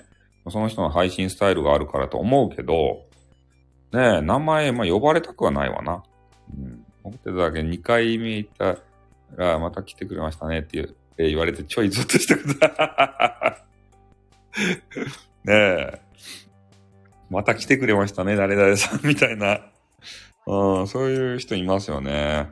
[0.50, 3.02] その人の配信スタイルがあるからと思うけど、
[3.92, 6.04] ね名前、まあ呼ばれたくはないわな。
[6.58, 6.86] うん。
[7.04, 8.78] 思ってただけ2回目行った
[9.36, 12.50] ら、また来てくれましたねっていう、えー言われてちょいゾッとしたこと。
[15.52, 16.02] ねえ。
[17.30, 19.60] また来てくれましたね、誰々さんみたいな。
[20.48, 22.52] うん、そういう人いますよね。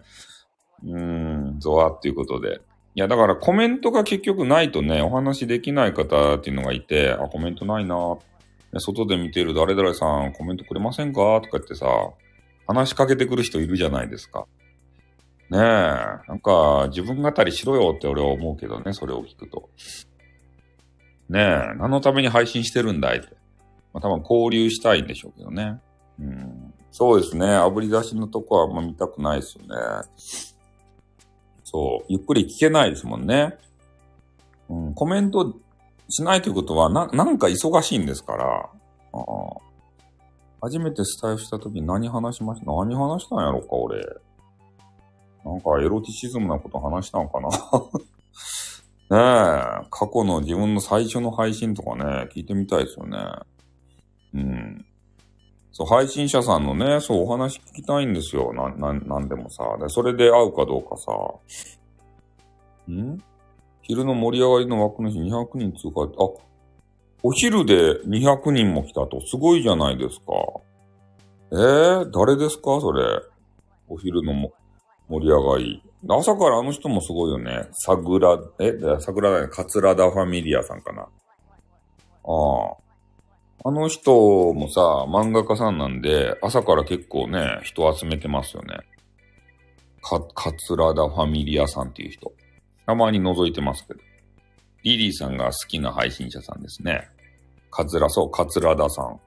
[0.85, 2.61] うん、ゾワっていうことで。
[2.95, 8.17] いや、だからコメントが結局ないとね、お話できない方っていうのがいて、あ、コメントないな
[8.77, 11.41] 外で見てる誰々さんコメントくれませんか？
[11.41, 11.87] とか言ってさ、
[12.67, 14.45] 話しかけてくる人いるじゃないですか。
[15.49, 19.69] ねえ、なんか自分語りしろよって俺は思うけどね、それを聞くと。
[21.29, 23.27] ねえ、何のために配信してるんだいって。
[23.93, 25.79] まあ多分交流したいんでしょうけどね。
[26.19, 29.69] うん、そうですね、炙り出しのとこはあんま見たくないですよね。
[31.71, 33.57] そう、ゆっくり聞けないですもんね。
[34.69, 35.55] うん、コメント
[36.09, 38.69] しないということは、な、なんか忙しいんですから。
[39.13, 39.23] ああ
[40.61, 42.71] 初めてスタイフした時何話しました？
[42.73, 43.97] 何話したんやろか、俺。
[45.45, 47.49] なんかエロティシズムなこと話したんかな？
[49.09, 53.17] ねえ、過去の自分の最初の配信とかね、聞いてみたいですよね。
[54.33, 54.85] うん。
[55.71, 58.53] そう、配信者さんのね、そう、お話聞きたいんですよ。
[58.53, 59.63] な、な、なんでもさ。
[59.79, 61.11] で、それで会うかどうかさ。
[62.91, 63.17] ん？
[63.81, 66.01] 昼の盛り上がりの枠主200人通過。
[66.01, 66.29] あ、
[67.23, 69.21] お昼で200人も来たと。
[69.21, 70.25] すごいじゃないですか。
[71.51, 72.79] えー、誰ですか？
[72.81, 73.03] それ。
[73.87, 74.53] お昼のも
[75.07, 75.83] 盛り上がり。
[76.07, 77.67] 朝からあの人もすごいよね。
[77.73, 79.47] サグラ、え、サグラだね。
[79.47, 81.01] カツラダファミリアさんかな。
[81.03, 81.07] あ
[82.25, 82.77] あ。
[83.65, 88.77] あの人もさ、漫画家さんなんで、朝から結構ね、人集めてますよね。
[90.01, 92.31] か、カツラダファミリアさんっていう人。
[92.85, 93.99] たまに覗いてますけど。
[94.83, 97.09] リリーさんが好きな配信者さんですね。
[97.69, 99.19] カツラ、そう、カツラダさん。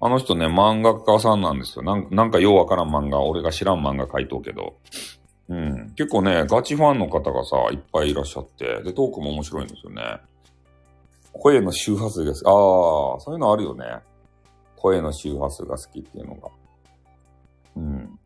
[0.00, 1.84] あの人ね、漫画家さんなんですよ。
[1.84, 4.76] なんなんかようわからん漫画、俺が知らん漫画書いとうけど。
[5.48, 5.92] うん。
[5.96, 10.02] 結構ね、ガチファンの方がさ、いっぱいいらっしゃって、で、トークも面白いんですよね。
[11.40, 12.42] 声の周波数です。
[12.46, 12.52] ああ、
[13.20, 13.84] そういうのあるよね。
[14.76, 16.48] 声の周波数が好きっていうのが。
[17.76, 18.18] うん。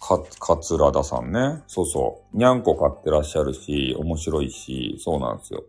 [0.00, 1.62] か、かつらださんね。
[1.66, 2.36] そうそう。
[2.36, 5.64] にゃんこ飼ってらっしゃるし、面白いし、そうなんですよ。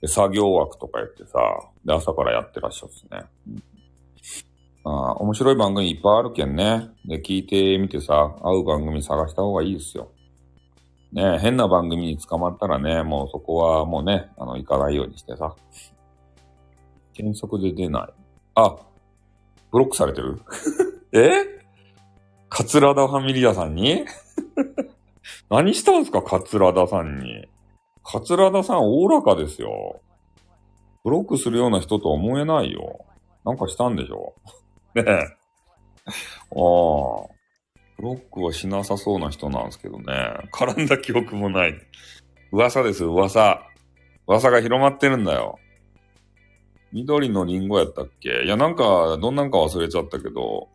[0.00, 1.38] で作業枠とかやってさ、
[1.84, 3.22] で、朝からやってらっしゃるんですね。
[3.48, 3.62] うん
[4.84, 6.88] あー面白い番組いっぱいあるけんね。
[7.04, 10.08] で、聞いてみてさ、合う番組探した方がいいですよ。
[11.12, 15.54] ね変な番組に捕まったらね、もうそこはもうね、あの、行かないようにしてさ。
[17.18, 18.12] 検索で出ない。
[18.54, 18.76] あ、
[19.72, 20.40] ブロックされてる？
[21.12, 21.58] え？
[22.48, 24.04] カツラダファミリアさんに？
[25.50, 27.48] 何したんすか、カツラダさんに。
[28.04, 30.00] カツラダさんおおらかですよ。
[31.02, 33.04] ブロックするような人とは思えないよ。
[33.44, 34.34] なんかしたんでしょ
[34.94, 35.10] ねえ。
[35.10, 35.26] ああ。
[37.96, 40.04] ブロックはしなさそうな人なんですけどね。
[40.52, 41.74] 絡んだ記憶もない。
[42.52, 43.60] 噂です、噂。
[44.28, 45.58] 噂が広まってるんだよ。
[46.92, 48.44] 緑のリンゴやったっけ？
[48.44, 50.68] いや、なんか、どんなんか忘れちゃったけど、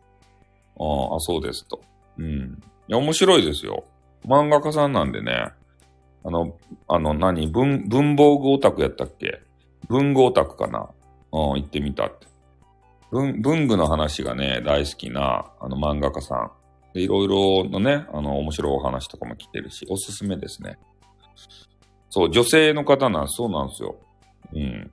[0.76, 1.80] ああ、そうですと。
[2.18, 2.62] うん。
[2.88, 3.84] いや、面白いですよ。
[4.26, 5.48] 漫画家さんなんでね。
[6.24, 6.56] あの、
[6.88, 9.40] あの何、文、文房具オタクやったっけ？
[9.88, 10.88] 文具オタクかな？
[11.32, 12.26] うん、行ってみたって。
[13.10, 16.50] 文、文具の話がね、大好きな、あの漫画家さん。
[16.94, 20.78] で、いろいろのね、あの、面白いお話とかも来てるし、おすすめですね。
[22.08, 23.96] そう、女性の方なんそうなんですよ。
[24.54, 24.92] うん。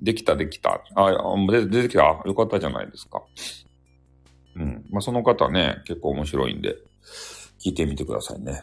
[0.00, 0.80] できた、できた。
[0.94, 1.12] あ、
[1.46, 2.22] 出てきた。
[2.24, 3.22] よかったじゃないですか。
[4.56, 4.84] うん。
[4.90, 6.76] まあ、その方ね、結構面白いんで、
[7.58, 8.62] 聞いてみてくださいね。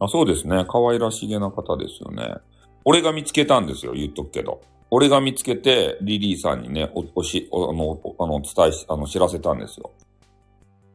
[0.00, 0.64] あ、そうですね。
[0.68, 2.36] 可愛らしげな方ですよね。
[2.84, 3.92] 俺が見つけたんですよ。
[3.92, 4.60] 言っとくけど。
[4.90, 9.90] 俺が見つけて、リリーさんにね、お、おし、おあの、おあの、伝えし、あの、知らせたんですよ。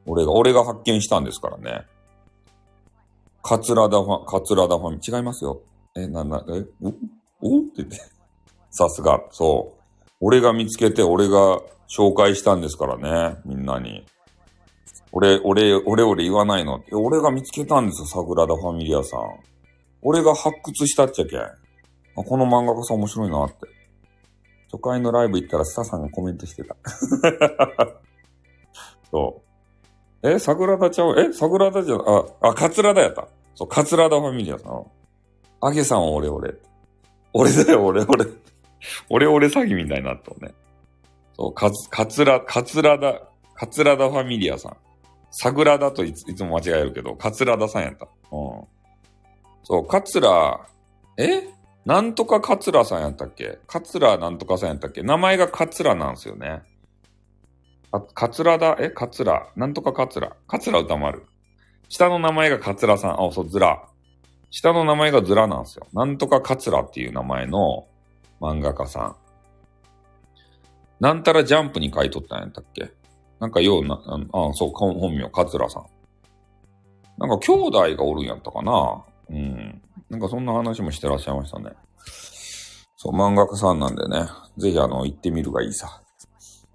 [0.06, 1.86] 俺が、俺が発見したんですからね。
[3.42, 5.62] 桂田ファ、桂田ファミ、違いますよ。
[5.96, 6.66] え、な、な、え、
[7.42, 7.60] お？
[7.60, 7.98] って言って。
[8.72, 9.82] さすが、そう。
[10.20, 11.60] 俺が見つけて、俺が
[11.90, 14.06] 紹介したんですからね、みんなに。
[15.12, 16.84] 俺、俺、俺、俺言わないの。
[16.92, 19.22] 俺が見つけたんですよ、桜田ファミリアさん。
[20.02, 21.42] 俺が発掘したっちゃけん。
[22.16, 23.56] この漫画家さん面白いなって。
[24.72, 26.76] 初回のライブ行ったらスタさんがコメントしてた。
[29.10, 29.42] そ
[30.22, 30.30] う。
[30.30, 33.28] え、桜田ちゃうえ、桜田じゃ、あ、あ、桂田やった。
[33.56, 34.86] そう、桂田ファミリアさん。
[35.62, 36.54] あげさん俺俺。
[37.34, 38.26] 俺だよ、俺俺。
[39.10, 40.54] 俺俺詐欺みたいになったね。
[41.36, 43.22] そう、かつ、かつら、かつらだ、
[43.56, 44.78] かつらだファミリアさん。
[45.32, 48.06] サグラダといついつも間違えるけど、カツラダさんやった。
[48.06, 48.64] うん。
[49.64, 50.66] そう、カツラ、
[51.18, 51.44] え？
[51.86, 53.60] なんとかカツラさんやったっけ？
[53.68, 55.04] カツラなんとかさんやったっけ？
[55.04, 56.62] 名前がカツラなんですよね。
[57.92, 58.90] あ、カツラだ、え？
[58.90, 59.48] カツラ。
[59.56, 60.36] なんとかカツラ。
[60.48, 61.26] カツラ歌丸。
[61.90, 63.12] 下の名前がカツラさん。
[63.14, 63.88] あ、そう、ズラ。
[64.52, 65.88] 下の名前がズラなんですよ。
[65.94, 67.88] なんとかカツラっていう名前の
[68.42, 69.16] 漫画家さん。
[71.00, 72.92] なんたらジャンプに書いとったんやったっけ？
[73.40, 75.86] なんかような、ああ、そう、本名、桂さん。
[77.18, 79.04] なんか兄弟がおるんやったかな？
[79.30, 79.82] うん。
[80.10, 81.72] なんかそんな話もしてらっしゃいましたね。
[82.98, 84.28] そう、漫画家さんなんでね、
[84.58, 86.02] ぜひあの、行ってみるがいいさ。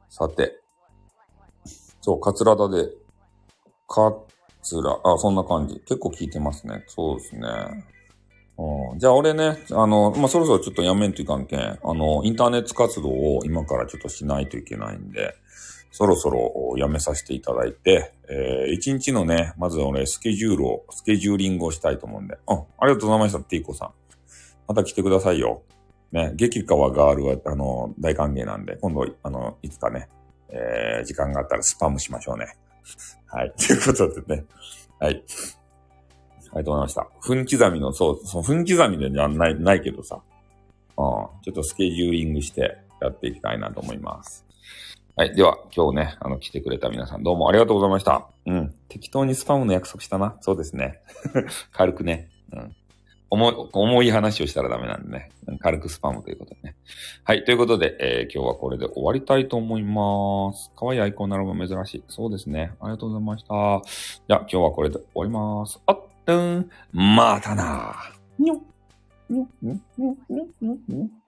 [0.09, 0.61] さて。
[2.01, 2.89] そう、桂田で、
[4.65, 5.81] 桂、あ、そんな感じ。
[5.81, 6.85] 結構聞いてますね。
[6.89, 7.49] そうですね。
[8.57, 15.35] うん、じゃあ俺ね、あの、まあ、そろそろちょっとやめんといかんけん、あの、インターネット活動を今からちょっとしないといけないんで、
[15.91, 22.37] そろそろやめさせていただいて、えー、一日のね、まず俺スケジュールを、スケジューリングをしたいと思うんで。
[22.49, 23.91] うん、ありがとうございました、ティーコさん。
[24.69, 25.63] また来てくださいよ。
[26.13, 30.09] ね、激川ガールは、あの、大歓迎なんで、今度、あの、いつかね、
[30.49, 32.57] えー、時間があったらスパムしましょうね。
[33.27, 33.53] はい。
[33.59, 34.45] ということでね。
[35.01, 35.15] はい。
[35.15, 35.23] あり
[36.51, 37.09] がとうございました？
[37.23, 40.17] 分刻みの、そう、その分刻みでじゃない、ないけどさ。
[40.17, 40.95] うん。
[40.95, 44.45] ちょっとスケジューリングしてやっていきたいなと思います。
[45.17, 45.35] はい。
[45.35, 48.29] では、今日ね、あの、来てくれた皆さんどうもありがとうございました。
[48.47, 48.75] うん。
[48.89, 50.37] 適当にスパムの約束したな。
[50.41, 51.01] そうですね。
[51.73, 52.31] 軽くね。
[52.53, 52.77] うん。
[53.35, 55.31] 重い、重い話をしたらダメなんでね。
[55.61, 56.77] 軽くスパムということでね。
[57.25, 57.45] はい。
[57.45, 60.71] ということで、えー、今日はこれで終わりたいと思います。
[60.77, 62.05] 可愛いアイコンならば珍しい。
[62.09, 62.73] そうですね。
[62.81, 63.49] ありがとうございました。
[64.29, 65.81] じゃあ、今日はこれで終わります。
[65.87, 67.95] あっ、うん、またな
[68.39, 68.55] にょ、
[69.29, 71.24] にょ、にょ、にょ、にょ、にょ、にょ。